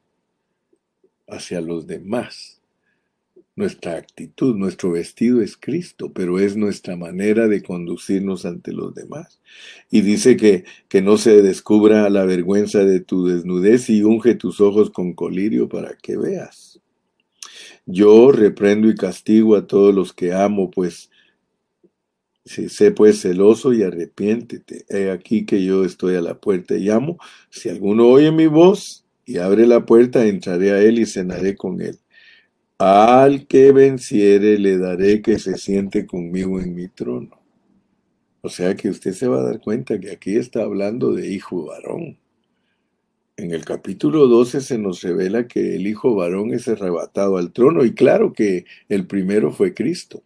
hacia 1.27 1.59
los 1.61 1.87
demás 1.87 2.60
nuestra 3.55 3.97
actitud, 3.97 4.55
nuestro 4.55 4.91
vestido 4.91 5.41
es 5.41 5.57
Cristo, 5.57 6.11
pero 6.13 6.39
es 6.39 6.55
nuestra 6.55 6.95
manera 6.95 7.47
de 7.47 7.61
conducirnos 7.61 8.45
ante 8.45 8.71
los 8.71 8.93
demás. 8.95 9.41
Y 9.89 10.01
dice 10.01 10.37
que, 10.37 10.63
que 10.87 11.01
no 11.01 11.17
se 11.17 11.41
descubra 11.41 12.09
la 12.09 12.25
vergüenza 12.25 12.79
de 12.85 13.01
tu 13.01 13.27
desnudez 13.27 13.89
y 13.89 14.03
unge 14.03 14.35
tus 14.35 14.61
ojos 14.61 14.89
con 14.89 15.13
colirio 15.13 15.67
para 15.67 15.95
que 15.95 16.17
veas. 16.17 16.79
Yo 17.85 18.31
reprendo 18.31 18.89
y 18.89 18.95
castigo 18.95 19.55
a 19.55 19.67
todos 19.67 19.93
los 19.93 20.13
que 20.13 20.33
amo, 20.33 20.71
pues 20.71 21.09
si 22.45 22.69
sé 22.69 22.91
pues 22.91 23.21
celoso 23.21 23.73
y 23.73 23.83
arrepiéntete. 23.83 24.85
He 24.89 25.11
aquí 25.11 25.45
que 25.45 25.63
yo 25.63 25.83
estoy 25.83 26.15
a 26.15 26.21
la 26.21 26.39
puerta 26.39 26.75
y 26.75 26.85
llamo. 26.85 27.17
Si 27.49 27.69
alguno 27.69 28.07
oye 28.07 28.31
mi 28.31 28.47
voz 28.47 29.05
y 29.25 29.37
abre 29.37 29.67
la 29.67 29.85
puerta, 29.85 30.25
entraré 30.25 30.71
a 30.71 30.81
él 30.81 30.99
y 30.99 31.05
cenaré 31.05 31.55
con 31.55 31.81
él 31.81 32.00
al 32.81 33.45
que 33.45 33.71
venciere 33.71 34.57
le 34.57 34.79
daré 34.79 35.21
que 35.21 35.37
se 35.37 35.55
siente 35.59 36.07
conmigo 36.07 36.59
en 36.59 36.73
mi 36.73 36.87
trono. 36.87 37.39
O 38.41 38.49
sea 38.49 38.75
que 38.75 38.89
usted 38.89 39.13
se 39.13 39.27
va 39.27 39.37
a 39.37 39.43
dar 39.43 39.61
cuenta 39.61 39.99
que 39.99 40.09
aquí 40.09 40.35
está 40.35 40.63
hablando 40.63 41.13
de 41.13 41.31
hijo 41.31 41.67
varón. 41.67 42.17
En 43.37 43.51
el 43.51 43.65
capítulo 43.65 44.25
12 44.27 44.61
se 44.61 44.79
nos 44.79 45.03
revela 45.03 45.47
que 45.47 45.75
el 45.75 45.85
hijo 45.85 46.15
varón 46.15 46.55
es 46.55 46.67
arrebatado 46.67 47.37
al 47.37 47.51
trono 47.51 47.85
y 47.85 47.93
claro 47.93 48.33
que 48.33 48.65
el 48.89 49.05
primero 49.05 49.51
fue 49.51 49.75
Cristo. 49.75 50.23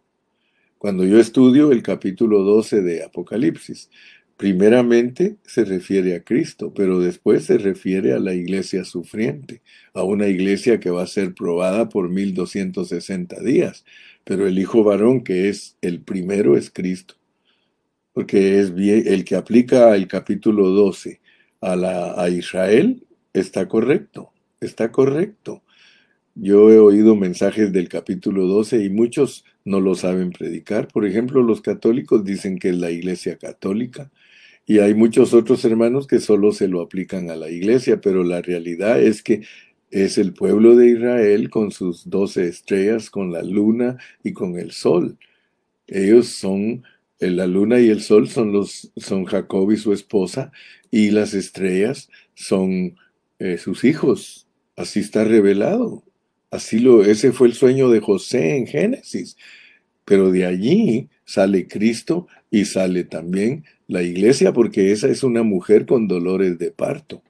Cuando 0.78 1.04
yo 1.04 1.18
estudio 1.18 1.72
el 1.72 1.82
capítulo 1.82 2.42
12 2.42 2.80
de 2.80 3.04
Apocalipsis, 3.04 3.90
Primeramente 4.36 5.38
se 5.46 5.64
refiere 5.64 6.14
a 6.14 6.22
Cristo, 6.22 6.74
pero 6.74 7.00
después 7.00 7.44
se 7.46 7.56
refiere 7.56 8.12
a 8.12 8.18
la 8.18 8.34
iglesia 8.34 8.84
sufriente, 8.84 9.62
a 9.94 10.02
una 10.02 10.28
iglesia 10.28 10.78
que 10.78 10.90
va 10.90 11.02
a 11.02 11.06
ser 11.06 11.34
probada 11.34 11.88
por 11.88 12.10
1260 12.10 13.40
días. 13.40 13.86
Pero 14.24 14.46
el 14.46 14.58
hijo 14.58 14.84
varón, 14.84 15.24
que 15.24 15.48
es 15.48 15.78
el 15.80 16.02
primero, 16.02 16.56
es 16.58 16.70
Cristo. 16.70 17.14
Porque 18.12 18.60
es 18.60 18.74
bien, 18.74 19.04
el 19.06 19.24
que 19.24 19.36
aplica 19.36 19.94
el 19.96 20.06
capítulo 20.06 20.68
12 20.68 21.20
a, 21.62 22.22
a 22.22 22.28
Israel 22.28 23.06
está 23.32 23.68
correcto, 23.68 24.32
está 24.60 24.92
correcto. 24.92 25.62
Yo 26.34 26.70
he 26.70 26.78
oído 26.78 27.16
mensajes 27.16 27.72
del 27.72 27.88
capítulo 27.88 28.46
12 28.46 28.84
y 28.84 28.90
muchos 28.90 29.46
no 29.64 29.80
lo 29.80 29.94
saben 29.94 30.30
predicar. 30.32 30.88
Por 30.88 31.06
ejemplo, 31.06 31.42
los 31.42 31.62
católicos 31.62 32.24
dicen 32.24 32.58
que 32.58 32.68
es 32.70 32.76
la 32.76 32.90
iglesia 32.90 33.38
católica 33.38 34.10
y 34.66 34.80
hay 34.80 34.94
muchos 34.94 35.32
otros 35.32 35.64
hermanos 35.64 36.08
que 36.08 36.18
solo 36.18 36.52
se 36.52 36.66
lo 36.66 36.80
aplican 36.82 37.30
a 37.30 37.36
la 37.36 37.48
iglesia, 37.48 38.00
pero 38.00 38.24
la 38.24 38.42
realidad 38.42 39.00
es 39.00 39.22
que 39.22 39.42
es 39.92 40.18
el 40.18 40.34
pueblo 40.34 40.74
de 40.74 40.88
Israel 40.88 41.50
con 41.50 41.70
sus 41.70 42.10
doce 42.10 42.48
estrellas, 42.48 43.08
con 43.08 43.32
la 43.32 43.42
luna 43.42 43.96
y 44.24 44.32
con 44.32 44.58
el 44.58 44.72
sol. 44.72 45.18
Ellos 45.86 46.28
son, 46.28 46.84
eh, 47.20 47.30
la 47.30 47.46
luna 47.46 47.80
y 47.80 47.88
el 47.90 48.02
sol 48.02 48.28
son 48.28 48.52
los, 48.52 48.90
son 48.96 49.24
Jacob 49.24 49.70
y 49.70 49.76
su 49.76 49.92
esposa, 49.92 50.50
y 50.90 51.10
las 51.12 51.34
estrellas 51.34 52.10
son 52.34 52.96
eh, 53.38 53.58
sus 53.58 53.84
hijos. 53.84 54.48
Así 54.76 55.00
está 55.00 55.24
revelado. 55.24 56.02
Así 56.50 56.80
lo, 56.80 57.04
ese 57.04 57.32
fue 57.32 57.48
el 57.48 57.54
sueño 57.54 57.88
de 57.90 58.00
José 58.00 58.56
en 58.56 58.66
Génesis. 58.66 59.36
Pero 60.04 60.30
de 60.30 60.46
allí 60.46 61.08
sale 61.26 61.68
Cristo 61.68 62.26
y 62.50 62.64
sale 62.64 63.04
también 63.04 63.64
la 63.86 64.02
iglesia, 64.02 64.54
porque 64.54 64.92
esa 64.92 65.08
es 65.08 65.22
una 65.22 65.42
mujer 65.42 65.84
con 65.84 66.08
dolores 66.08 66.58
de 66.58 66.70
parto. 66.70 67.22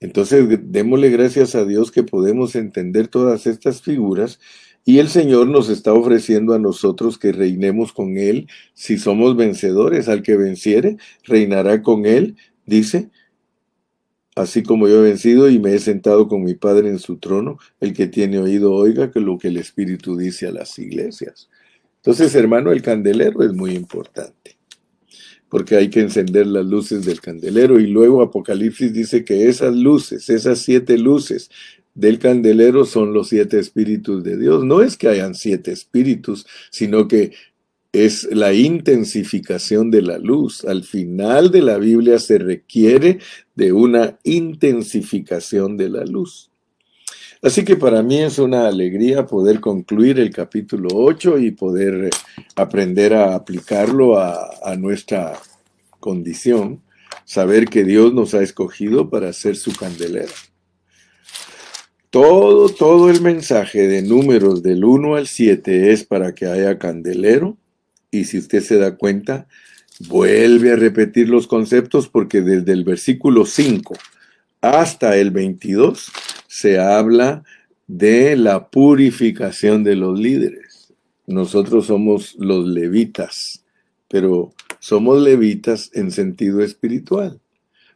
Entonces, 0.00 0.44
démosle 0.64 1.10
gracias 1.10 1.54
a 1.54 1.64
Dios 1.64 1.92
que 1.92 2.02
podemos 2.02 2.56
entender 2.56 3.06
todas 3.06 3.46
estas 3.46 3.82
figuras 3.82 4.40
y 4.84 4.98
el 4.98 5.08
Señor 5.08 5.46
nos 5.46 5.68
está 5.68 5.92
ofreciendo 5.92 6.54
a 6.54 6.58
nosotros 6.58 7.18
que 7.18 7.30
reinemos 7.30 7.92
con 7.92 8.16
Él 8.18 8.48
si 8.74 8.98
somos 8.98 9.36
vencedores. 9.36 10.08
Al 10.08 10.22
que 10.22 10.36
venciere, 10.36 10.96
reinará 11.22 11.82
con 11.82 12.04
Él, 12.04 12.36
dice, 12.66 13.10
así 14.34 14.64
como 14.64 14.88
yo 14.88 14.98
he 14.98 15.08
vencido 15.08 15.48
y 15.48 15.60
me 15.60 15.74
he 15.74 15.78
sentado 15.78 16.26
con 16.26 16.42
mi 16.42 16.54
Padre 16.54 16.88
en 16.88 16.98
su 16.98 17.18
trono, 17.18 17.58
el 17.80 17.92
que 17.92 18.08
tiene 18.08 18.38
oído 18.40 18.72
oiga 18.72 19.12
que 19.12 19.20
lo 19.20 19.38
que 19.38 19.48
el 19.48 19.58
Espíritu 19.58 20.16
dice 20.16 20.48
a 20.48 20.52
las 20.52 20.76
iglesias. 20.80 21.48
Entonces, 22.04 22.34
hermano, 22.34 22.72
el 22.72 22.82
candelero 22.82 23.44
es 23.44 23.52
muy 23.52 23.72
importante 23.72 24.56
porque 25.48 25.76
hay 25.76 25.90
que 25.90 26.00
encender 26.00 26.46
las 26.46 26.64
luces 26.64 27.04
del 27.04 27.20
candelero. 27.20 27.78
Y 27.78 27.86
luego 27.86 28.22
Apocalipsis 28.22 28.90
dice 28.92 29.22
que 29.22 29.48
esas 29.48 29.76
luces, 29.76 30.30
esas 30.30 30.60
siete 30.60 30.96
luces, 30.96 31.50
del 31.94 32.18
candelero 32.18 32.86
son 32.86 33.12
los 33.12 33.28
siete 33.28 33.58
espíritus 33.58 34.24
de 34.24 34.38
Dios. 34.38 34.64
No 34.64 34.80
es 34.80 34.96
que 34.96 35.08
hayan 35.08 35.34
siete 35.34 35.70
espíritus, 35.70 36.46
sino 36.70 37.06
que 37.06 37.32
es 37.92 38.24
la 38.32 38.54
intensificación 38.54 39.90
de 39.90 40.00
la 40.00 40.16
luz. 40.16 40.64
Al 40.64 40.84
final 40.84 41.50
de 41.50 41.60
la 41.60 41.76
Biblia 41.76 42.18
se 42.18 42.38
requiere 42.38 43.18
de 43.54 43.72
una 43.74 44.18
intensificación 44.24 45.76
de 45.76 45.90
la 45.90 46.04
luz. 46.06 46.51
Así 47.42 47.64
que 47.64 47.74
para 47.74 48.04
mí 48.04 48.20
es 48.20 48.38
una 48.38 48.68
alegría 48.68 49.26
poder 49.26 49.58
concluir 49.58 50.20
el 50.20 50.30
capítulo 50.30 50.90
8 50.92 51.38
y 51.40 51.50
poder 51.50 52.04
eh, 52.04 52.10
aprender 52.54 53.14
a 53.14 53.34
aplicarlo 53.34 54.16
a, 54.16 54.76
nuestra 54.78 55.32
condición, 55.98 56.80
saber 57.24 57.66
que 57.66 57.82
Dios 57.82 58.14
nos 58.14 58.34
ha 58.34 58.42
escogido 58.42 59.10
para 59.10 59.32
ser 59.32 59.56
su 59.56 59.74
candelero. 59.74 60.32
Todo, 62.10 62.68
todo 62.68 63.10
el 63.10 63.20
mensaje 63.20 63.88
de 63.88 64.02
números 64.02 64.62
del 64.62 64.84
1 64.84 65.16
al 65.16 65.26
7 65.26 65.90
es 65.90 66.04
para 66.04 66.36
que 66.36 66.46
haya 66.46 66.78
candelero, 66.78 67.56
y 68.12 68.24
si 68.24 68.38
usted 68.38 68.62
se 68.62 68.76
da 68.78 68.96
cuenta, 68.96 69.48
vuelve 70.08 70.72
a 70.72 70.76
repetir 70.76 71.28
los 71.28 71.48
conceptos 71.48 72.08
porque 72.08 72.40
desde 72.40 72.72
el 72.72 72.84
versículo 72.84 73.46
5 73.46 73.94
hasta 74.62 75.18
el 75.18 75.32
22 75.32 76.10
se 76.46 76.78
habla 76.78 77.42
de 77.86 78.36
la 78.36 78.70
purificación 78.70 79.84
de 79.84 79.96
los 79.96 80.18
líderes. 80.18 80.94
Nosotros 81.26 81.86
somos 81.86 82.34
los 82.38 82.66
levitas, 82.66 83.64
pero 84.08 84.54
somos 84.78 85.20
levitas 85.20 85.90
en 85.94 86.10
sentido 86.10 86.62
espiritual, 86.62 87.40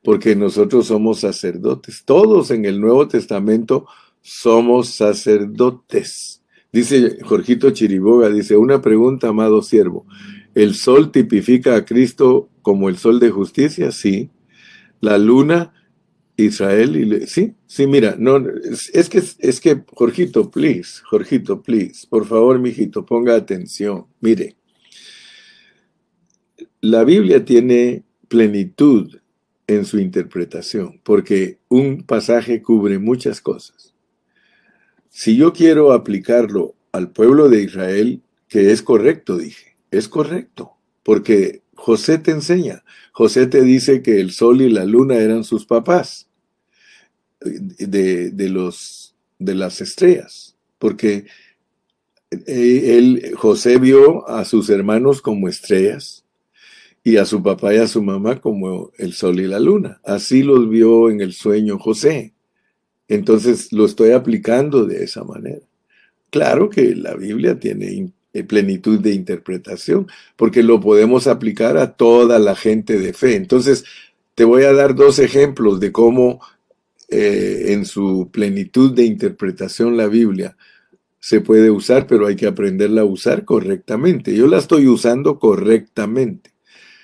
porque 0.02 0.36
nosotros 0.36 0.88
somos 0.88 1.20
sacerdotes. 1.20 2.02
Todos 2.04 2.50
en 2.50 2.64
el 2.64 2.80
Nuevo 2.80 3.08
Testamento 3.08 3.86
somos 4.20 4.88
sacerdotes. 4.88 6.42
Dice 6.72 7.18
Jorgito 7.22 7.70
Chiriboga, 7.70 8.28
dice, 8.28 8.56
una 8.56 8.82
pregunta, 8.82 9.28
amado 9.28 9.62
siervo. 9.62 10.04
¿El 10.54 10.74
sol 10.74 11.12
tipifica 11.12 11.76
a 11.76 11.84
Cristo 11.84 12.48
como 12.62 12.88
el 12.88 12.96
sol 12.96 13.20
de 13.20 13.30
justicia? 13.30 13.92
Sí. 13.92 14.30
La 15.00 15.16
luna, 15.18 15.72
Israel, 16.36 16.96
y 16.96 17.26
sí, 17.26 17.54
sí, 17.66 17.86
mira, 17.86 18.14
no, 18.18 18.44
es, 18.92 19.08
que, 19.08 19.22
es 19.38 19.60
que, 19.60 19.82
Jorgito, 19.94 20.50
please, 20.50 21.00
Jorgito, 21.04 21.62
please, 21.62 22.06
por 22.08 22.26
favor, 22.26 22.58
mijito, 22.58 23.06
ponga 23.06 23.34
atención. 23.34 24.06
Mire, 24.20 24.56
la 26.80 27.04
Biblia 27.04 27.44
tiene 27.44 28.04
plenitud 28.28 29.16
en 29.66 29.84
su 29.84 29.98
interpretación, 29.98 31.00
porque 31.02 31.58
un 31.68 32.02
pasaje 32.02 32.62
cubre 32.62 32.98
muchas 32.98 33.40
cosas. 33.40 33.94
Si 35.08 35.36
yo 35.36 35.52
quiero 35.52 35.92
aplicarlo 35.92 36.74
al 36.92 37.10
pueblo 37.10 37.48
de 37.48 37.62
Israel, 37.62 38.22
que 38.48 38.72
es 38.72 38.82
correcto, 38.82 39.38
dije, 39.38 39.76
es 39.90 40.08
correcto, 40.08 40.72
porque 41.02 41.62
José 41.76 42.18
te 42.18 42.32
enseña, 42.32 42.82
José 43.12 43.46
te 43.46 43.62
dice 43.62 44.02
que 44.02 44.20
el 44.20 44.32
sol 44.32 44.60
y 44.60 44.68
la 44.68 44.84
luna 44.84 45.16
eran 45.16 45.44
sus 45.44 45.66
papás 45.66 46.28
de, 47.40 48.48
los, 48.48 49.14
de 49.38 49.54
las 49.54 49.80
estrellas, 49.80 50.56
porque 50.78 51.26
eh, 52.30 52.96
él, 52.98 53.32
José 53.36 53.78
vio 53.78 54.28
a 54.28 54.44
sus 54.44 54.68
hermanos 54.70 55.22
como 55.22 55.48
estrellas 55.48 56.24
y 57.04 57.18
a 57.18 57.24
su 57.24 57.42
papá 57.42 57.72
y 57.72 57.78
a 57.78 57.86
su 57.86 58.02
mamá 58.02 58.40
como 58.40 58.90
el 58.98 59.12
sol 59.12 59.38
y 59.38 59.46
la 59.46 59.60
luna. 59.60 60.00
Así 60.04 60.42
los 60.42 60.68
vio 60.68 61.08
en 61.08 61.20
el 61.20 61.32
sueño 61.32 61.78
José. 61.78 62.34
Entonces 63.06 63.72
lo 63.72 63.84
estoy 63.84 64.10
aplicando 64.10 64.84
de 64.84 65.04
esa 65.04 65.22
manera. 65.22 65.62
Claro 66.30 66.68
que 66.68 66.96
la 66.96 67.14
Biblia 67.14 67.60
tiene 67.60 68.10
plenitud 68.44 69.00
de 69.00 69.12
interpretación, 69.12 70.06
porque 70.36 70.62
lo 70.62 70.80
podemos 70.80 71.26
aplicar 71.26 71.76
a 71.76 71.92
toda 71.96 72.38
la 72.38 72.54
gente 72.54 72.98
de 72.98 73.12
fe. 73.12 73.36
Entonces, 73.36 73.84
te 74.34 74.44
voy 74.44 74.64
a 74.64 74.72
dar 74.72 74.94
dos 74.94 75.18
ejemplos 75.18 75.80
de 75.80 75.92
cómo 75.92 76.40
eh, 77.08 77.66
en 77.68 77.84
su 77.84 78.30
plenitud 78.32 78.92
de 78.92 79.04
interpretación 79.04 79.96
la 79.96 80.08
Biblia 80.08 80.56
se 81.20 81.40
puede 81.40 81.70
usar, 81.70 82.06
pero 82.06 82.26
hay 82.26 82.36
que 82.36 82.46
aprenderla 82.46 83.02
a 83.02 83.04
usar 83.04 83.44
correctamente. 83.44 84.34
Yo 84.34 84.46
la 84.46 84.58
estoy 84.58 84.86
usando 84.86 85.38
correctamente. 85.38 86.52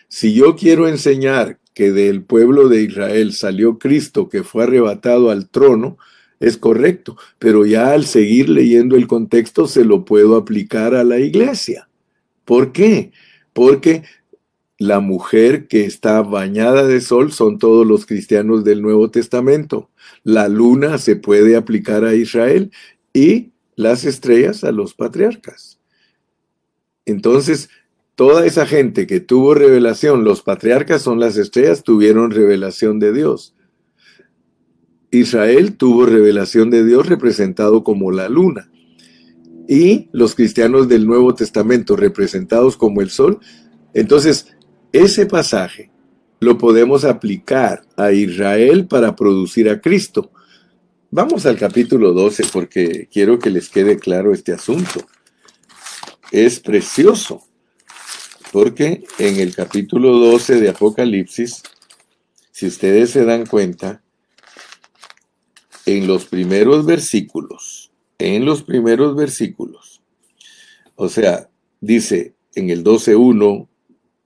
Si 0.08 0.34
yo 0.34 0.56
quiero 0.56 0.88
enseñar 0.88 1.58
que 1.74 1.90
del 1.90 2.22
pueblo 2.22 2.68
de 2.68 2.82
Israel 2.82 3.32
salió 3.32 3.78
Cristo 3.78 4.28
que 4.28 4.42
fue 4.42 4.64
arrebatado 4.64 5.30
al 5.30 5.48
trono, 5.48 5.98
es 6.42 6.56
correcto, 6.56 7.16
pero 7.38 7.64
ya 7.64 7.92
al 7.92 8.04
seguir 8.04 8.48
leyendo 8.48 8.96
el 8.96 9.06
contexto 9.06 9.66
se 9.66 9.84
lo 9.84 10.04
puedo 10.04 10.36
aplicar 10.36 10.94
a 10.94 11.04
la 11.04 11.18
iglesia. 11.18 11.88
¿Por 12.44 12.72
qué? 12.72 13.12
Porque 13.52 14.02
la 14.78 15.00
mujer 15.00 15.68
que 15.68 15.84
está 15.84 16.22
bañada 16.22 16.86
de 16.86 17.00
sol 17.00 17.32
son 17.32 17.58
todos 17.58 17.86
los 17.86 18.04
cristianos 18.04 18.64
del 18.64 18.82
Nuevo 18.82 19.10
Testamento. 19.10 19.90
La 20.24 20.48
luna 20.48 20.98
se 20.98 21.16
puede 21.16 21.56
aplicar 21.56 22.04
a 22.04 22.14
Israel 22.14 22.70
y 23.14 23.52
las 23.76 24.04
estrellas 24.04 24.64
a 24.64 24.72
los 24.72 24.94
patriarcas. 24.94 25.78
Entonces, 27.06 27.70
Toda 28.14 28.44
esa 28.44 28.66
gente 28.66 29.06
que 29.06 29.20
tuvo 29.20 29.54
revelación, 29.54 30.22
los 30.22 30.42
patriarcas 30.42 31.00
son 31.00 31.18
las 31.18 31.36
estrellas, 31.38 31.82
tuvieron 31.82 32.30
revelación 32.30 32.98
de 32.98 33.12
Dios. 33.12 33.54
Israel 35.12 35.76
tuvo 35.76 36.06
revelación 36.06 36.70
de 36.70 36.84
Dios 36.84 37.06
representado 37.06 37.84
como 37.84 38.10
la 38.10 38.28
luna. 38.28 38.70
Y 39.68 40.08
los 40.12 40.34
cristianos 40.34 40.88
del 40.88 41.06
Nuevo 41.06 41.34
Testamento 41.34 41.96
representados 41.96 42.76
como 42.76 43.02
el 43.02 43.10
sol. 43.10 43.38
Entonces, 43.94 44.48
ese 44.90 45.26
pasaje 45.26 45.90
lo 46.40 46.58
podemos 46.58 47.04
aplicar 47.04 47.84
a 47.96 48.12
Israel 48.12 48.86
para 48.86 49.14
producir 49.14 49.68
a 49.68 49.80
Cristo. 49.80 50.32
Vamos 51.10 51.44
al 51.44 51.58
capítulo 51.58 52.12
12 52.12 52.44
porque 52.50 53.06
quiero 53.12 53.38
que 53.38 53.50
les 53.50 53.68
quede 53.68 53.98
claro 53.98 54.32
este 54.32 54.52
asunto. 54.52 55.06
Es 56.32 56.58
precioso. 56.58 57.42
Porque 58.50 59.04
en 59.18 59.36
el 59.36 59.54
capítulo 59.54 60.18
12 60.18 60.58
de 60.60 60.70
Apocalipsis, 60.70 61.62
si 62.50 62.66
ustedes 62.66 63.10
se 63.10 63.24
dan 63.24 63.46
cuenta, 63.46 64.02
en 65.96 66.06
los 66.06 66.26
primeros 66.26 66.86
versículos, 66.86 67.90
en 68.18 68.44
los 68.44 68.62
primeros 68.62 69.16
versículos, 69.16 70.00
o 70.96 71.08
sea, 71.08 71.48
dice 71.80 72.34
en 72.54 72.70
el 72.70 72.84
12.1 72.84 73.68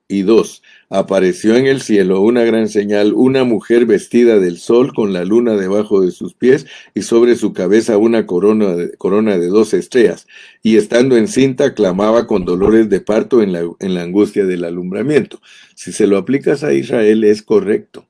y 0.08 0.22
2, 0.22 0.62
apareció 0.88 1.56
en 1.56 1.66
el 1.66 1.80
cielo 1.80 2.20
una 2.20 2.44
gran 2.44 2.68
señal, 2.68 3.12
una 3.14 3.42
mujer 3.44 3.86
vestida 3.86 4.38
del 4.38 4.58
sol 4.58 4.92
con 4.94 5.12
la 5.12 5.24
luna 5.24 5.56
debajo 5.56 6.00
de 6.00 6.12
sus 6.12 6.34
pies 6.34 6.66
y 6.94 7.02
sobre 7.02 7.34
su 7.34 7.52
cabeza 7.52 7.96
una 7.96 8.26
corona 8.26 8.76
de, 8.76 8.96
corona 8.96 9.36
de 9.38 9.48
dos 9.48 9.74
estrellas, 9.74 10.26
y 10.62 10.76
estando 10.76 11.16
encinta 11.16 11.74
clamaba 11.74 12.26
con 12.26 12.44
dolores 12.44 12.88
de 12.88 13.00
parto 13.00 13.42
en 13.42 13.52
la, 13.52 13.68
en 13.80 13.94
la 13.94 14.02
angustia 14.02 14.44
del 14.44 14.64
alumbramiento. 14.64 15.40
Si 15.74 15.92
se 15.92 16.06
lo 16.06 16.18
aplicas 16.18 16.62
a 16.62 16.72
Israel 16.72 17.24
es 17.24 17.42
correcto. 17.42 18.05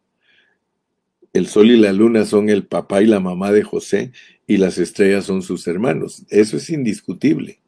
El 1.36 1.48
sol 1.48 1.70
y 1.70 1.76
la 1.76 1.92
luna 1.92 2.24
son 2.24 2.48
el 2.48 2.64
papá 2.64 3.02
y 3.02 3.06
la 3.06 3.20
mamá 3.20 3.52
de 3.52 3.62
José 3.62 4.10
y 4.46 4.56
las 4.56 4.78
estrellas 4.78 5.26
son 5.26 5.42
sus 5.42 5.66
hermanos. 5.66 6.22
Eso 6.30 6.56
es 6.56 6.70
indiscutible. 6.70 7.60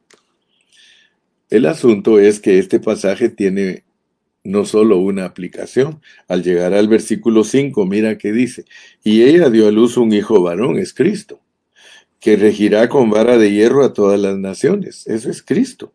El 1.50 1.66
asunto 1.66 2.18
es 2.18 2.40
que 2.40 2.58
este 2.58 2.80
pasaje 2.80 3.28
tiene 3.28 3.84
no 4.42 4.64
solo 4.64 4.96
una 4.96 5.26
aplicación. 5.26 6.00
Al 6.28 6.42
llegar 6.42 6.72
al 6.72 6.88
versículo 6.88 7.44
5, 7.44 7.84
mira 7.84 8.16
que 8.16 8.32
dice, 8.32 8.64
y 9.04 9.24
ella 9.24 9.50
dio 9.50 9.68
a 9.68 9.70
luz 9.70 9.98
un 9.98 10.14
hijo 10.14 10.40
varón, 10.40 10.78
es 10.78 10.94
Cristo, 10.94 11.42
que 12.20 12.36
regirá 12.36 12.88
con 12.88 13.10
vara 13.10 13.36
de 13.36 13.52
hierro 13.52 13.84
a 13.84 13.92
todas 13.92 14.18
las 14.18 14.38
naciones, 14.38 15.06
eso 15.06 15.28
es 15.28 15.42
Cristo. 15.42 15.92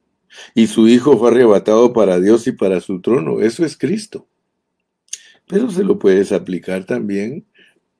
Y 0.54 0.68
su 0.68 0.88
hijo 0.88 1.18
fue 1.18 1.32
arrebatado 1.32 1.92
para 1.92 2.20
Dios 2.20 2.46
y 2.46 2.52
para 2.52 2.82
su 2.82 3.02
trono, 3.02 3.42
eso 3.42 3.66
es 3.66 3.76
Cristo. 3.76 4.28
Pero 5.48 5.72
se 5.72 5.84
lo 5.84 5.98
puedes 5.98 6.32
aplicar 6.32 6.86
también 6.86 7.48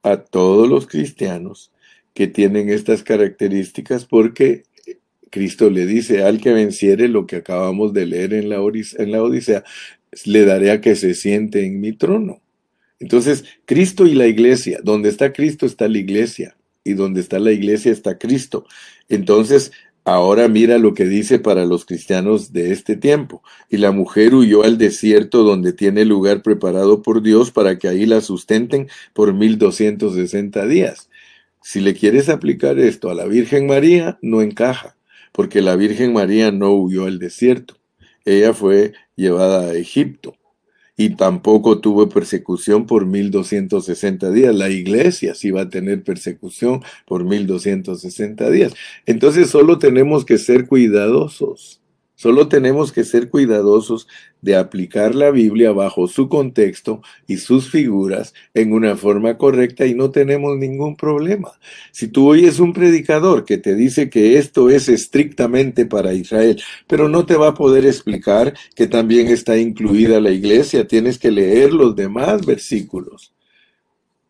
a 0.04 0.18
todos 0.18 0.70
los 0.70 0.88
cristianos 0.88 1.72
que 2.14 2.28
tienen 2.28 2.70
estas 2.70 3.04
características 3.04 4.06
porque 4.06 4.64
Cristo 5.32 5.70
le 5.70 5.86
dice 5.86 6.24
al 6.24 6.40
que 6.40 6.54
venciere 6.54 7.08
lo 7.08 7.26
que 7.26 7.38
acabamos 7.38 7.94
de 7.94 8.06
leer 8.06 8.34
en 8.34 8.50
la, 8.50 8.58
en 8.58 9.12
la 9.12 9.24
Odisea, 9.24 9.64
le 10.26 10.46
daré 10.46 10.70
a 10.70 10.82
que 10.82 10.96
se 10.96 11.16
siente 11.16 11.66
en 11.66 11.82
mi 11.82 11.94
trono. 11.94 12.42
Entonces, 13.00 13.44
Cristo 13.66 14.06
y 14.06 14.14
la 14.14 14.28
iglesia, 14.28 14.80
donde 14.84 15.10
está 15.10 15.34
Cristo 15.34 15.66
está 15.66 15.88
la 15.88 15.98
iglesia, 15.98 16.56
y 16.84 16.94
donde 16.94 17.22
está 17.22 17.40
la 17.40 17.52
iglesia 17.52 17.92
está 17.92 18.18
Cristo. 18.18 18.66
Entonces, 19.10 19.72
ahora 20.04 20.48
mira 20.48 20.78
lo 20.78 20.94
que 20.94 21.06
dice 21.06 21.40
para 21.40 21.66
los 21.66 21.86
cristianos 21.86 22.54
de 22.54 22.72
este 22.72 22.96
tiempo. 22.96 23.42
Y 23.70 23.78
la 23.78 23.92
mujer 23.92 24.36
huyó 24.36 24.64
al 24.64 24.78
desierto 24.78 25.44
donde 25.44 25.74
tiene 25.74 26.06
lugar 26.06 26.42
preparado 26.42 27.02
por 27.02 27.22
Dios 27.22 27.52
para 27.52 27.78
que 27.78 27.88
ahí 27.88 28.06
la 28.06 28.22
sustenten 28.22 28.90
por 29.14 29.34
1260 29.34 30.66
días. 30.68 31.10
Si 31.62 31.80
le 31.80 31.94
quieres 31.94 32.30
aplicar 32.30 32.80
esto 32.80 33.10
a 33.10 33.16
la 33.16 33.26
Virgen 33.26 33.68
María, 33.68 34.20
no 34.22 34.42
encaja, 34.42 34.96
porque 35.32 35.62
la 35.62 35.76
Virgen 35.76 36.14
María 36.14 36.52
no 36.52 36.74
huyó 36.74 37.06
al 37.06 37.20
desierto. 37.20 37.76
Ella 38.26 38.54
fue 38.54 38.94
llevada 39.16 39.70
a 39.70 39.74
Egipto 39.74 40.36
y 40.96 41.16
tampoco 41.16 41.80
tuvo 41.80 42.10
persecución 42.10 42.86
por 42.86 43.06
1260 43.06 44.30
días. 44.32 44.56
La 44.56 44.70
iglesia 44.70 45.36
sí 45.36 45.52
va 45.52 45.62
a 45.62 45.70
tener 45.70 46.04
persecución 46.04 46.82
por 47.06 47.24
1260 47.24 48.50
días. 48.50 48.74
Entonces 49.06 49.50
solo 49.50 49.80
tenemos 49.80 50.26
que 50.26 50.38
ser 50.38 50.68
cuidadosos 50.68 51.83
Solo 52.24 52.48
tenemos 52.48 52.94
que 52.94 53.04
ser 53.04 53.30
cuidadosos 53.30 54.08
de 54.42 54.56
aplicar 54.56 55.14
la 55.14 55.30
Biblia 55.30 55.74
bajo 55.74 56.08
su 56.08 56.30
contexto 56.30 57.02
y 57.28 57.36
sus 57.36 57.70
figuras 57.70 58.34
en 58.54 58.72
una 58.72 58.96
forma 58.96 59.38
correcta 59.38 59.86
y 59.86 59.94
no 59.94 60.10
tenemos 60.10 60.58
ningún 60.58 60.96
problema. 60.96 61.52
Si 61.92 62.08
tú 62.08 62.30
oyes 62.30 62.62
un 62.62 62.72
predicador 62.72 63.44
que 63.44 63.58
te 63.58 63.76
dice 63.76 64.10
que 64.10 64.38
esto 64.38 64.70
es 64.70 64.88
estrictamente 64.88 65.86
para 65.86 66.14
Israel, 66.14 66.64
pero 66.88 67.10
no 67.10 67.26
te 67.26 67.36
va 67.36 67.50
a 67.50 67.56
poder 67.56 67.86
explicar 67.86 68.54
que 68.74 68.88
también 68.88 69.28
está 69.28 69.58
incluida 69.58 70.22
la 70.22 70.32
iglesia, 70.32 70.88
tienes 70.88 71.20
que 71.20 71.30
leer 71.30 71.74
los 71.74 71.94
demás 71.94 72.46
versículos. 72.46 73.34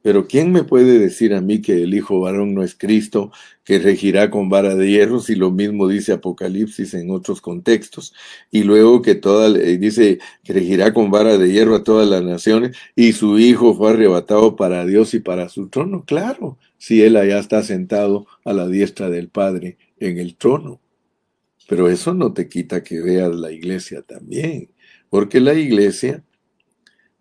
Pero 0.03 0.27
¿quién 0.27 0.51
me 0.51 0.65
puede 0.65 0.99
decir 0.99 1.33
a 1.33 1.39
mí 1.39 1.61
que 1.61 1.81
el 1.81 1.93
Hijo 1.93 2.19
varón 2.19 2.53
no 2.53 2.61
es 2.61 2.75
Cristo, 2.75 3.31
que 3.63 3.79
regirá 3.79 4.29
con 4.29 4.49
vara 4.49 4.75
de 4.75 4.91
hierro, 4.91 5.21
si 5.21 5.33
lo 5.33 5.49
mismo 5.49 5.87
dice 5.87 6.11
Apocalipsis 6.11 6.93
en 6.93 7.09
otros 7.09 7.39
contextos? 7.39 8.13
Y 8.51 8.63
luego 8.63 9.01
que 9.01 9.15
toda, 9.15 9.47
eh, 9.57 9.77
dice 9.77 10.19
que 10.43 10.51
regirá 10.51 10.93
con 10.93 11.09
vara 11.09 11.37
de 11.37 11.49
hierro 11.49 11.75
a 11.75 11.85
todas 11.85 12.05
las 12.09 12.21
naciones, 12.21 12.75
y 12.97 13.13
su 13.13 13.39
Hijo 13.39 13.75
fue 13.75 13.91
arrebatado 13.91 14.57
para 14.57 14.85
Dios 14.85 15.13
y 15.13 15.19
para 15.21 15.47
su 15.47 15.69
trono. 15.69 16.03
Claro, 16.05 16.57
si 16.77 17.01
Él 17.01 17.15
allá 17.15 17.39
está 17.39 17.63
sentado 17.63 18.27
a 18.43 18.51
la 18.51 18.67
diestra 18.67 19.09
del 19.09 19.29
Padre 19.29 19.77
en 20.01 20.19
el 20.19 20.35
trono. 20.35 20.81
Pero 21.69 21.87
eso 21.87 22.13
no 22.13 22.33
te 22.33 22.49
quita 22.49 22.83
que 22.83 22.99
veas 22.99 23.33
la 23.33 23.53
iglesia 23.53 24.01
también, 24.01 24.69
porque 25.09 25.39
la 25.39 25.53
iglesia 25.53 26.25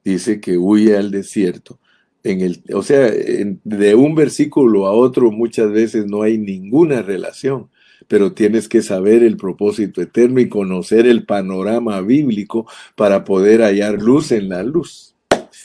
dice 0.03 0.41
que 0.41 0.59
huye 0.59 0.97
al 0.97 1.13
desierto 1.13 1.79
en 2.25 2.41
el, 2.41 2.63
o 2.73 2.83
sea, 2.83 3.11
de 3.11 3.95
un 3.95 4.15
versículo 4.15 4.87
a 4.87 4.93
otro 4.93 5.31
muchas 5.31 5.71
veces 5.73 6.07
no 6.07 6.23
hay 6.23 6.39
ninguna 6.39 7.03
relación, 7.03 7.69
pero 8.09 8.33
tienes 8.33 8.69
que 8.69 8.83
saber 8.83 9.23
el 9.23 9.37
propósito 9.37 10.01
eterno 10.01 10.41
y 10.41 10.49
conocer 10.49 11.07
el 11.07 11.25
panorama 11.25 12.01
bíblico 12.01 12.67
para 12.95 13.25
poder 13.25 13.63
hallar 13.63 14.01
luz 14.01 14.33
en 14.33 14.49
la 14.49 14.63
luz. 14.63 15.15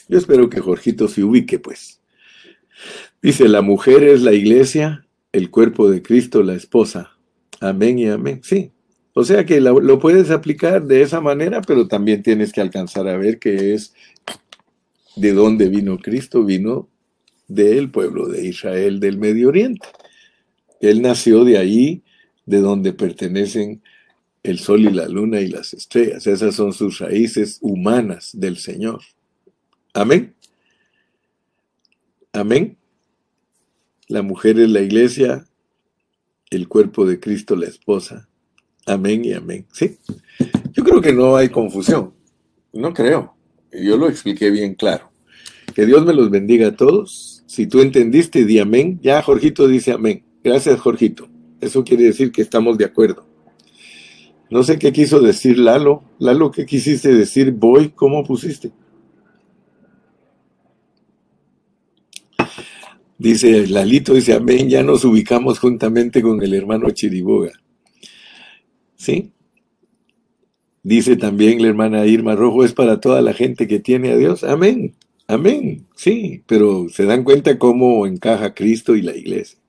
Yo 0.08 0.18
espero 0.18 0.50
que 0.50 0.62
Jorgito 0.62 1.08
se 1.08 1.24
ubique, 1.24 1.60
pues. 1.60 2.02
Dice, 3.22 3.48
la 3.48 3.62
mujer 3.62 4.04
es 4.04 4.22
la 4.22 4.34
iglesia, 4.34 5.06
el 5.32 5.50
cuerpo 5.50 5.90
de 5.90 6.02
Cristo 6.02 6.44
la 6.44 6.54
esposa. 6.54 7.12
Amén 7.60 8.00
y 8.00 8.08
amén. 8.08 8.42
Sí. 8.44 8.72
O 9.14 9.24
sea 9.24 9.46
que 9.46 9.60
lo, 9.60 9.80
lo 9.80 10.00
puedes 10.00 10.30
aplicar 10.30 10.84
de 10.84 11.02
esa 11.02 11.22
manera, 11.22 11.62
pero 11.62 11.88
también 11.88 12.22
tienes 12.22 12.52
que 12.52 12.62
alcanzar 12.62 13.08
a 13.08 13.18
ver 13.18 13.40
que 13.40 13.74
es 13.74 13.94
¿De 15.18 15.34
dónde 15.34 15.68
vino 15.68 15.98
Cristo? 15.98 16.44
Vino 16.44 16.90
del 17.48 17.90
pueblo 17.90 18.28
de 18.28 18.46
Israel 18.46 19.00
del 19.00 19.18
Medio 19.18 19.50
Oriente. 19.50 19.88
Él 20.80 21.02
nació 21.02 21.44
de 21.44 21.58
ahí, 21.58 22.04
de 22.46 22.62
donde 22.62 22.94
pertenecen 22.94 23.82
el 24.44 24.60
sol 24.60 24.82
y 24.82 24.92
la 24.92 25.08
luna 25.08 25.42
y 25.42 25.48
las 25.48 25.74
estrellas. 25.74 26.28
Esas 26.28 26.56
son 26.56 26.72
sus 26.72 27.00
raíces 27.00 27.58
humanas 27.62 28.30
del 28.34 28.58
Señor. 28.58 29.02
Amén. 29.94 30.36
Amén. 32.32 32.78
La 34.08 34.22
mujer 34.22 34.60
es 34.60 34.70
la 34.70 34.82
iglesia, 34.82 35.46
el 36.52 36.68
cuerpo 36.68 37.06
de 37.06 37.20
Cristo 37.20 37.56
la 37.56 37.66
esposa. 37.66 38.30
Amén 38.86 39.26
y 39.26 39.34
amén. 39.34 39.66
Sí. 39.74 39.98
Yo 40.74 40.84
creo 40.84 41.02
que 41.02 41.12
no 41.12 41.36
hay 41.36 41.50
confusión. 41.50 42.14
No 42.72 42.94
creo. 42.94 43.37
Yo 43.72 43.98
lo 43.98 44.08
expliqué 44.08 44.50
bien 44.50 44.76
claro. 44.76 45.12
Que 45.74 45.86
Dios 45.86 46.06
me 46.06 46.14
los 46.14 46.30
bendiga 46.30 46.70
a 46.70 46.76
todos. 46.76 47.44
Si 47.46 47.68
tú 47.68 47.82
entendiste, 47.82 48.46
di 48.46 48.60
amén. 48.60 49.00
Ya 49.02 49.22
Jorgito 49.22 49.68
dice 49.68 49.92
amén. 49.92 50.24
Gracias, 50.44 50.80
Jorgito. 50.80 51.28
Eso 51.60 51.84
quiere 51.84 52.04
decir 52.04 52.32
que 52.32 52.42
estamos 52.42 52.78
de 52.78 52.86
acuerdo. 52.86 53.26
No 54.50 54.64
sé 54.64 54.80
qué 54.80 54.94
quiso 54.94 55.20
decir 55.20 55.58
Lalo. 55.58 56.04
Lalo, 56.20 56.52
¿qué 56.52 56.66
quisiste 56.66 57.14
decir? 57.14 57.52
Voy, 57.52 57.90
¿cómo 57.90 58.24
pusiste? 58.24 58.72
Dice 63.18 63.66
Lalito, 63.68 64.14
dice 64.14 64.34
amén, 64.34 64.70
ya 64.70 64.84
nos 64.84 65.04
ubicamos 65.04 65.58
juntamente 65.60 66.22
con 66.22 66.42
el 66.44 66.54
hermano 66.54 66.92
Chiriboga. 66.92 67.52
¿Sí? 68.96 69.32
Dice 70.88 71.18
también 71.18 71.62
la 71.62 71.68
hermana 71.68 72.06
Irma 72.06 72.34
Rojo, 72.34 72.64
es 72.64 72.72
para 72.72 73.02
toda 73.02 73.22
la 73.22 73.34
gente 73.34 73.68
que 73.68 73.78
tiene 73.78 74.10
a 74.10 74.16
Dios. 74.16 74.46
Amén, 74.46 74.94
amén, 75.28 75.86
sí, 75.98 76.44
pero 76.48 76.88
se 76.88 77.04
dan 77.04 77.26
cuenta 77.26 77.60
cómo 77.60 78.08
encaja 78.08 78.54
Cristo 78.54 78.96
y 78.96 79.02
la 79.02 79.14
iglesia. 79.14 79.60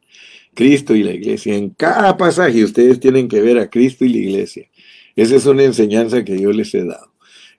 Cristo 0.54 0.94
y 0.94 1.02
la 1.02 1.10
iglesia. 1.10 1.56
En 1.56 1.70
cada 1.70 2.16
pasaje 2.16 2.62
ustedes 2.62 3.00
tienen 3.00 3.26
que 3.26 3.42
ver 3.42 3.58
a 3.58 3.68
Cristo 3.68 4.04
y 4.04 4.10
la 4.10 4.18
iglesia. 4.18 4.68
Esa 5.16 5.34
es 5.34 5.44
una 5.46 5.64
enseñanza 5.64 6.24
que 6.24 6.38
yo 6.38 6.52
les 6.52 6.72
he 6.76 6.84
dado. 6.84 7.12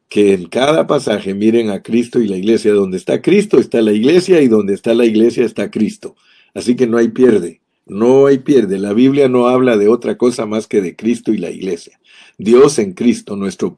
Que 0.07 0.35
en 0.35 0.45
cada 0.45 0.87
pasaje 0.87 1.33
miren 1.33 1.69
a 1.69 1.83
Cristo 1.83 2.21
y 2.21 2.29
la 2.29 2.37
iglesia. 2.37 2.71
Donde 2.71 2.95
está 2.95 3.21
Cristo 3.21 3.59
está 3.59 3.81
la 3.81 3.91
iglesia 3.91 4.41
y 4.41 4.47
donde 4.47 4.73
está 4.73 4.93
la 4.93 5.03
iglesia 5.03 5.43
está 5.43 5.69
Cristo. 5.69 6.15
Así 6.53 6.77
que 6.77 6.87
no 6.87 6.97
hay 6.97 7.09
pierde. 7.09 7.59
No 7.89 8.27
hay 8.27 8.39
pierde. 8.39 8.77
La 8.77 8.93
Biblia 8.93 9.27
no 9.27 9.47
habla 9.47 9.77
de 9.77 9.87
otra 9.87 10.17
cosa 10.17 10.45
más 10.45 10.67
que 10.67 10.81
de 10.81 10.95
Cristo 10.95 11.33
y 11.33 11.37
la 11.37 11.49
iglesia. 11.49 11.99
Dios 12.37 12.79
en 12.79 12.93
Cristo, 12.93 13.35
nuestro, 13.35 13.75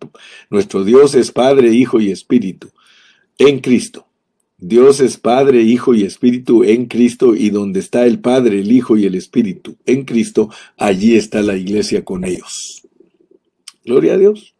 nuestro 0.49 0.83
Dios 0.83 1.15
es 1.15 1.31
Padre, 1.31 1.73
Hijo 1.73 1.99
y 1.99 2.11
Espíritu. 2.11 2.69
En 3.37 3.59
Cristo. 3.59 4.05
Dios 4.63 4.99
es 4.99 5.17
Padre, 5.17 5.63
Hijo 5.63 5.95
y 5.95 6.03
Espíritu 6.03 6.63
en 6.63 6.85
Cristo 6.85 7.35
y 7.35 7.49
donde 7.49 7.79
está 7.79 8.05
el 8.05 8.19
Padre, 8.19 8.59
el 8.59 8.71
Hijo 8.71 8.95
y 8.95 9.07
el 9.07 9.15
Espíritu 9.15 9.75
en 9.87 10.05
Cristo, 10.05 10.51
allí 10.77 11.15
está 11.15 11.41
la 11.41 11.57
iglesia 11.57 12.05
con 12.05 12.23
ellos. 12.23 12.87
Gloria 13.83 14.13
a 14.13 14.17
Dios. 14.19 14.53